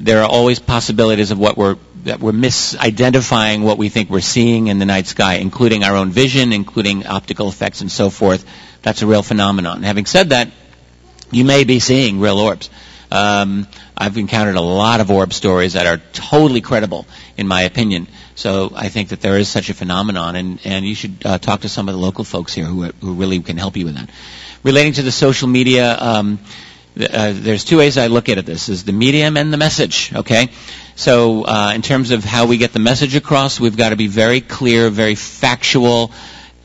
there 0.00 0.22
are 0.22 0.28
always 0.28 0.58
possibilities 0.58 1.30
of 1.30 1.38
what 1.38 1.56
we're 1.56 1.76
that 2.04 2.20
we're 2.20 2.32
misidentifying 2.32 3.62
what 3.62 3.76
we 3.76 3.90
think 3.90 4.08
we're 4.08 4.20
seeing 4.20 4.68
in 4.68 4.78
the 4.78 4.86
night 4.86 5.06
sky, 5.06 5.34
including 5.34 5.84
our 5.84 5.96
own 5.96 6.10
vision, 6.10 6.52
including 6.52 7.06
optical 7.06 7.48
effects, 7.48 7.82
and 7.82 7.92
so 7.92 8.08
forth. 8.10 8.44
That's 8.82 9.02
a 9.02 9.06
real 9.06 9.22
phenomenon. 9.22 9.82
Having 9.82 10.06
said 10.06 10.30
that, 10.30 10.50
you 11.30 11.44
may 11.44 11.64
be 11.64 11.78
seeing 11.78 12.20
real 12.20 12.38
orbs. 12.38 12.70
Um, 13.10 13.66
I've 13.96 14.16
encountered 14.16 14.56
a 14.56 14.60
lot 14.62 15.00
of 15.00 15.10
orb 15.10 15.32
stories 15.32 15.74
that 15.74 15.86
are 15.86 15.98
totally 16.12 16.60
credible, 16.60 17.06
in 17.36 17.46
my 17.46 17.62
opinion. 17.62 18.06
So 18.34 18.72
I 18.74 18.88
think 18.88 19.10
that 19.10 19.20
there 19.20 19.36
is 19.36 19.48
such 19.48 19.68
a 19.68 19.74
phenomenon, 19.74 20.36
and, 20.36 20.60
and 20.64 20.86
you 20.86 20.94
should 20.94 21.16
uh, 21.24 21.38
talk 21.38 21.62
to 21.62 21.68
some 21.68 21.88
of 21.88 21.94
the 21.94 22.00
local 22.00 22.24
folks 22.24 22.54
here 22.54 22.64
who, 22.64 22.84
who 22.84 23.14
really 23.14 23.40
can 23.40 23.58
help 23.58 23.76
you 23.76 23.84
with 23.84 23.96
that. 23.96 24.08
Relating 24.62 24.94
to 24.94 25.02
the 25.02 25.12
social 25.12 25.48
media, 25.48 25.96
um, 25.98 26.38
uh, 26.98 27.32
there's 27.34 27.64
two 27.64 27.78
ways 27.78 27.96
I 27.98 28.08
look 28.08 28.28
at 28.28 28.38
it. 28.38 28.46
This 28.46 28.68
is 28.68 28.84
the 28.84 28.92
medium 28.92 29.36
and 29.36 29.52
the 29.52 29.56
message. 29.56 30.12
Okay, 30.14 30.48
so 30.96 31.44
uh, 31.44 31.72
in 31.74 31.82
terms 31.82 32.10
of 32.10 32.24
how 32.24 32.46
we 32.46 32.58
get 32.58 32.72
the 32.72 32.78
message 32.80 33.14
across, 33.16 33.60
we've 33.60 33.76
got 33.76 33.90
to 33.90 33.96
be 33.96 34.06
very 34.06 34.40
clear, 34.40 34.90
very 34.90 35.14
factual, 35.14 36.12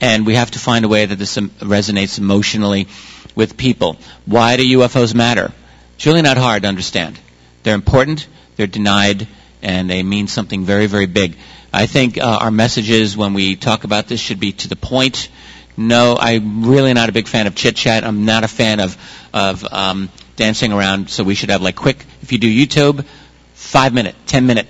and 0.01 0.25
we 0.25 0.35
have 0.35 0.51
to 0.51 0.59
find 0.59 0.83
a 0.85 0.87
way 0.87 1.05
that 1.05 1.15
this 1.17 1.37
resonates 1.37 2.17
emotionally 2.19 2.87
with 3.35 3.57
people. 3.57 3.97
Why 4.25 4.57
do 4.57 4.79
UFOs 4.79 5.13
matter? 5.13 5.51
It's 5.95 6.05
really 6.05 6.21
not 6.21 6.37
hard 6.37 6.63
to 6.63 6.67
understand. 6.67 7.19
They're 7.63 7.75
important, 7.75 8.27
they're 8.55 8.67
denied, 8.67 9.27
and 9.61 9.89
they 9.89 10.03
mean 10.03 10.27
something 10.27 10.65
very, 10.65 10.87
very 10.87 11.05
big. 11.05 11.35
I 11.73 11.87
think 11.87 12.17
uh, 12.17 12.39
our 12.41 12.51
messages 12.51 13.17
when 13.17 13.33
we 13.33 13.55
talk 13.55 13.83
about 13.83 14.07
this 14.07 14.19
should 14.19 14.39
be 14.39 14.53
to 14.53 14.69
the 14.69 14.75
point. 14.75 15.29
No, 15.77 16.17
I'm 16.19 16.65
really 16.65 16.93
not 16.93 17.09
a 17.09 17.11
big 17.11 17.27
fan 17.27 17.47
of 17.47 17.55
chit 17.55 17.75
chat. 17.75 18.03
I'm 18.03 18.25
not 18.25 18.43
a 18.43 18.47
fan 18.47 18.79
of 18.79 18.97
of 19.33 19.63
um, 19.65 20.09
dancing 20.35 20.71
around. 20.71 21.09
So 21.09 21.23
we 21.23 21.35
should 21.35 21.49
have 21.49 21.61
like 21.61 21.75
quick. 21.75 22.05
If 22.21 22.31
you 22.31 22.37
do 22.37 22.49
YouTube, 22.49 23.05
five 23.53 23.93
minute, 23.93 24.15
ten 24.25 24.45
minute, 24.45 24.67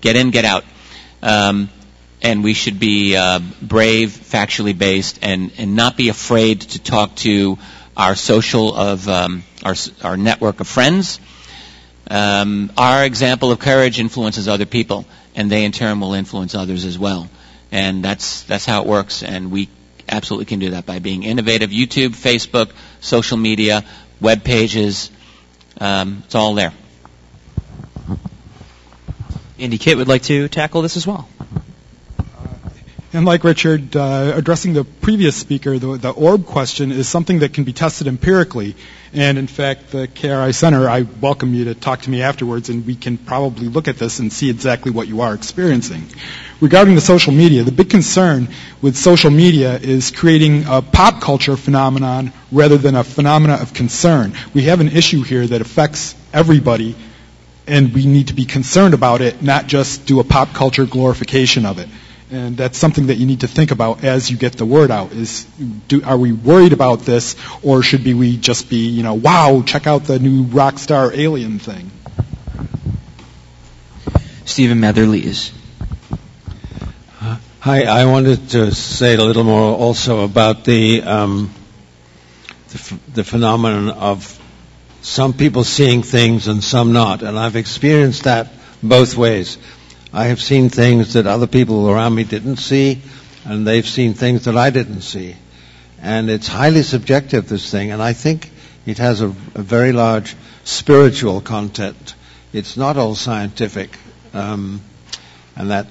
get 0.00 0.16
in, 0.16 0.30
get 0.30 0.44
out. 0.44 0.64
Um, 1.22 1.70
and 2.20 2.44
we 2.44 2.54
should 2.54 2.78
be 2.78 3.16
uh, 3.16 3.40
brave, 3.60 4.10
factually 4.10 4.76
based, 4.76 5.18
and, 5.22 5.50
and 5.58 5.74
not 5.74 5.96
be 5.96 6.08
afraid 6.08 6.60
to 6.60 6.78
talk 6.78 7.16
to 7.16 7.58
our 7.96 8.14
social 8.14 8.74
of 8.74 9.08
um, 9.08 9.42
our 9.64 9.74
our 10.02 10.16
network 10.16 10.60
of 10.60 10.68
friends. 10.68 11.18
Um, 12.08 12.72
our 12.76 13.04
example 13.04 13.50
of 13.50 13.58
courage 13.58 13.98
influences 13.98 14.48
other 14.48 14.66
people, 14.66 15.04
and 15.34 15.50
they 15.50 15.64
in 15.64 15.72
turn 15.72 16.00
will 16.00 16.14
influence 16.14 16.54
others 16.54 16.84
as 16.84 16.98
well. 16.98 17.28
And 17.70 18.04
that's 18.04 18.42
that's 18.44 18.66
how 18.66 18.82
it 18.82 18.86
works. 18.86 19.22
And 19.22 19.50
we 19.50 19.68
absolutely 20.12 20.44
can 20.44 20.60
do 20.60 20.70
that 20.70 20.86
by 20.86 20.98
being 20.98 21.22
innovative. 21.22 21.70
YouTube, 21.70 22.10
Facebook, 22.10 22.70
social 23.00 23.36
media, 23.36 23.84
web 24.20 24.44
pages, 24.44 25.10
um, 25.80 26.22
it's 26.24 26.34
all 26.34 26.54
there. 26.54 26.72
Andy 29.58 29.78
Kitt 29.78 29.96
would 29.96 30.08
like 30.08 30.22
to 30.24 30.48
tackle 30.48 30.82
this 30.82 30.96
as 30.96 31.06
well. 31.06 31.28
And 33.14 33.26
like 33.26 33.44
Richard, 33.44 33.94
uh, 33.94 34.32
addressing 34.34 34.72
the 34.72 34.84
previous 34.84 35.36
speaker, 35.36 35.78
the, 35.78 35.98
the 35.98 36.10
orb 36.10 36.46
question 36.46 36.92
is 36.92 37.08
something 37.08 37.40
that 37.40 37.52
can 37.52 37.64
be 37.64 37.72
tested 37.72 38.06
empirically. 38.06 38.74
And 39.14 39.36
in 39.36 39.46
fact, 39.46 39.90
the 39.90 40.08
KRI 40.08 40.54
Center, 40.54 40.88
I 40.88 41.02
welcome 41.02 41.52
you 41.52 41.66
to 41.66 41.74
talk 41.74 42.00
to 42.02 42.10
me 42.10 42.22
afterwards, 42.22 42.70
and 42.70 42.86
we 42.86 42.94
can 42.96 43.18
probably 43.18 43.68
look 43.68 43.86
at 43.86 43.98
this 43.98 44.20
and 44.20 44.32
see 44.32 44.48
exactly 44.48 44.90
what 44.90 45.06
you 45.06 45.20
are 45.20 45.34
experiencing. 45.34 46.06
Regarding 46.62 46.94
the 46.94 47.02
social 47.02 47.34
media, 47.34 47.62
the 47.62 47.72
big 47.72 47.90
concern 47.90 48.48
with 48.80 48.96
social 48.96 49.30
media 49.30 49.76
is 49.76 50.10
creating 50.10 50.64
a 50.66 50.80
pop 50.80 51.20
culture 51.20 51.58
phenomenon 51.58 52.32
rather 52.50 52.78
than 52.78 52.94
a 52.96 53.04
phenomena 53.04 53.54
of 53.56 53.74
concern. 53.74 54.32
We 54.54 54.62
have 54.62 54.80
an 54.80 54.88
issue 54.88 55.22
here 55.22 55.46
that 55.46 55.60
affects 55.60 56.14
everybody, 56.32 56.96
and 57.66 57.92
we 57.92 58.06
need 58.06 58.28
to 58.28 58.34
be 58.34 58.46
concerned 58.46 58.94
about 58.94 59.20
it, 59.20 59.42
not 59.42 59.66
just 59.66 60.06
do 60.06 60.20
a 60.20 60.24
pop 60.24 60.54
culture 60.54 60.86
glorification 60.86 61.66
of 61.66 61.78
it. 61.78 61.88
And 62.32 62.56
that's 62.56 62.78
something 62.78 63.08
that 63.08 63.16
you 63.16 63.26
need 63.26 63.40
to 63.40 63.46
think 63.46 63.72
about 63.72 64.04
as 64.04 64.30
you 64.30 64.38
get 64.38 64.54
the 64.54 64.64
word 64.64 64.90
out. 64.90 65.12
Is 65.12 65.44
do, 65.86 66.02
are 66.02 66.16
we 66.16 66.32
worried 66.32 66.72
about 66.72 67.00
this, 67.00 67.36
or 67.62 67.82
should 67.82 68.04
be 68.04 68.14
we 68.14 68.38
just 68.38 68.70
be, 68.70 68.88
you 68.88 69.02
know, 69.02 69.12
wow, 69.12 69.62
check 69.66 69.86
out 69.86 70.04
the 70.04 70.18
new 70.18 70.44
rock 70.44 70.78
star 70.78 71.12
alien 71.12 71.58
thing? 71.58 71.90
Stephen 74.46 74.80
Mather-Lees. 74.80 75.52
Hi, 77.60 77.84
I 77.84 78.06
wanted 78.06 78.48
to 78.50 78.72
say 78.72 79.14
a 79.14 79.22
little 79.22 79.44
more 79.44 79.76
also 79.76 80.24
about 80.24 80.64
the 80.64 81.02
um, 81.02 81.52
the, 82.70 82.78
ph- 82.78 83.00
the 83.12 83.24
phenomenon 83.24 83.90
of 83.90 84.40
some 85.02 85.34
people 85.34 85.64
seeing 85.64 86.02
things 86.02 86.48
and 86.48 86.64
some 86.64 86.92
not, 86.94 87.22
and 87.22 87.38
I've 87.38 87.56
experienced 87.56 88.24
that 88.24 88.48
both 88.82 89.16
ways. 89.16 89.58
I 90.12 90.26
have 90.26 90.42
seen 90.42 90.68
things 90.68 91.14
that 91.14 91.26
other 91.26 91.46
people 91.46 91.88
around 91.88 92.14
me 92.14 92.24
didn't 92.24 92.56
see, 92.56 93.00
and 93.46 93.66
they've 93.66 93.86
seen 93.86 94.12
things 94.12 94.44
that 94.44 94.56
I 94.56 94.68
didn't 94.68 95.00
see, 95.00 95.36
and 96.02 96.28
it's 96.28 96.46
highly 96.46 96.82
subjective 96.82 97.48
this 97.48 97.70
thing, 97.70 97.92
and 97.92 98.02
I 98.02 98.12
think 98.12 98.50
it 98.84 98.98
has 98.98 99.22
a, 99.22 99.28
a 99.28 99.62
very 99.62 99.92
large 99.92 100.36
spiritual 100.64 101.40
content. 101.40 102.14
It's 102.52 102.76
not 102.76 102.98
all 102.98 103.14
scientific, 103.14 103.96
um, 104.34 104.82
and 105.56 105.70
that 105.70 105.86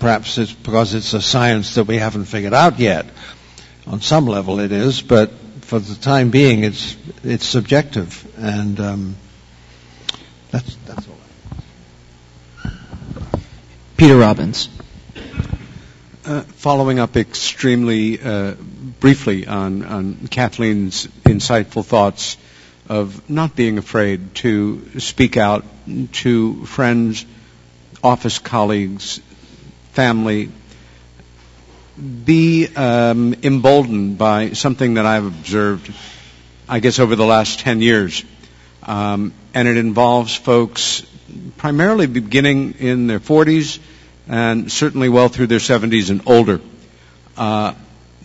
perhaps 0.00 0.36
it's 0.38 0.52
because 0.52 0.94
it's 0.94 1.14
a 1.14 1.22
science 1.22 1.76
that 1.76 1.84
we 1.84 1.98
haven't 1.98 2.24
figured 2.24 2.54
out 2.54 2.80
yet. 2.80 3.06
On 3.86 4.00
some 4.00 4.26
level, 4.26 4.58
it 4.58 4.72
is, 4.72 5.00
but 5.00 5.30
for 5.62 5.78
the 5.78 5.94
time 5.94 6.30
being, 6.30 6.64
it's 6.64 6.96
it's 7.22 7.46
subjective, 7.46 8.26
and 8.36 8.80
um, 8.80 9.16
that's 10.50 10.74
that's. 10.86 11.09
Peter 14.00 14.16
Robbins. 14.16 14.70
Uh, 16.24 16.40
following 16.40 16.98
up 16.98 17.18
extremely 17.18 18.18
uh, 18.18 18.54
briefly 18.98 19.46
on, 19.46 19.84
on 19.84 20.26
Kathleen's 20.28 21.06
insightful 21.24 21.84
thoughts 21.84 22.38
of 22.88 23.28
not 23.28 23.54
being 23.54 23.76
afraid 23.76 24.34
to 24.36 24.98
speak 25.00 25.36
out 25.36 25.66
to 26.12 26.64
friends, 26.64 27.26
office 28.02 28.38
colleagues, 28.38 29.20
family, 29.92 30.50
be 32.24 32.68
um, 32.74 33.34
emboldened 33.42 34.16
by 34.16 34.52
something 34.52 34.94
that 34.94 35.04
I've 35.04 35.26
observed, 35.26 35.92
I 36.66 36.80
guess, 36.80 37.00
over 37.00 37.16
the 37.16 37.26
last 37.26 37.60
10 37.60 37.82
years. 37.82 38.24
Um, 38.82 39.34
and 39.52 39.68
it 39.68 39.76
involves 39.76 40.34
folks 40.34 41.02
primarily 41.58 42.06
beginning 42.06 42.76
in 42.78 43.06
their 43.06 43.20
40s 43.20 43.78
and 44.30 44.70
certainly 44.70 45.08
well 45.08 45.28
through 45.28 45.48
their 45.48 45.58
70s 45.58 46.08
and 46.08 46.22
older. 46.24 46.60
Uh, 47.36 47.74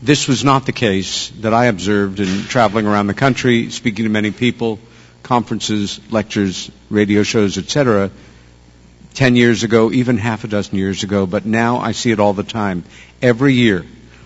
this 0.03 0.27
was 0.27 0.43
not 0.43 0.67
the 0.67 0.71
case 0.71 1.29
that 1.41 1.51
I 1.51 1.65
observed 1.65 2.19
in 2.19 2.43
traveling 2.43 2.85
around 2.85 3.07
the 3.07 3.15
country, 3.15 3.71
speaking 3.71 4.05
to 4.05 4.09
many 4.09 4.29
people, 4.29 4.77
conferences, 5.23 5.99
lectures, 6.11 6.69
radio 6.91 7.23
shows, 7.23 7.57
etc. 7.57 8.11
10 9.15 9.35
years 9.35 9.63
ago, 9.63 9.91
even 9.91 10.19
half 10.19 10.43
a 10.43 10.47
dozen 10.47 10.77
years 10.77 11.01
ago, 11.01 11.25
but 11.25 11.43
now 11.47 11.79
I 11.79 11.93
see 11.93 12.11
it 12.11 12.19
all 12.19 12.33
the 12.33 12.43
time. 12.43 12.83
Every 13.19 13.55
year, 13.55 13.83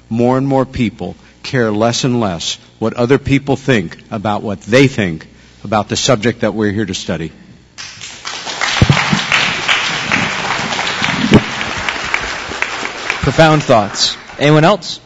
more 0.09 0.37
and 0.37 0.45
more 0.45 0.65
people 0.65 1.15
care 1.43 1.71
less 1.71 2.03
and 2.03 2.19
less 2.19 2.55
what 2.79 2.93
other 2.95 3.17
people 3.17 3.55
think 3.55 4.03
about 4.11 4.43
what 4.43 4.59
they 4.63 4.87
think 4.87 5.27
about 5.63 5.87
the 5.87 5.95
subject 5.95 6.41
that 6.41 6.53
we're 6.53 6.73
here 6.73 6.85
to 6.85 6.93
study. 6.93 7.31
Profound 13.29 13.61
thoughts. 13.61 14.17
Anyone 14.39 14.63
else? 14.63 14.99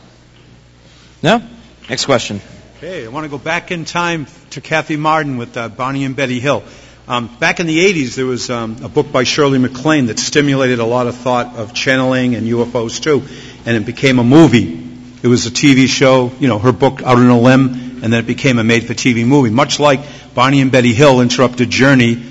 No? 1.21 1.41
Next 1.89 2.05
question. 2.05 2.39
Okay, 2.77 3.03
I 3.03 3.09
want 3.09 3.25
to 3.25 3.29
go 3.29 3.37
back 3.37 3.69
in 3.69 3.83
time 3.83 4.27
to 4.51 4.61
Kathy 4.61 4.95
Marden 4.95 5.35
with 5.35 5.57
uh, 5.57 5.67
Barney 5.67 6.05
and 6.05 6.15
Betty 6.15 6.39
Hill. 6.39 6.63
Um, 7.05 7.27
back 7.39 7.59
in 7.59 7.67
the 7.67 7.85
80s, 7.85 8.15
there 8.15 8.25
was 8.25 8.49
um, 8.49 8.77
a 8.81 8.87
book 8.87 9.11
by 9.11 9.25
Shirley 9.25 9.59
MacLaine 9.59 10.05
that 10.05 10.19
stimulated 10.19 10.79
a 10.79 10.85
lot 10.85 11.07
of 11.07 11.17
thought 11.17 11.57
of 11.57 11.73
channeling 11.73 12.35
and 12.35 12.47
UFOs 12.47 13.03
too, 13.03 13.23
and 13.65 13.75
it 13.75 13.85
became 13.85 14.19
a 14.19 14.23
movie. 14.23 14.71
It 15.21 15.27
was 15.27 15.45
a 15.45 15.51
TV 15.51 15.89
show, 15.89 16.31
you 16.39 16.47
know, 16.47 16.59
her 16.59 16.71
book 16.71 17.01
Out 17.01 17.17
on 17.17 17.27
a 17.27 17.37
Limb, 17.37 18.03
and 18.03 18.03
then 18.03 18.21
it 18.21 18.25
became 18.25 18.57
a 18.57 18.63
made-for-TV 18.63 19.27
movie. 19.27 19.49
Much 19.49 19.81
like 19.81 19.99
Barney 20.33 20.61
and 20.61 20.71
Betty 20.71 20.93
Hill 20.93 21.19
Interrupted 21.19 21.69
Journey, 21.69 22.23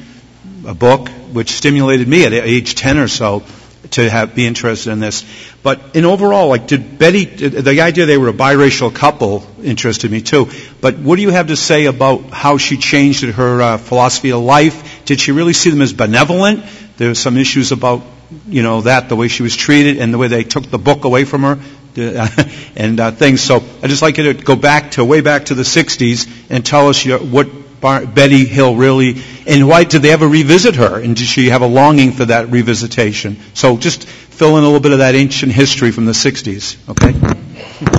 a 0.66 0.74
book 0.74 1.11
which 1.34 1.51
stimulated 1.51 2.09
me 2.09 2.24
at 2.24 2.32
age 2.32 2.76
10 2.76 2.97
or 2.97 3.09
so 3.09 3.43
to 3.91 4.09
have, 4.09 4.35
be 4.35 4.47
interested 4.47 4.91
in 4.91 5.01
this. 5.01 5.24
But 5.62 5.80
in 5.95 6.05
overall, 6.05 6.49
like, 6.49 6.66
did 6.66 6.99
Betty, 6.99 7.24
the 7.24 7.80
idea 7.80 8.07
they 8.07 8.18
were 8.18 8.28
a 8.28 8.33
biracial 8.33 8.95
couple 8.95 9.47
interested 9.62 10.11
me 10.11 10.20
too. 10.22 10.49
But 10.80 10.99
what 10.99 11.16
do 11.16 11.22
you 11.22 11.30
have 11.30 11.49
to 11.49 11.57
say 11.57 11.87
about 11.87 12.30
how 12.30 12.59
she 12.59 12.76
changed 12.76 13.24
her 13.24 13.62
uh, 13.62 13.78
philosophy 13.78 14.33
of 14.33 14.41
life? 14.43 15.05
Did 15.05 15.20
she 15.20 15.33
really 15.33 15.53
see 15.53 15.70
them 15.70 15.83
as 15.83 15.93
benevolent? 15.93 16.64
There 16.97 17.09
were 17.09 17.14
some 17.14 17.37
issues 17.37 17.72
about, 17.72 18.03
you 18.47 18.62
know, 18.62 18.83
that, 18.83 19.09
the 19.09 19.16
way 19.16 19.28
she 19.28 19.43
was 19.43 19.57
treated 19.57 19.99
and 19.99 20.12
the 20.12 20.18
way 20.18 20.28
they 20.28 20.45
took 20.45 20.64
the 20.64 20.78
book 20.78 21.05
away 21.05 21.24
from 21.24 21.43
her 21.43 21.59
and 22.76 23.01
uh, 23.01 23.11
things. 23.11 23.41
So 23.41 23.57
I'd 23.83 23.91
just 23.91 24.03
like 24.03 24.16
you 24.18 24.33
to 24.33 24.35
go 24.35 24.57
back 24.57 24.93
to 24.93 25.05
way 25.05 25.20
back 25.20 25.47
to 25.47 25.55
the 25.55 25.62
60s 25.62 26.28
and 26.51 26.64
tell 26.64 26.89
us 26.89 27.05
your, 27.05 27.18
what 27.18 27.49
Bar- 27.83 28.07
Betty 28.07 28.47
Hill 28.47 28.76
really, 28.76 29.20
and 29.47 29.68
why 29.68 29.85
did 29.85 30.01
they 30.03 30.12
ever 30.12 30.26
revisit 30.26 30.76
her? 30.76 30.99
And 31.01 31.14
did 31.16 31.26
she 31.26 31.51
have 31.51 31.61
a 31.61 31.66
longing 31.66 32.12
for 32.12 32.24
that 32.26 32.47
revisitation? 32.47 33.37
So 33.55 33.76
just 33.76 34.05
fill 34.09 34.57
in 34.57 34.62
a 34.62 34.66
little 34.66 34.80
bit 34.80 34.93
of 34.93 34.99
that 34.99 35.14
ancient 35.16 35.53
history 35.53 35.91
from 35.91 36.07
the 36.07 36.12
60s, 36.12 36.76
okay? 36.89 37.12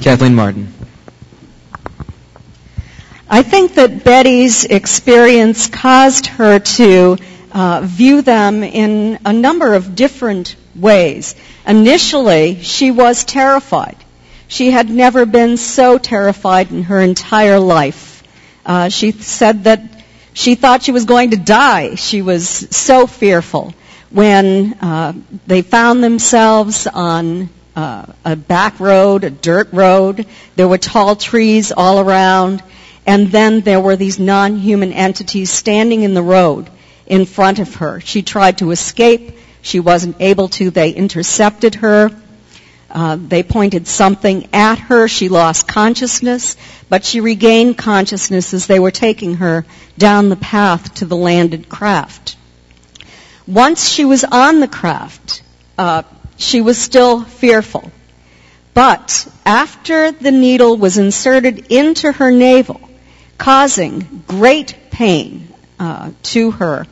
Kathleen 0.01 0.33
Marden. 0.33 0.73
I 3.29 3.43
think 3.43 3.75
that 3.75 4.03
Betty's 4.03 4.63
experience 4.63 5.67
caused 5.67 6.27
her 6.27 6.59
to 6.59 7.17
uh, 7.51 7.81
view 7.83 8.21
them 8.21 8.63
in 8.63 9.19
a 9.25 9.33
number 9.33 9.73
of 9.73 9.95
different 9.95 10.55
ways. 10.75 11.35
Initially, 11.67 12.61
she 12.61 12.91
was 12.91 13.25
terrified. 13.25 13.97
She 14.47 14.71
had 14.71 14.89
never 14.89 15.25
been 15.25 15.57
so 15.57 15.97
terrified 15.97 16.71
in 16.71 16.83
her 16.83 17.01
entire 17.01 17.59
life. 17.59 18.12
Uh, 18.65 18.89
she 18.89 19.11
said 19.11 19.65
that 19.65 19.81
she 20.33 20.55
thought 20.55 20.83
she 20.83 20.91
was 20.91 21.05
going 21.05 21.31
to 21.31 21.37
die. 21.37 21.95
She 21.95 22.21
was 22.21 22.47
so 22.47 23.07
fearful. 23.07 23.73
When 24.09 24.73
uh, 24.73 25.13
they 25.47 25.61
found 25.61 26.03
themselves 26.03 26.87
on 26.87 27.49
uh, 27.75 28.05
a 28.23 28.35
back 28.35 28.79
road, 28.79 29.23
a 29.23 29.29
dirt 29.29 29.73
road, 29.73 30.25
there 30.55 30.67
were 30.67 30.77
tall 30.77 31.15
trees 31.15 31.71
all 31.71 31.99
around, 31.99 32.63
and 33.05 33.27
then 33.31 33.61
there 33.61 33.79
were 33.79 33.95
these 33.95 34.19
non-human 34.19 34.93
entities 34.93 35.51
standing 35.51 36.03
in 36.03 36.13
the 36.13 36.21
road 36.21 36.69
in 37.05 37.25
front 37.25 37.59
of 37.59 37.75
her. 37.75 37.99
She 37.99 38.21
tried 38.21 38.59
to 38.59 38.71
escape. 38.71 39.37
She 39.61 39.79
wasn't 39.79 40.17
able 40.19 40.49
to. 40.49 40.69
They 40.69 40.91
intercepted 40.91 41.75
her. 41.75 42.11
Uh, 42.93 43.17
they 43.19 43.41
pointed 43.41 43.87
something 43.87 44.47
at 44.53 44.77
her. 44.77 45.07
She 45.07 45.27
lost 45.27 45.67
consciousness, 45.67 46.55
but 46.89 47.03
she 47.03 47.21
regained 47.21 47.75
consciousness 47.75 48.53
as 48.53 48.67
they 48.67 48.79
were 48.79 48.91
taking 48.91 49.35
her 49.37 49.65
down 49.97 50.29
the 50.29 50.35
path 50.35 50.93
to 50.95 51.05
the 51.05 51.17
landed 51.17 51.67
craft. 51.67 52.37
Once 53.47 53.89
she 53.89 54.05
was 54.05 54.23
on 54.23 54.59
the 54.59 54.67
craft, 54.67 55.41
uh, 55.77 56.03
she 56.37 56.61
was 56.61 56.77
still 56.77 57.23
fearful. 57.23 57.91
But 58.75 59.27
after 59.43 60.11
the 60.11 60.31
needle 60.31 60.77
was 60.77 60.99
inserted 60.99 61.71
into 61.71 62.11
her 62.11 62.31
navel, 62.31 62.79
causing 63.39 64.23
great 64.27 64.75
pain 64.91 65.47
uh, 65.79 66.11
to 66.23 66.51
her, 66.51 66.85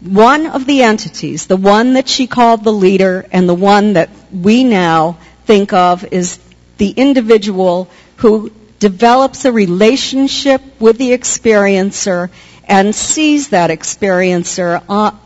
one 0.00 0.46
of 0.46 0.66
the 0.66 0.82
entities, 0.82 1.46
the 1.46 1.56
one 1.56 1.94
that 1.94 2.08
she 2.08 2.26
called 2.26 2.62
the 2.62 2.72
leader 2.72 3.26
and 3.32 3.48
the 3.48 3.54
one 3.54 3.94
that 3.94 4.10
we 4.32 4.62
now 4.64 5.18
think 5.44 5.72
of 5.72 6.04
is 6.12 6.38
the 6.76 6.90
individual 6.90 7.90
who 8.16 8.52
develops 8.78 9.44
a 9.44 9.52
relationship 9.52 10.62
with 10.78 10.98
the 10.98 11.10
experiencer 11.10 12.30
and 12.64 12.94
sees 12.94 13.48
that 13.48 13.70
experiencer 13.70 14.82
on, 14.88 15.18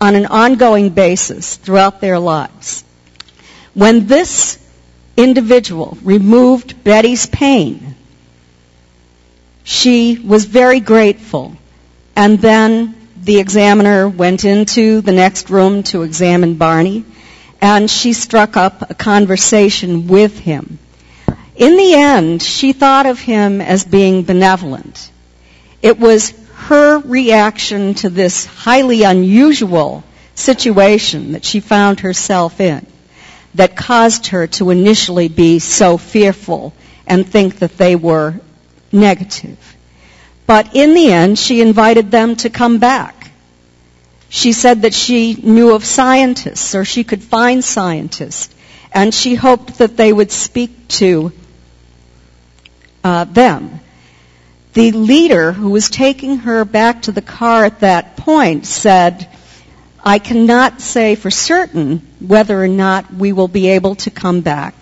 on 0.00 0.14
an 0.14 0.26
ongoing 0.26 0.90
basis 0.90 1.56
throughout 1.56 2.00
their 2.00 2.18
lives. 2.18 2.84
When 3.72 4.06
this 4.06 4.58
individual 5.16 5.96
removed 6.02 6.84
Betty's 6.84 7.26
pain, 7.26 7.94
she 9.64 10.18
was 10.18 10.44
very 10.44 10.80
grateful 10.80 11.56
and 12.14 12.38
then 12.40 12.97
the 13.28 13.40
examiner 13.40 14.08
went 14.08 14.46
into 14.46 15.02
the 15.02 15.12
next 15.12 15.50
room 15.50 15.82
to 15.82 16.00
examine 16.00 16.54
Barney, 16.54 17.04
and 17.60 17.90
she 17.90 18.14
struck 18.14 18.56
up 18.56 18.90
a 18.90 18.94
conversation 18.94 20.06
with 20.06 20.38
him. 20.38 20.78
In 21.54 21.76
the 21.76 21.92
end, 21.92 22.42
she 22.42 22.72
thought 22.72 23.04
of 23.04 23.20
him 23.20 23.60
as 23.60 23.84
being 23.84 24.22
benevolent. 24.22 25.10
It 25.82 25.98
was 25.98 26.32
her 26.54 27.00
reaction 27.00 27.92
to 27.96 28.08
this 28.08 28.46
highly 28.46 29.02
unusual 29.02 30.04
situation 30.34 31.32
that 31.32 31.44
she 31.44 31.60
found 31.60 32.00
herself 32.00 32.62
in 32.62 32.86
that 33.56 33.76
caused 33.76 34.28
her 34.28 34.46
to 34.46 34.70
initially 34.70 35.28
be 35.28 35.58
so 35.58 35.98
fearful 35.98 36.72
and 37.06 37.28
think 37.28 37.58
that 37.58 37.76
they 37.76 37.94
were 37.94 38.40
negative. 38.90 39.76
But 40.46 40.74
in 40.74 40.94
the 40.94 41.12
end, 41.12 41.38
she 41.38 41.60
invited 41.60 42.10
them 42.10 42.36
to 42.36 42.48
come 42.48 42.78
back. 42.78 43.17
She 44.28 44.52
said 44.52 44.82
that 44.82 44.94
she 44.94 45.34
knew 45.34 45.74
of 45.74 45.84
scientists 45.84 46.74
or 46.74 46.84
she 46.84 47.04
could 47.04 47.22
find 47.22 47.64
scientists 47.64 48.54
and 48.92 49.12
she 49.14 49.34
hoped 49.34 49.78
that 49.78 49.96
they 49.96 50.12
would 50.12 50.30
speak 50.30 50.88
to 50.88 51.32
uh, 53.04 53.24
them. 53.24 53.80
The 54.74 54.92
leader 54.92 55.52
who 55.52 55.70
was 55.70 55.90
taking 55.90 56.38
her 56.38 56.64
back 56.64 57.02
to 57.02 57.12
the 57.12 57.22
car 57.22 57.64
at 57.64 57.80
that 57.80 58.16
point 58.16 58.66
said, 58.66 59.28
I 60.04 60.18
cannot 60.18 60.80
say 60.80 61.14
for 61.14 61.30
certain 61.30 62.06
whether 62.20 62.62
or 62.62 62.68
not 62.68 63.12
we 63.12 63.32
will 63.32 63.48
be 63.48 63.68
able 63.68 63.96
to 63.96 64.10
come 64.10 64.42
back. 64.42 64.74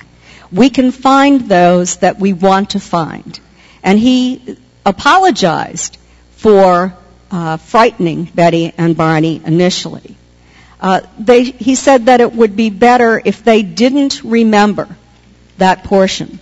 We 0.53 0.71
can 0.71 0.91
find 0.91 1.43
those 1.43 1.97
that 1.97 2.19
we 2.19 2.33
want 2.33 2.71
to 2.71 2.81
find. 2.81 3.39
And 3.83 3.99
he 3.99 4.57
apologized 4.85 5.99
for 6.33 6.97
uh, 7.31 7.57
frightening 7.57 8.25
Betty 8.25 8.73
and 8.77 8.97
Barney 8.97 9.41
initially. 9.45 10.17
Uh, 10.81 11.01
they, 11.19 11.45
he 11.45 11.75
said 11.75 12.07
that 12.07 12.21
it 12.21 12.33
would 12.33 12.57
be 12.57 12.71
better 12.71 13.21
if 13.25 13.43
they 13.43 13.63
didn't 13.63 14.23
remember 14.23 14.89
that 15.59 15.85
portion 15.85 16.39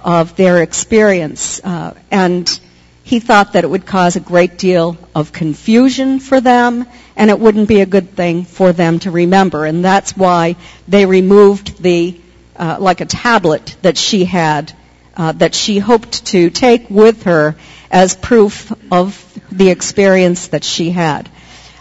of 0.00 0.36
their 0.36 0.62
experience. 0.62 1.60
Uh, 1.64 1.94
and 2.10 2.60
he 3.04 3.20
thought 3.20 3.54
that 3.54 3.64
it 3.64 3.70
would 3.70 3.86
cause 3.86 4.16
a 4.16 4.20
great 4.20 4.58
deal 4.58 4.98
of 5.14 5.32
confusion 5.32 6.20
for 6.20 6.40
them 6.40 6.86
and 7.16 7.30
it 7.30 7.40
wouldn't 7.40 7.66
be 7.66 7.80
a 7.80 7.86
good 7.86 8.10
thing 8.14 8.44
for 8.44 8.72
them 8.72 8.98
to 9.00 9.10
remember. 9.10 9.64
And 9.64 9.84
that's 9.84 10.16
why 10.16 10.56
they 10.86 11.06
removed 11.06 11.82
the, 11.82 12.20
uh, 12.56 12.76
like 12.78 13.00
a 13.00 13.06
tablet 13.06 13.76
that 13.82 13.96
she 13.96 14.24
had, 14.24 14.72
uh, 15.16 15.32
that 15.32 15.54
she 15.54 15.78
hoped 15.78 16.26
to 16.26 16.50
take 16.50 16.90
with 16.90 17.22
her 17.22 17.56
as 17.90 18.14
proof 18.14 18.72
of 18.92 19.24
the 19.50 19.70
experience 19.70 20.48
that 20.48 20.64
she 20.64 20.90
had. 20.90 21.28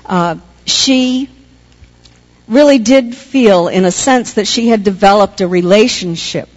Uh, 0.06 0.38
she 0.66 1.30
really 2.48 2.80
did 2.80 3.16
feel, 3.16 3.68
in 3.68 3.86
a 3.86 3.92
sense, 3.92 4.34
that 4.34 4.48
she 4.48 4.70
had 4.70 4.84
developed 4.84 5.42
a 5.42 5.48
relationship 5.48 6.50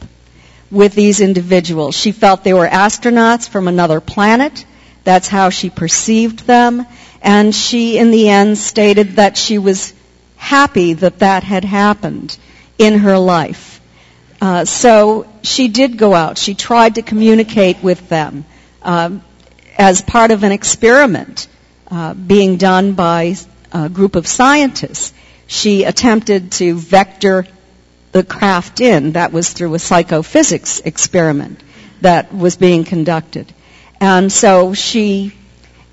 with 0.71 0.95
these 0.95 1.21
individuals. 1.21 1.97
She 1.97 2.13
felt 2.13 2.45
they 2.45 2.55
were 2.55 2.69
astronauts 2.69 3.49
from 3.49 3.67
another 3.67 4.01
planet. 4.01 4.65
That's 5.03 5.27
how 5.27 5.51
she 5.51 5.69
perceived 5.69 6.47
them. 6.47 6.87
And 7.23 7.55
she, 7.55 7.99
in 7.99 8.13
the 8.13 8.29
end, 8.29 8.57
stated 8.57 9.17
that 9.17 9.37
she 9.37 9.59
was 9.59 9.93
happy 10.37 10.95
that 10.95 11.19
that 11.19 11.43
had 11.43 11.65
happened 11.65 12.39
in 12.79 12.99
her 13.01 13.19
life. 13.19 13.81
Uh, 14.41 14.65
so 14.65 15.27
she 15.43 15.69
did 15.69 15.99
go 15.99 16.15
out. 16.15 16.39
She 16.39 16.55
tried 16.55 16.95
to 16.95 17.03
communicate 17.03 17.83
with 17.83 18.09
them 18.09 18.45
um, 18.83 19.23
as 19.81 20.03
part 20.03 20.31
of 20.31 20.45
an 20.45 20.53
experiment 20.53 21.49
uh, 21.91 22.13
being 22.13 22.59
done 22.59 22.93
by 22.93 23.35
a 23.73 23.89
group 23.89 24.15
of 24.15 24.27
scientists. 24.27 25.15
She 25.47 25.85
attempted 25.85 26.53
to 26.53 26.75
vector 26.75 27.47
the 28.13 28.23
craft 28.23 28.83
in. 28.83 29.13
That 29.13 29.33
was 29.33 29.51
through 29.51 29.73
a 29.75 29.79
psychophysics 29.79 30.81
experiment 30.81 31.63
that 32.03 32.35
was 32.35 32.57
being 32.57 32.85
conducted. 32.85 33.55
And 33.99 34.31
so 34.31 34.75
she, 34.75 35.33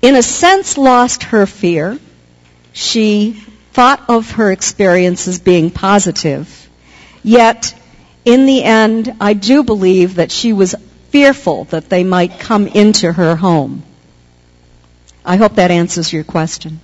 in 0.02 0.16
a 0.16 0.22
sense, 0.22 0.76
lost 0.76 1.22
her 1.22 1.46
fear. 1.46 1.98
She 2.74 3.42
thought 3.72 4.10
of 4.10 4.32
her 4.32 4.52
experience 4.52 5.26
as 5.28 5.38
being 5.38 5.70
positive. 5.70 6.68
Yet, 7.22 7.74
in 8.26 8.44
the 8.44 8.62
end, 8.62 9.16
I 9.18 9.32
do 9.32 9.62
believe 9.62 10.16
that 10.16 10.30
she 10.30 10.52
was 10.52 10.74
fearful 11.08 11.64
that 11.64 11.88
they 11.88 12.04
might 12.04 12.38
come 12.38 12.66
into 12.66 13.12
her 13.12 13.36
home. 13.36 13.82
I 15.24 15.36
hope 15.36 15.56
that 15.56 15.70
answers 15.70 16.12
your 16.12 16.24
question. 16.24 16.80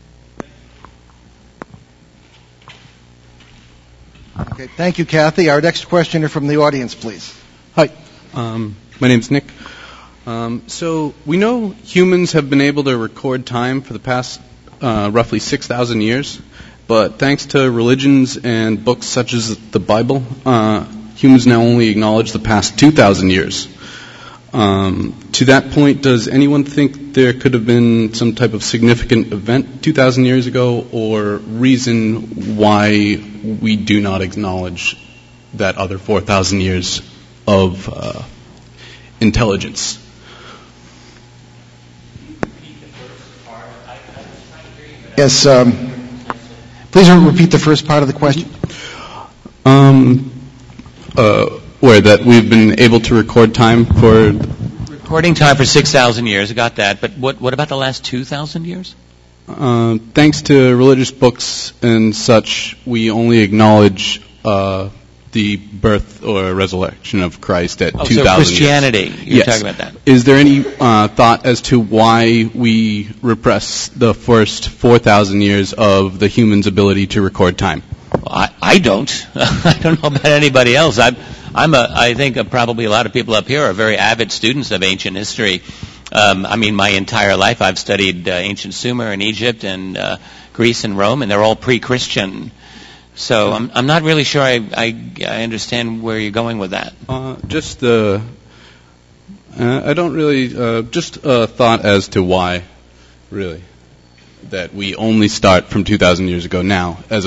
Okay, 4.39 4.66
thank 4.66 4.99
you, 4.99 5.05
Kathy. 5.07 5.49
Our 5.49 5.61
next 5.61 5.87
questioner 5.87 6.29
from 6.29 6.47
the 6.47 6.57
audience, 6.57 6.95
please. 6.95 7.35
Hi, 7.75 7.91
um, 8.35 8.77
my 9.01 9.09
name's 9.09 9.31
Nick. 9.31 9.45
Um, 10.27 10.62
so 10.68 11.14
we 11.27 11.37
know 11.37 11.68
humans 11.68 12.33
have 12.33 12.49
been 12.51 12.61
able 12.61 12.85
to 12.85 12.97
record 12.97 13.47
time 13.47 13.83
for 13.83 13.93
the 13.93 13.99
past 13.99 14.41
uh, 14.81 15.11
roughly 15.12 15.39
6,000 15.39 16.01
years, 16.01 16.41
but 16.87 17.18
thanks 17.18 17.47
to 17.47 17.70
religions 17.70 18.37
and 18.37 18.85
books 18.85 19.07
such 19.07 19.35
as 19.35 19.57
the 19.70 19.81
Bible, 19.81 20.22
uh, 20.45 20.85
humans 21.14 21.47
now 21.47 21.61
only 21.61 21.89
acknowledge 21.89 22.33
the 22.33 22.39
past 22.39 22.79
2,000 22.79 23.31
years. 23.31 23.68
Um, 24.55 25.19
to 25.33 25.47
that 25.47 25.73
point, 25.73 26.01
does 26.01 26.29
anyone 26.29 26.63
think 26.63 27.13
there 27.13 27.33
could 27.33 27.55
have 27.55 27.67
been 27.67 28.15
some 28.15 28.37
type 28.37 28.53
of 28.53 28.63
significant 28.63 29.33
event 29.33 29.83
2,000 29.83 30.27
years 30.27 30.47
ago 30.47 30.87
or 30.93 31.39
reason 31.39 32.55
why 32.57 33.17
we 33.61 33.75
do 33.75 34.01
not 34.01 34.23
acknowledge 34.23 34.97
that 35.55 35.77
other 35.77 35.99
4,000 35.99 36.61
years 36.61 37.03
of 37.49 37.89
uh, 37.93 38.23
intelligence? 39.21 39.99
Yes, 45.19 45.47
um, 45.47 45.73
please 46.93 47.11
repeat 47.11 47.51
the 47.51 47.59
first 47.59 47.89
part 47.89 48.03
of 48.05 48.09
the 48.09 48.15
question. 48.15 48.49
Um, 49.65 50.31
uh, 51.17 51.59
where 51.85 52.01
that 52.01 52.24
we've 52.24 52.49
been 52.49 52.80
able 52.80 52.99
to 52.99 53.14
record 53.14 53.55
time 53.55 53.85
for 53.85 54.32
recording 54.91 55.35
time 55.35 55.55
for 55.55 55.66
6,000 55.66 56.26
years. 56.26 56.51
I 56.51 56.55
got 56.55 56.76
that. 56.76 57.03
But 57.03 57.12
what, 57.18 57.39
what 57.43 57.53
about 57.53 57.68
the 57.68 57.76
last 57.76 58.07
2,000 58.07 58.64
years? 58.64 58.95
Uh, 59.47 59.99
thanks 60.14 60.41
to 60.43 60.74
religious 60.74 61.11
books 61.11 61.74
and 61.82 62.16
such, 62.16 62.78
we 62.87 63.11
only 63.11 63.41
acknowledge 63.41 64.22
uh, 64.47 64.89
the 65.32 65.57
birth 65.57 66.24
or 66.24 66.55
resurrection 66.55 67.20
of 67.20 67.43
Christ 67.43 67.82
at 67.82 67.95
Oh, 67.95 68.05
2,000 68.05 68.14
so 68.14 68.22
years. 68.22 68.35
Christianity. 68.37 69.14
You're 69.24 69.37
yes. 69.39 69.47
talking 69.47 69.61
about 69.68 69.76
that. 69.76 70.01
Is 70.07 70.24
there 70.24 70.39
any 70.39 70.64
uh, 70.80 71.09
thought 71.09 71.45
as 71.45 71.61
to 71.62 71.78
why 71.78 72.51
we 72.55 73.11
repress 73.20 73.89
the 73.89 74.14
first 74.14 74.70
4,000 74.70 75.43
years 75.43 75.74
of 75.74 76.18
the 76.18 76.28
human's 76.28 76.66
ability 76.66 77.09
to 77.09 77.20
record 77.20 77.59
time? 77.59 77.82
I, 78.27 78.55
I 78.61 78.79
don't. 78.79 79.27
I 79.35 79.79
don't 79.81 80.03
know 80.03 80.09
about 80.09 80.25
anybody 80.25 80.77
else. 80.77 80.99
I'm, 80.99 81.16
I'm 81.55 81.75
a, 81.75 81.89
I 81.91 82.14
think 82.14 82.37
uh, 82.37 82.45
probably 82.45 82.85
a 82.85 82.91
lot 82.91 83.07
of 83.07 83.12
people 83.12 83.35
up 83.35 83.47
here 83.47 83.62
are 83.62 83.72
very 83.72 83.97
avid 83.97 84.33
students 84.33 84.70
of 84.70 84.83
ancient 84.83 85.16
history. 85.16 85.62
Um, 86.12 86.47
I 86.47 86.57
mean, 86.57 86.75
my 86.75 86.91
entire 86.91 87.37
life 87.37 87.62
I've 87.62 87.79
studied 87.79 88.29
uh, 88.29 88.33
ancient 88.33 88.75
Sumer 88.75 89.11
and 89.11 89.22
Egypt 89.22 89.64
and 89.64 89.97
uh, 89.97 90.16
Greece 90.53 90.85
and 90.85 90.97
Rome, 90.97 91.22
and 91.22 91.31
they're 91.31 91.43
all 91.43 91.57
pre-Christian. 91.57 92.51
So 93.14 93.53
I'm, 93.53 93.70
I'm 93.75 93.87
not 93.87 94.03
really 94.03 94.25
sure 94.25 94.43
I, 94.43 94.61
I, 94.77 95.12
I 95.27 95.43
understand 95.43 96.03
where 96.03 96.18
you're 96.18 96.33
going 96.33 96.59
with 96.59 96.72
that. 96.72 96.93
Uh, 97.09 97.37
just 97.47 97.81
the. 97.81 98.22
Uh, 99.59 99.83
I 99.85 99.95
don't 99.95 100.14
really. 100.14 100.57
Uh, 100.57 100.83
just 100.83 101.18
a 101.25 101.47
thought 101.47 101.85
as 101.85 102.09
to 102.09 102.22
why, 102.22 102.64
really, 103.31 103.62
that 104.51 104.75
we 104.75 104.97
only 104.97 105.29
start 105.29 105.66
from 105.66 105.85
2,000 105.85 106.29
years 106.29 106.45
ago 106.45 106.62
now, 106.62 106.99
as 107.11 107.27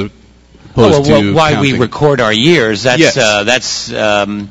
opposed 0.77 1.09
Oh, 1.09 1.11
well, 1.13 1.21
to 1.21 1.33
why 1.33 1.59
we 1.59 1.77
record 1.77 2.21
our 2.21 2.33
years? 2.33 2.83
That's 2.83 2.99
Yes. 3.01 3.17
uh, 3.17 3.43
that's. 3.43 3.91
Um, 3.91 4.49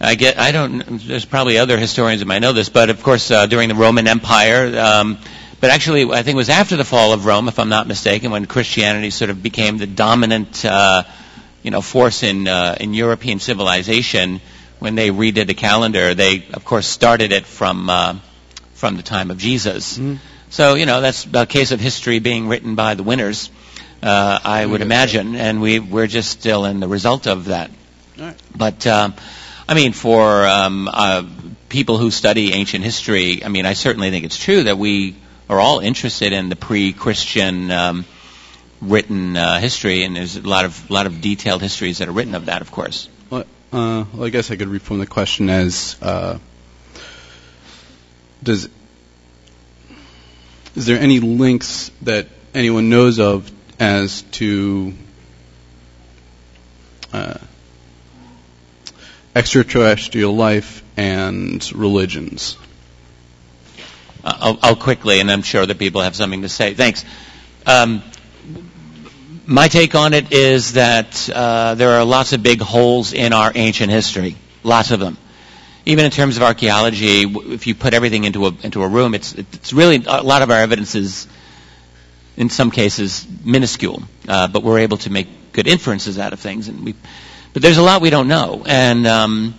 I 0.00 0.14
get. 0.16 0.38
I 0.38 0.52
don't. 0.52 0.98
There's 1.06 1.24
probably 1.24 1.58
other 1.58 1.78
historians 1.78 2.20
that 2.20 2.26
might 2.26 2.40
know 2.40 2.52
this, 2.52 2.68
but 2.68 2.90
of 2.90 3.02
course, 3.02 3.30
uh, 3.30 3.46
during 3.46 3.68
the 3.68 3.74
Roman 3.74 4.06
Empire. 4.06 4.78
Um, 4.78 5.18
but 5.60 5.70
actually, 5.70 6.04
I 6.04 6.22
think 6.22 6.34
it 6.34 6.36
was 6.36 6.50
after 6.50 6.76
the 6.76 6.84
fall 6.84 7.12
of 7.12 7.24
Rome, 7.24 7.48
if 7.48 7.58
I'm 7.58 7.70
not 7.70 7.86
mistaken, 7.86 8.30
when 8.30 8.44
Christianity 8.46 9.10
sort 9.10 9.30
of 9.30 9.42
became 9.42 9.78
the 9.78 9.86
dominant, 9.86 10.64
uh, 10.64 11.04
you 11.62 11.70
know, 11.70 11.80
force 11.80 12.22
in 12.22 12.46
uh, 12.48 12.76
in 12.78 12.92
European 12.94 13.38
civilization. 13.38 14.40
When 14.80 14.96
they 14.96 15.08
redid 15.08 15.46
the 15.46 15.54
calendar, 15.54 16.12
they 16.14 16.44
of 16.52 16.64
course 16.64 16.86
started 16.86 17.32
it 17.32 17.46
from 17.46 17.88
uh, 17.88 18.16
from 18.74 18.96
the 18.96 19.02
time 19.02 19.30
of 19.30 19.38
Jesus. 19.38 19.98
So 20.50 20.74
you 20.74 20.84
know, 20.84 21.00
that's 21.00 21.26
a 21.32 21.46
case 21.46 21.70
of 21.72 21.80
history 21.80 22.18
being 22.18 22.48
written 22.48 22.74
by 22.74 22.94
the 22.94 23.02
winners. 23.02 23.48
Uh, 24.04 24.38
I 24.44 24.66
would 24.66 24.82
imagine, 24.82 25.34
and 25.34 25.62
we 25.62 25.78
we're 25.80 26.06
just 26.06 26.28
still 26.28 26.66
in 26.66 26.78
the 26.78 26.88
result 26.88 27.26
of 27.26 27.46
that. 27.46 27.70
But 28.54 28.86
um, 28.86 29.14
I 29.66 29.72
mean, 29.72 29.94
for 29.94 30.46
um, 30.46 30.90
uh, 30.92 31.24
people 31.70 31.96
who 31.96 32.10
study 32.10 32.52
ancient 32.52 32.84
history, 32.84 33.42
I 33.42 33.48
mean, 33.48 33.64
I 33.64 33.72
certainly 33.72 34.10
think 34.10 34.26
it's 34.26 34.36
true 34.36 34.64
that 34.64 34.76
we 34.76 35.16
are 35.48 35.58
all 35.58 35.80
interested 35.80 36.34
in 36.34 36.50
the 36.50 36.56
pre-Christian 36.56 37.70
um, 37.70 38.04
written 38.82 39.38
uh, 39.38 39.58
history, 39.58 40.04
and 40.04 40.16
there's 40.16 40.36
a 40.36 40.42
lot 40.42 40.66
of 40.66 40.90
lot 40.90 41.06
of 41.06 41.22
detailed 41.22 41.62
histories 41.62 41.98
that 41.98 42.08
are 42.08 42.12
written 42.12 42.34
of 42.34 42.44
that, 42.44 42.60
of 42.60 42.70
course. 42.70 43.08
Well, 43.30 43.44
uh, 43.72 44.04
well, 44.12 44.24
I 44.24 44.28
guess 44.28 44.50
I 44.50 44.56
could 44.56 44.68
reform 44.68 45.00
the 45.00 45.06
question 45.06 45.48
as: 45.48 45.96
uh, 46.02 46.38
Does 48.42 48.68
is 50.76 50.84
there 50.84 50.98
any 50.98 51.20
links 51.20 51.90
that 52.02 52.28
anyone 52.52 52.90
knows 52.90 53.18
of 53.18 53.50
as 53.78 54.22
to 54.32 54.94
uh, 57.12 57.38
extraterrestrial 59.34 60.34
life 60.34 60.82
and 60.96 61.70
religions? 61.72 62.56
Uh, 64.24 64.36
I'll, 64.40 64.58
I'll 64.62 64.76
quickly, 64.76 65.20
and 65.20 65.30
I'm 65.30 65.42
sure 65.42 65.64
that 65.66 65.78
people 65.78 66.00
have 66.00 66.16
something 66.16 66.42
to 66.42 66.48
say. 66.48 66.74
Thanks. 66.74 67.04
Um, 67.66 68.02
my 69.46 69.68
take 69.68 69.94
on 69.94 70.14
it 70.14 70.32
is 70.32 70.72
that 70.74 71.28
uh, 71.32 71.74
there 71.74 71.90
are 71.90 72.04
lots 72.04 72.32
of 72.32 72.42
big 72.42 72.60
holes 72.60 73.12
in 73.12 73.32
our 73.32 73.52
ancient 73.54 73.90
history, 73.90 74.36
lots 74.62 74.90
of 74.90 75.00
them. 75.00 75.18
Even 75.86 76.06
in 76.06 76.10
terms 76.10 76.38
of 76.38 76.42
archaeology, 76.42 77.22
if 77.52 77.66
you 77.66 77.74
put 77.74 77.92
everything 77.92 78.24
into 78.24 78.46
a 78.46 78.52
into 78.62 78.82
a 78.82 78.88
room, 78.88 79.14
it's 79.14 79.34
it's 79.34 79.74
really 79.74 80.02
a 80.06 80.22
lot 80.22 80.40
of 80.40 80.50
our 80.50 80.56
evidence 80.58 80.94
is, 80.94 81.26
in 82.36 82.50
some 82.50 82.70
cases, 82.70 83.26
minuscule, 83.44 84.02
uh, 84.28 84.48
but 84.48 84.62
we're 84.62 84.80
able 84.80 84.96
to 84.98 85.10
make 85.10 85.52
good 85.52 85.66
inferences 85.66 86.18
out 86.18 86.32
of 86.32 86.40
things. 86.40 86.68
And 86.68 86.84
we, 86.84 86.94
but 87.52 87.62
there's 87.62 87.78
a 87.78 87.82
lot 87.82 88.02
we 88.02 88.10
don't 88.10 88.28
know, 88.28 88.64
and 88.66 89.06
um, 89.06 89.54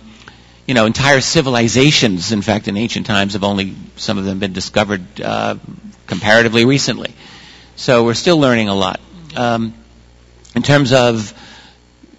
you 0.66 0.74
know, 0.74 0.84
entire 0.86 1.20
civilizations, 1.20 2.32
in 2.32 2.42
fact, 2.42 2.68
in 2.68 2.76
ancient 2.76 3.06
times, 3.06 3.34
have 3.34 3.44
only 3.44 3.74
some 3.96 4.18
of 4.18 4.24
them 4.24 4.38
been 4.38 4.52
discovered 4.52 5.20
uh, 5.20 5.56
comparatively 6.06 6.64
recently. 6.64 7.14
So 7.76 8.04
we're 8.04 8.14
still 8.14 8.38
learning 8.38 8.68
a 8.68 8.74
lot. 8.74 9.00
Um, 9.36 9.74
in 10.54 10.62
terms 10.62 10.92
of 10.92 11.32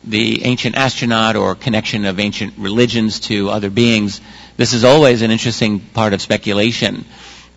the 0.03 0.45
ancient 0.45 0.76
astronaut 0.76 1.36
or 1.36 1.55
connection 1.55 2.05
of 2.05 2.20
ancient 2.20 2.53
religions 2.58 3.20
to 3.22 3.49
other 3.49 3.70
beings, 3.70 4.22
this 4.55 4.74
is 4.74 4.84
always 4.84 5.22
an 5.22 5.32
interesting 5.32 5.80
part 5.80 6.14
of 6.14 6.22
speculation. 6.22 7.05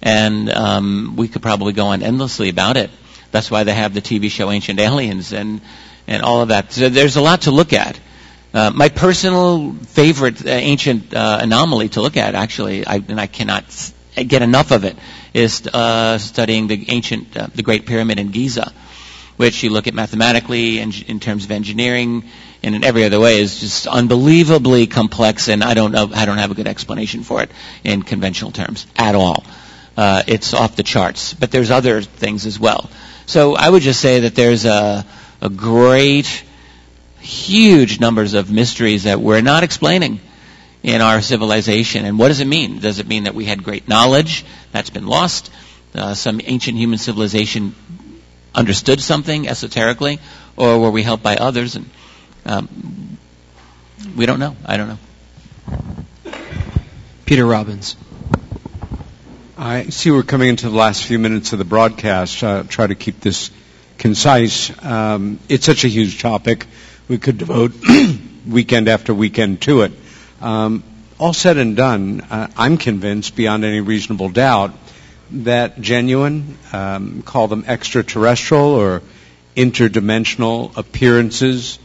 And 0.03 0.51
um, 0.51 1.15
we 1.17 1.29
could 1.29 1.43
probably 1.43 1.73
go 1.73 1.87
on 1.87 2.03
endlessly 2.03 2.49
about 2.49 2.77
it. 2.77 2.91
That's 3.31 3.51
why 3.51 3.65
they 3.65 3.75
have 3.75 3.95
the 3.95 4.01
TV 4.01 4.31
show 4.31 4.51
Ancient 4.51 4.81
Aliens 4.81 5.33
and, 5.33 5.61
and 6.07 6.23
all 6.23 6.43
of 6.43 6.49
that. 6.49 6.73
So 6.73 6.89
there's 6.89 7.17
a 7.17 7.21
lot 7.21 7.43
to 7.43 7.51
look 7.51 7.73
at. 7.73 7.99
Uh, 8.53 8.71
my 8.75 8.89
personal 8.89 9.73
favorite 9.73 10.45
uh, 10.45 10.51
ancient 10.51 11.15
uh, 11.15 11.39
anomaly 11.41 11.91
to 11.91 12.01
look 12.01 12.17
at, 12.17 12.35
actually, 12.35 12.85
I, 12.85 12.97
and 12.97 13.21
I 13.21 13.29
cannot 13.29 13.65
get 14.17 14.43
enough 14.43 14.73
of 14.73 14.85
it, 14.85 14.97
is 15.33 15.67
uh, 15.69 16.19
studying 16.19 16.67
the 16.67 16.91
ancient, 16.91 17.37
uh, 17.37 17.47
the 17.55 17.63
Great 17.63 17.87
Pyramid 17.87 18.19
in 18.19 18.33
Giza, 18.33 18.73
which 19.37 19.63
you 19.63 19.71
look 19.71 19.87
at 19.87 19.95
mathematically 19.95 20.81
and 20.81 20.93
in 21.07 21.21
terms 21.21 21.45
of 21.45 21.53
engineering 21.53 22.25
and 22.63 22.75
in 22.75 22.85
every 22.85 23.05
other 23.05 23.21
way 23.21 23.41
is 23.41 23.61
just 23.61 23.87
unbelievably 23.87 24.87
complex, 24.89 25.49
and 25.49 25.65
I 25.65 25.75
don't 25.75 25.93
know, 25.93 26.11
I 26.13 26.27
don't 26.27 26.39
have 26.39 26.51
a 26.51 26.55
good 26.55 26.67
explanation 26.67 27.23
for 27.23 27.43
it 27.43 27.51
in 27.85 28.03
conventional 28.03 28.51
terms 28.51 28.87
at 28.97 29.15
all. 29.15 29.45
Uh, 29.97 30.23
it's 30.27 30.55
off 30.55 30.77
the 30.77 30.83
charts, 30.83 31.35
but 31.35 31.51
there's 31.51 31.71
other 31.71 32.03
things 32.03 32.47
as 32.47 32.59
well. 32.59 32.91
So 33.27 33.55
I 33.55 33.69
would 33.69 33.83
just 33.83 34.01
say 34.01 34.21
that 34.21 34.35
there's 34.35 34.65
a, 34.65 35.05
a 35.41 35.49
great 35.49 36.45
huge 37.19 38.01
numbers 38.01 38.35
of 38.35 38.51
mysteries 38.51 39.05
that 39.05 39.21
we're 39.21 39.43
not 39.43 39.63
explaining 39.63 40.21
in 40.83 41.01
our 41.01 41.21
civilization. 41.21 42.05
And 42.05 42.19
what 42.19 42.29
does 42.29 42.41
it 42.41 42.47
mean? 42.47 42.79
Does 42.81 42.99
it 42.99 43.07
mean 43.07 43.25
that 43.25 43.35
we 43.35 43.45
had 43.45 43.63
great 43.63 43.89
knowledge 43.89 44.45
that's 44.73 44.91
been 44.91 45.07
lost? 45.07 45.51
Uh, 45.95 46.15
some 46.15 46.41
ancient 46.43 46.79
human 46.79 46.99
civilization 46.99 47.75
understood 48.55 49.01
something 49.01 49.49
esoterically, 49.49 50.19
or 50.57 50.79
were 50.79 50.91
we 50.91 51.03
helped 51.03 51.23
by 51.23 51.37
others? 51.37 51.77
And 51.77 51.91
um, 52.47 53.19
we 54.17 54.27
don't 54.27 54.39
know. 54.39 54.57
I 54.65 54.77
don't 54.77 54.89
know. 54.89 56.35
Peter 57.27 57.45
Robbins. 57.45 57.97
I 59.63 59.91
see 59.91 60.11
we're 60.11 60.23
coming 60.23 60.49
into 60.49 60.71
the 60.71 60.75
last 60.75 61.05
few 61.05 61.19
minutes 61.19 61.53
of 61.53 61.59
the 61.59 61.67
broadcast. 61.67 62.43
Uh, 62.43 62.63
try 62.63 62.87
to 62.87 62.95
keep 62.95 63.21
this 63.21 63.51
concise. 63.99 64.73
Um, 64.83 65.39
it's 65.51 65.67
such 65.67 65.85
a 65.85 65.89
huge 65.89 66.23
topic. 66.23 66.67
We 67.09 67.19
could 67.19 67.37
devote 67.37 67.75
weekend 68.49 68.89
after 68.89 69.13
weekend 69.13 69.61
to 69.63 69.83
it. 69.83 69.93
Um, 70.41 70.83
all 71.19 71.35
said 71.35 71.59
and 71.59 71.77
done, 71.77 72.23
uh, 72.31 72.49
I'm 72.57 72.79
convinced 72.79 73.37
beyond 73.37 73.67
any 73.67 73.81
reasonable 73.81 74.31
doubt 74.31 74.73
that 75.33 75.79
genuine, 75.79 76.57
um, 76.73 77.21
call 77.21 77.47
them 77.47 77.65
extraterrestrial 77.67 78.65
or 78.65 79.03
interdimensional 79.57 80.75
appearances, 80.75 81.79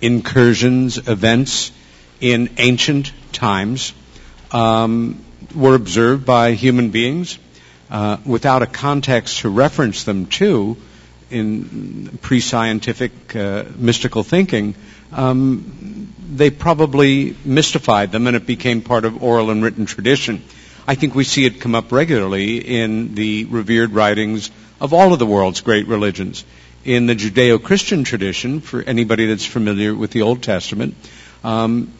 incursions, 0.00 0.96
events 0.96 1.72
in 2.22 2.54
ancient 2.56 3.12
times 3.32 3.92
um, 4.50 5.22
were 5.54 5.74
observed 5.74 6.24
by 6.24 6.52
human 6.52 6.90
beings 6.90 7.38
uh, 7.90 8.16
without 8.24 8.62
a 8.62 8.66
context 8.66 9.40
to 9.40 9.48
reference 9.48 10.04
them 10.04 10.26
to 10.26 10.76
in 11.30 12.18
pre-scientific 12.20 13.34
uh, 13.34 13.64
mystical 13.76 14.22
thinking, 14.22 14.74
um, 15.12 16.12
they 16.34 16.50
probably 16.50 17.36
mystified 17.44 18.12
them 18.12 18.26
and 18.26 18.36
it 18.36 18.46
became 18.46 18.82
part 18.82 19.04
of 19.04 19.22
oral 19.22 19.50
and 19.50 19.62
written 19.62 19.86
tradition. 19.86 20.42
I 20.86 20.94
think 20.94 21.14
we 21.14 21.24
see 21.24 21.46
it 21.46 21.60
come 21.60 21.74
up 21.74 21.92
regularly 21.92 22.58
in 22.58 23.14
the 23.14 23.44
revered 23.46 23.92
writings 23.92 24.50
of 24.80 24.92
all 24.92 25.12
of 25.12 25.18
the 25.18 25.26
world's 25.26 25.60
great 25.60 25.86
religions. 25.86 26.44
In 26.84 27.06
the 27.06 27.14
Judeo-Christian 27.14 28.04
tradition, 28.04 28.60
for 28.60 28.82
anybody 28.82 29.26
that's 29.26 29.46
familiar 29.46 29.94
with 29.94 30.10
the 30.10 30.22
Old 30.22 30.42
Testament, 30.42 30.96
um, 31.44 31.92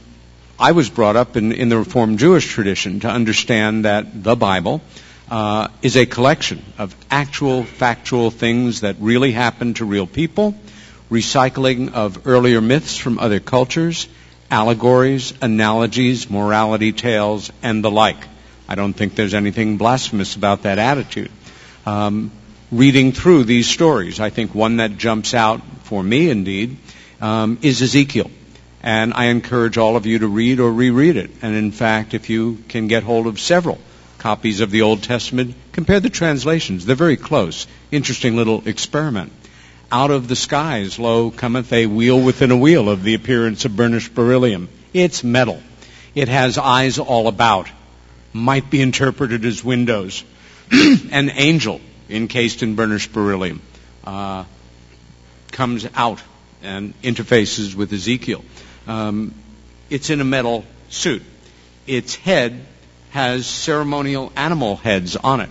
I 0.62 0.70
was 0.70 0.88
brought 0.88 1.16
up 1.16 1.36
in, 1.36 1.50
in 1.50 1.70
the 1.70 1.76
Reformed 1.76 2.20
Jewish 2.20 2.46
tradition 2.46 3.00
to 3.00 3.08
understand 3.08 3.84
that 3.84 4.22
the 4.22 4.36
Bible 4.36 4.80
uh, 5.28 5.66
is 5.82 5.96
a 5.96 6.06
collection 6.06 6.62
of 6.78 6.94
actual, 7.10 7.64
factual 7.64 8.30
things 8.30 8.82
that 8.82 8.94
really 9.00 9.32
happened 9.32 9.76
to 9.76 9.84
real 9.84 10.06
people, 10.06 10.54
recycling 11.10 11.94
of 11.94 12.28
earlier 12.28 12.60
myths 12.60 12.96
from 12.96 13.18
other 13.18 13.40
cultures, 13.40 14.06
allegories, 14.52 15.34
analogies, 15.42 16.30
morality 16.30 16.92
tales, 16.92 17.50
and 17.64 17.82
the 17.82 17.90
like. 17.90 18.22
I 18.68 18.76
don't 18.76 18.92
think 18.92 19.16
there's 19.16 19.34
anything 19.34 19.78
blasphemous 19.78 20.36
about 20.36 20.62
that 20.62 20.78
attitude. 20.78 21.32
Um, 21.86 22.30
reading 22.70 23.10
through 23.10 23.44
these 23.44 23.68
stories, 23.68 24.20
I 24.20 24.30
think 24.30 24.54
one 24.54 24.76
that 24.76 24.96
jumps 24.96 25.34
out 25.34 25.60
for 25.82 26.00
me, 26.04 26.30
indeed, 26.30 26.76
um, 27.20 27.58
is 27.62 27.82
Ezekiel. 27.82 28.30
And 28.82 29.14
I 29.14 29.26
encourage 29.26 29.78
all 29.78 29.96
of 29.96 30.06
you 30.06 30.18
to 30.20 30.26
read 30.26 30.58
or 30.58 30.72
reread 30.72 31.16
it. 31.16 31.30
And 31.40 31.54
in 31.54 31.70
fact, 31.70 32.14
if 32.14 32.28
you 32.30 32.58
can 32.68 32.88
get 32.88 33.04
hold 33.04 33.26
of 33.26 33.38
several 33.38 33.78
copies 34.18 34.60
of 34.60 34.70
the 34.70 34.82
Old 34.82 35.02
Testament, 35.02 35.54
compare 35.72 36.00
the 36.00 36.10
translations. 36.10 36.84
They're 36.84 36.96
very 36.96 37.16
close. 37.16 37.66
Interesting 37.90 38.36
little 38.36 38.66
experiment. 38.66 39.32
Out 39.90 40.10
of 40.10 40.26
the 40.26 40.36
skies, 40.36 40.98
lo, 40.98 41.30
cometh 41.30 41.72
a 41.72 41.86
wheel 41.86 42.20
within 42.20 42.50
a 42.50 42.56
wheel 42.56 42.88
of 42.88 43.02
the 43.02 43.14
appearance 43.14 43.64
of 43.64 43.76
burnished 43.76 44.14
beryllium. 44.14 44.68
It's 44.92 45.22
metal. 45.22 45.62
It 46.14 46.28
has 46.28 46.58
eyes 46.58 46.98
all 46.98 47.28
about. 47.28 47.68
Might 48.32 48.70
be 48.70 48.80
interpreted 48.80 49.44
as 49.44 49.62
windows. 49.62 50.24
An 50.72 51.30
angel 51.30 51.80
encased 52.08 52.62
in 52.62 52.74
burnished 52.74 53.12
beryllium 53.12 53.60
uh, 54.04 54.44
comes 55.50 55.86
out 55.94 56.22
and 56.62 56.94
interfaces 57.02 57.74
with 57.74 57.92
Ezekiel. 57.92 58.44
Um, 58.86 59.34
it's 59.90 60.10
in 60.10 60.20
a 60.20 60.24
metal 60.24 60.64
suit. 60.88 61.22
Its 61.86 62.14
head 62.14 62.64
has 63.10 63.46
ceremonial 63.46 64.32
animal 64.36 64.76
heads 64.76 65.16
on 65.16 65.40
it. 65.40 65.50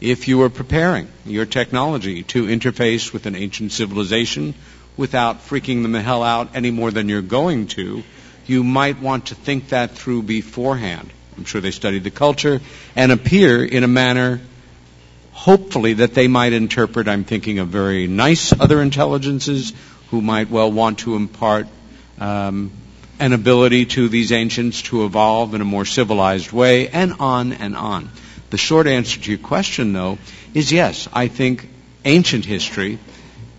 If 0.00 0.28
you 0.28 0.42
are 0.42 0.50
preparing 0.50 1.08
your 1.24 1.46
technology 1.46 2.22
to 2.24 2.46
interface 2.46 3.12
with 3.12 3.26
an 3.26 3.36
ancient 3.36 3.72
civilization 3.72 4.54
without 4.96 5.46
freaking 5.46 5.82
them 5.82 5.92
the 5.92 6.02
hell 6.02 6.22
out 6.22 6.56
any 6.56 6.70
more 6.70 6.90
than 6.90 7.08
you're 7.08 7.22
going 7.22 7.66
to, 7.68 8.02
you 8.46 8.64
might 8.64 9.00
want 9.00 9.26
to 9.26 9.34
think 9.34 9.68
that 9.68 9.92
through 9.92 10.22
beforehand. 10.22 11.10
I'm 11.36 11.44
sure 11.44 11.60
they 11.60 11.70
studied 11.70 12.04
the 12.04 12.10
culture 12.10 12.60
and 12.96 13.12
appear 13.12 13.64
in 13.64 13.84
a 13.84 13.88
manner, 13.88 14.40
hopefully, 15.32 15.94
that 15.94 16.14
they 16.14 16.28
might 16.28 16.52
interpret. 16.52 17.08
I'm 17.08 17.24
thinking 17.24 17.58
of 17.58 17.68
very 17.68 18.06
nice 18.06 18.52
other 18.58 18.82
intelligences 18.82 19.72
who 20.10 20.20
might 20.20 20.50
well 20.50 20.70
want 20.70 21.00
to 21.00 21.14
impart 21.16 21.68
um, 22.18 22.70
an 23.18 23.32
ability 23.32 23.86
to 23.86 24.08
these 24.08 24.32
ancients 24.32 24.82
to 24.82 25.04
evolve 25.04 25.54
in 25.54 25.60
a 25.60 25.64
more 25.64 25.84
civilized 25.84 26.52
way, 26.52 26.88
and 26.88 27.14
on 27.20 27.52
and 27.52 27.76
on. 27.76 28.10
The 28.50 28.58
short 28.58 28.86
answer 28.86 29.20
to 29.20 29.30
your 29.30 29.38
question, 29.38 29.92
though, 29.92 30.18
is 30.54 30.72
yes. 30.72 31.08
I 31.12 31.28
think 31.28 31.68
ancient 32.04 32.44
history, 32.44 32.98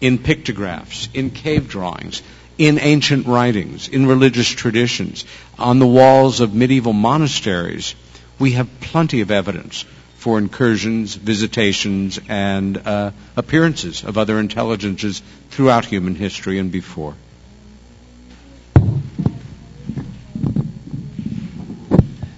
in 0.02 0.18
pictographs, 0.18 1.08
in 1.14 1.30
cave 1.30 1.70
drawings, 1.70 2.22
in 2.58 2.78
ancient 2.80 3.26
writings, 3.26 3.88
in 3.88 4.06
religious 4.06 4.50
traditions, 4.50 5.26
on 5.58 5.80
the 5.80 5.88
walls 5.88 6.42
of 6.42 6.54
medieval 6.54 6.94
monasteries, 6.94 7.96
we 8.38 8.52
have 8.52 8.70
plenty 8.82 9.22
of 9.22 9.32
evidence 9.32 9.86
for 10.18 10.38
incursions, 10.38 11.16
visitations, 11.16 12.20
and 12.30 12.78
uh, 12.78 13.12
appearances 13.36 14.04
of 14.04 14.18
other 14.18 14.40
intelligences 14.40 15.22
throughout 15.50 15.86
human 15.86 16.16
history 16.16 16.60
and 16.60 16.72
before. 16.72 17.16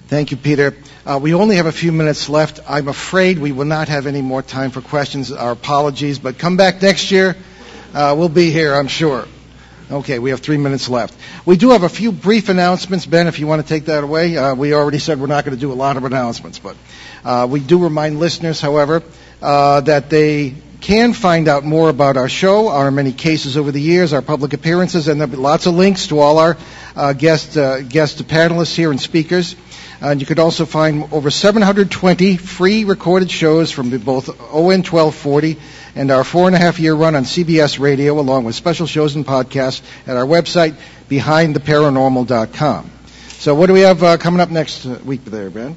Thank 0.08 0.30
you, 0.30 0.36
Peter. 0.36 0.72
Uh, 1.04 1.18
we 1.20 1.34
only 1.34 1.56
have 1.56 1.66
a 1.66 1.72
few 1.72 1.90
minutes 1.90 2.28
left. 2.28 2.60
I'm 2.68 2.86
afraid 2.86 3.40
we 3.40 3.50
will 3.50 3.64
not 3.64 3.88
have 3.88 4.06
any 4.06 4.22
more 4.22 4.40
time 4.40 4.70
for 4.70 4.80
questions. 4.80 5.32
Our 5.32 5.50
apologies, 5.50 6.20
but 6.20 6.38
come 6.38 6.56
back 6.56 6.80
next 6.80 7.10
year. 7.10 7.36
Uh, 7.92 8.14
we'll 8.16 8.28
be 8.28 8.52
here, 8.52 8.72
I'm 8.72 8.86
sure. 8.86 9.26
Okay, 9.90 10.20
we 10.20 10.30
have 10.30 10.40
three 10.40 10.58
minutes 10.58 10.88
left. 10.88 11.16
We 11.44 11.56
do 11.56 11.70
have 11.70 11.82
a 11.82 11.88
few 11.88 12.12
brief 12.12 12.48
announcements. 12.48 13.04
Ben, 13.04 13.26
if 13.26 13.40
you 13.40 13.48
want 13.48 13.62
to 13.62 13.68
take 13.68 13.86
that 13.86 14.04
away, 14.04 14.36
uh, 14.36 14.54
we 14.54 14.74
already 14.74 15.00
said 15.00 15.20
we're 15.20 15.26
not 15.26 15.44
going 15.44 15.56
to 15.56 15.60
do 15.60 15.72
a 15.72 15.74
lot 15.74 15.96
of 15.96 16.04
announcements, 16.04 16.60
but 16.60 16.76
uh, 17.24 17.48
we 17.50 17.58
do 17.58 17.82
remind 17.82 18.20
listeners, 18.20 18.60
however, 18.60 19.02
uh, 19.42 19.80
that 19.82 20.08
they 20.08 20.54
can 20.80 21.14
find 21.14 21.48
out 21.48 21.64
more 21.64 21.88
about 21.88 22.16
our 22.16 22.28
show, 22.28 22.68
our 22.68 22.92
many 22.92 23.12
cases 23.12 23.56
over 23.56 23.72
the 23.72 23.80
years, 23.80 24.12
our 24.12 24.22
public 24.22 24.52
appearances, 24.52 25.08
and 25.08 25.20
there'll 25.20 25.30
be 25.32 25.36
lots 25.36 25.66
of 25.66 25.74
links 25.74 26.08
to 26.08 26.20
all 26.20 26.38
our 26.38 26.56
uh, 26.94 27.12
guest 27.12 27.54
guest 27.54 28.24
panelists 28.28 28.74
here 28.74 28.90
and 28.92 29.00
speakers. 29.00 29.56
And 30.00 30.20
you 30.20 30.26
could 30.26 30.38
also 30.38 30.66
find 30.66 31.12
over 31.12 31.30
720 31.30 32.36
free 32.36 32.84
recorded 32.84 33.30
shows 33.30 33.70
from 33.70 33.90
both 33.98 34.28
ON 34.28 34.82
1240 34.82 35.56
and 35.94 36.10
our 36.10 36.24
four 36.24 36.46
and 36.46 36.54
a 36.54 36.58
half 36.58 36.78
year 36.78 36.94
run 36.94 37.14
on 37.14 37.24
CBS 37.24 37.78
Radio, 37.78 38.20
along 38.20 38.44
with 38.44 38.54
special 38.54 38.86
shows 38.86 39.14
and 39.14 39.26
podcasts 39.26 39.80
at 40.06 40.16
our 40.16 40.26
website, 40.26 40.74
behindtheparanormal.com. 41.08 42.90
So, 43.38 43.54
what 43.54 43.66
do 43.66 43.72
we 43.72 43.80
have 43.80 44.02
uh, 44.02 44.16
coming 44.16 44.40
up 44.40 44.50
next 44.50 44.84
week 44.84 45.24
there, 45.24 45.50
Ben? 45.50 45.76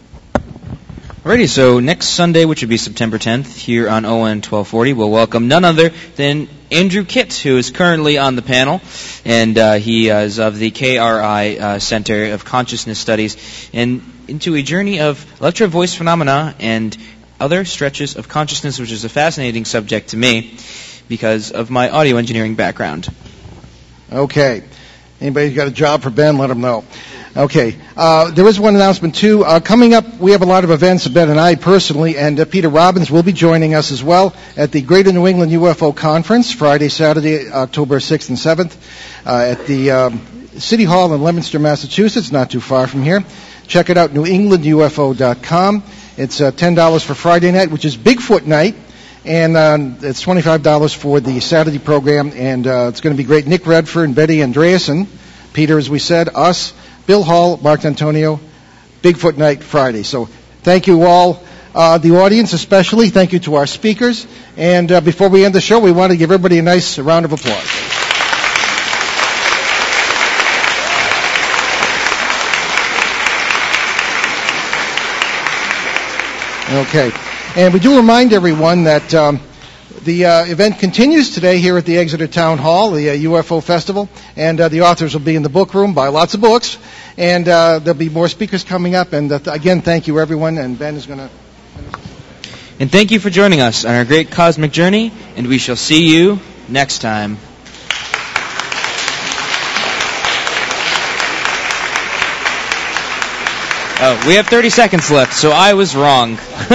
Alrighty, 1.22 1.50
so 1.50 1.82
next 1.82 2.08
Sunday, 2.08 2.46
which 2.46 2.62
would 2.62 2.70
be 2.70 2.78
September 2.78 3.18
10th, 3.18 3.58
here 3.58 3.90
on 3.90 4.06
ON 4.06 4.38
1240, 4.40 4.94
we'll 4.94 5.10
welcome 5.10 5.50
none 5.50 5.66
other 5.66 5.90
than 6.16 6.48
Andrew 6.72 7.04
Kitt, 7.04 7.34
who 7.34 7.58
is 7.58 7.72
currently 7.72 8.18
on 8.18 8.38
the 8.38 8.42
panel, 8.42 8.80
and 9.26 9.58
uh, 9.58 9.74
he 9.74 10.10
uh, 10.12 10.22
is 10.22 10.40
of 10.40 10.58
the 10.58 10.72
KRI 10.72 11.60
uh, 11.60 11.80
Center 11.80 12.32
of 12.32 12.46
Consciousness 12.46 13.00
Studies, 13.00 13.36
and 13.74 14.02
into 14.30 14.56
a 14.56 14.62
journey 14.62 15.02
of 15.02 15.26
electro 15.42 15.68
voice 15.68 15.94
phenomena 15.94 16.56
and 16.58 16.98
other 17.38 17.66
stretches 17.66 18.16
of 18.16 18.30
consciousness, 18.30 18.80
which 18.80 18.94
is 18.94 19.04
a 19.04 19.10
fascinating 19.10 19.66
subject 19.66 20.12
to 20.12 20.18
me 20.18 20.58
because 21.10 21.52
of 21.52 21.70
my 21.70 21.90
audio 21.90 22.16
engineering 22.16 22.56
background. 22.56 23.10
Okay. 24.10 24.64
Anybody 25.20 25.48
who's 25.48 25.56
got 25.58 25.68
a 25.68 25.72
job 25.72 26.02
for 26.02 26.12
Ben? 26.12 26.38
Let 26.38 26.48
them 26.48 26.62
know. 26.62 26.86
Okay. 27.40 27.78
Uh, 27.96 28.32
there 28.32 28.46
is 28.48 28.60
one 28.60 28.76
announcement 28.76 29.16
too. 29.16 29.46
Uh, 29.46 29.62
coming 29.62 29.94
up, 29.94 30.18
we 30.18 30.32
have 30.32 30.42
a 30.42 30.46
lot 30.46 30.66
of 30.66 30.72
events. 30.72 31.08
Ben 31.08 31.30
and 31.30 31.40
I 31.40 31.56
personally, 31.56 32.18
and 32.18 32.38
uh, 32.38 32.44
Peter 32.44 32.68
Robbins 32.68 33.10
will 33.10 33.24
be 33.24 33.32
joining 33.32 33.74
us 33.76 33.94
as 33.94 34.04
well 34.04 34.36
at 34.58 34.74
the 34.74 34.82
Greater 34.82 35.14
New 35.14 35.26
England 35.26 35.54
UFO 35.54 35.96
Conference, 35.96 36.52
Friday, 36.52 36.90
Saturday, 36.90 37.50
October 37.50 38.00
6th 38.00 38.28
and 38.28 38.38
7th, 38.38 38.76
uh, 39.26 39.52
at 39.52 39.66
the 39.68 39.90
um, 39.90 40.50
City 40.58 40.84
Hall 40.84 41.14
in 41.14 41.24
Leominster, 41.24 41.60
Massachusetts, 41.60 42.30
not 42.30 42.52
too 42.52 42.60
far 42.60 42.88
from 42.88 43.04
here. 43.04 43.24
Check 43.68 43.90
it 43.90 43.96
out, 43.98 44.10
newenglandufo.com. 44.10 45.84
It's 46.18 46.42
uh, 46.42 46.52
$10 46.52 47.06
for 47.06 47.14
Friday 47.14 47.54
night, 47.54 47.72
which 47.72 47.86
is 47.86 47.96
Bigfoot 47.96 48.48
night. 48.48 48.76
And 49.24 49.56
uh, 49.56 49.78
it's 50.02 50.26
$25 50.26 50.94
for 50.94 51.22
the 51.22 51.40
Saturday 51.40 51.80
program, 51.80 52.34
and 52.36 52.68
uh, 52.68 52.88
it's 52.90 53.00
going 53.00 53.16
to 53.16 53.18
be 53.18 53.26
great. 53.26 53.48
Nick 53.48 53.66
Redfern 53.66 54.04
and 54.04 54.16
Betty 54.16 54.40
Andreasson, 54.40 55.08
Peter, 55.54 55.78
as 55.78 55.90
we 55.90 56.00
said, 56.00 56.28
us, 56.36 56.74
Bill 57.10 57.24
Hall, 57.24 57.58
Marc 57.58 57.82
D'Antonio, 57.82 58.40
Bigfoot 59.02 59.36
Night 59.36 59.64
Friday. 59.64 60.04
So 60.04 60.26
thank 60.62 60.86
you 60.86 61.06
all, 61.06 61.42
uh, 61.74 61.98
the 61.98 62.12
audience 62.18 62.54
especially. 62.54 63.10
Thank 63.10 63.34
you 63.34 63.40
to 63.40 63.56
our 63.56 63.66
speakers. 63.66 64.28
And 64.56 64.92
uh, 64.92 65.02
before 65.02 65.28
we 65.30 65.44
end 65.44 65.56
the 65.56 65.60
show, 65.60 65.80
we 65.80 65.92
want 65.92 66.12
to 66.12 66.18
give 66.20 66.30
everybody 66.30 66.60
a 66.60 66.62
nice 66.62 67.00
round 67.00 67.26
of 67.26 67.32
applause. 67.34 67.66
Okay. 76.90 77.12
And 77.56 77.74
we 77.74 77.80
do 77.80 77.98
remind 77.98 78.34
everyone 78.34 78.84
that 78.84 79.16
um, 79.16 79.40
the 80.04 80.26
uh, 80.26 80.46
event 80.46 80.80
continues 80.80 81.34
today 81.34 81.58
here 81.60 81.78
at 81.78 81.86
the 81.86 81.98
Exeter 81.98 82.28
Town 82.28 82.58
Hall, 82.58 82.92
the 82.92 83.10
uh, 83.10 83.14
UFO 83.14 83.62
Festival, 83.62 84.08
and 84.36 84.62
uh, 84.62 84.70
the 84.70 84.82
authors 84.82 85.14
will 85.14 85.22
be 85.22 85.36
in 85.36 85.44
the 85.44 85.50
book 85.50 85.74
room, 85.74 85.94
buy 85.94 86.08
lots 86.08 86.36
of 86.36 86.42
books, 86.42 86.78
and 87.20 87.48
uh, 87.50 87.80
there'll 87.80 88.00
be 88.00 88.08
more 88.10 88.30
speakers 88.30 88.64
coming 88.64 88.96
up. 88.96 89.12
And 89.14 89.32
uh, 89.32 89.40
again, 89.48 89.82
thank 89.82 90.08
you 90.08 90.20
everyone, 90.20 90.58
and 90.58 90.80
Ben 90.80 90.96
is 90.96 91.06
going 91.06 91.20
to. 91.20 91.30
And 92.80 92.90
thank 92.90 93.12
you 93.12 93.20
for 93.20 93.30
joining 93.30 93.60
us 93.60 93.84
on 93.84 93.94
our 93.94 94.06
great 94.06 94.32
cosmic 94.32 94.72
journey, 94.72 95.12
and 95.36 95.46
we 95.48 95.58
shall 95.58 95.76
see 95.76 96.16
you 96.16 96.40
next 96.70 97.00
time. 97.00 97.38
Oh, 104.02 104.24
we 104.26 104.36
have 104.36 104.48
30 104.48 104.70
seconds 104.70 105.12
left, 105.12 105.34
so 105.34 105.52
I 105.52 105.74
was 105.74 105.94
wrong. 105.94 106.36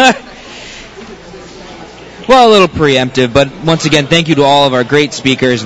well, 2.29 2.47
a 2.47 2.53
little 2.53 2.69
preemptive, 2.69 3.33
but 3.33 3.51
once 3.65 3.87
again, 3.87 4.09
thank 4.09 4.29
you 4.29 4.35
to 4.35 4.43
all 4.43 4.67
of 4.67 4.75
our 4.75 4.85
great 4.85 5.15
speakers 5.15 5.65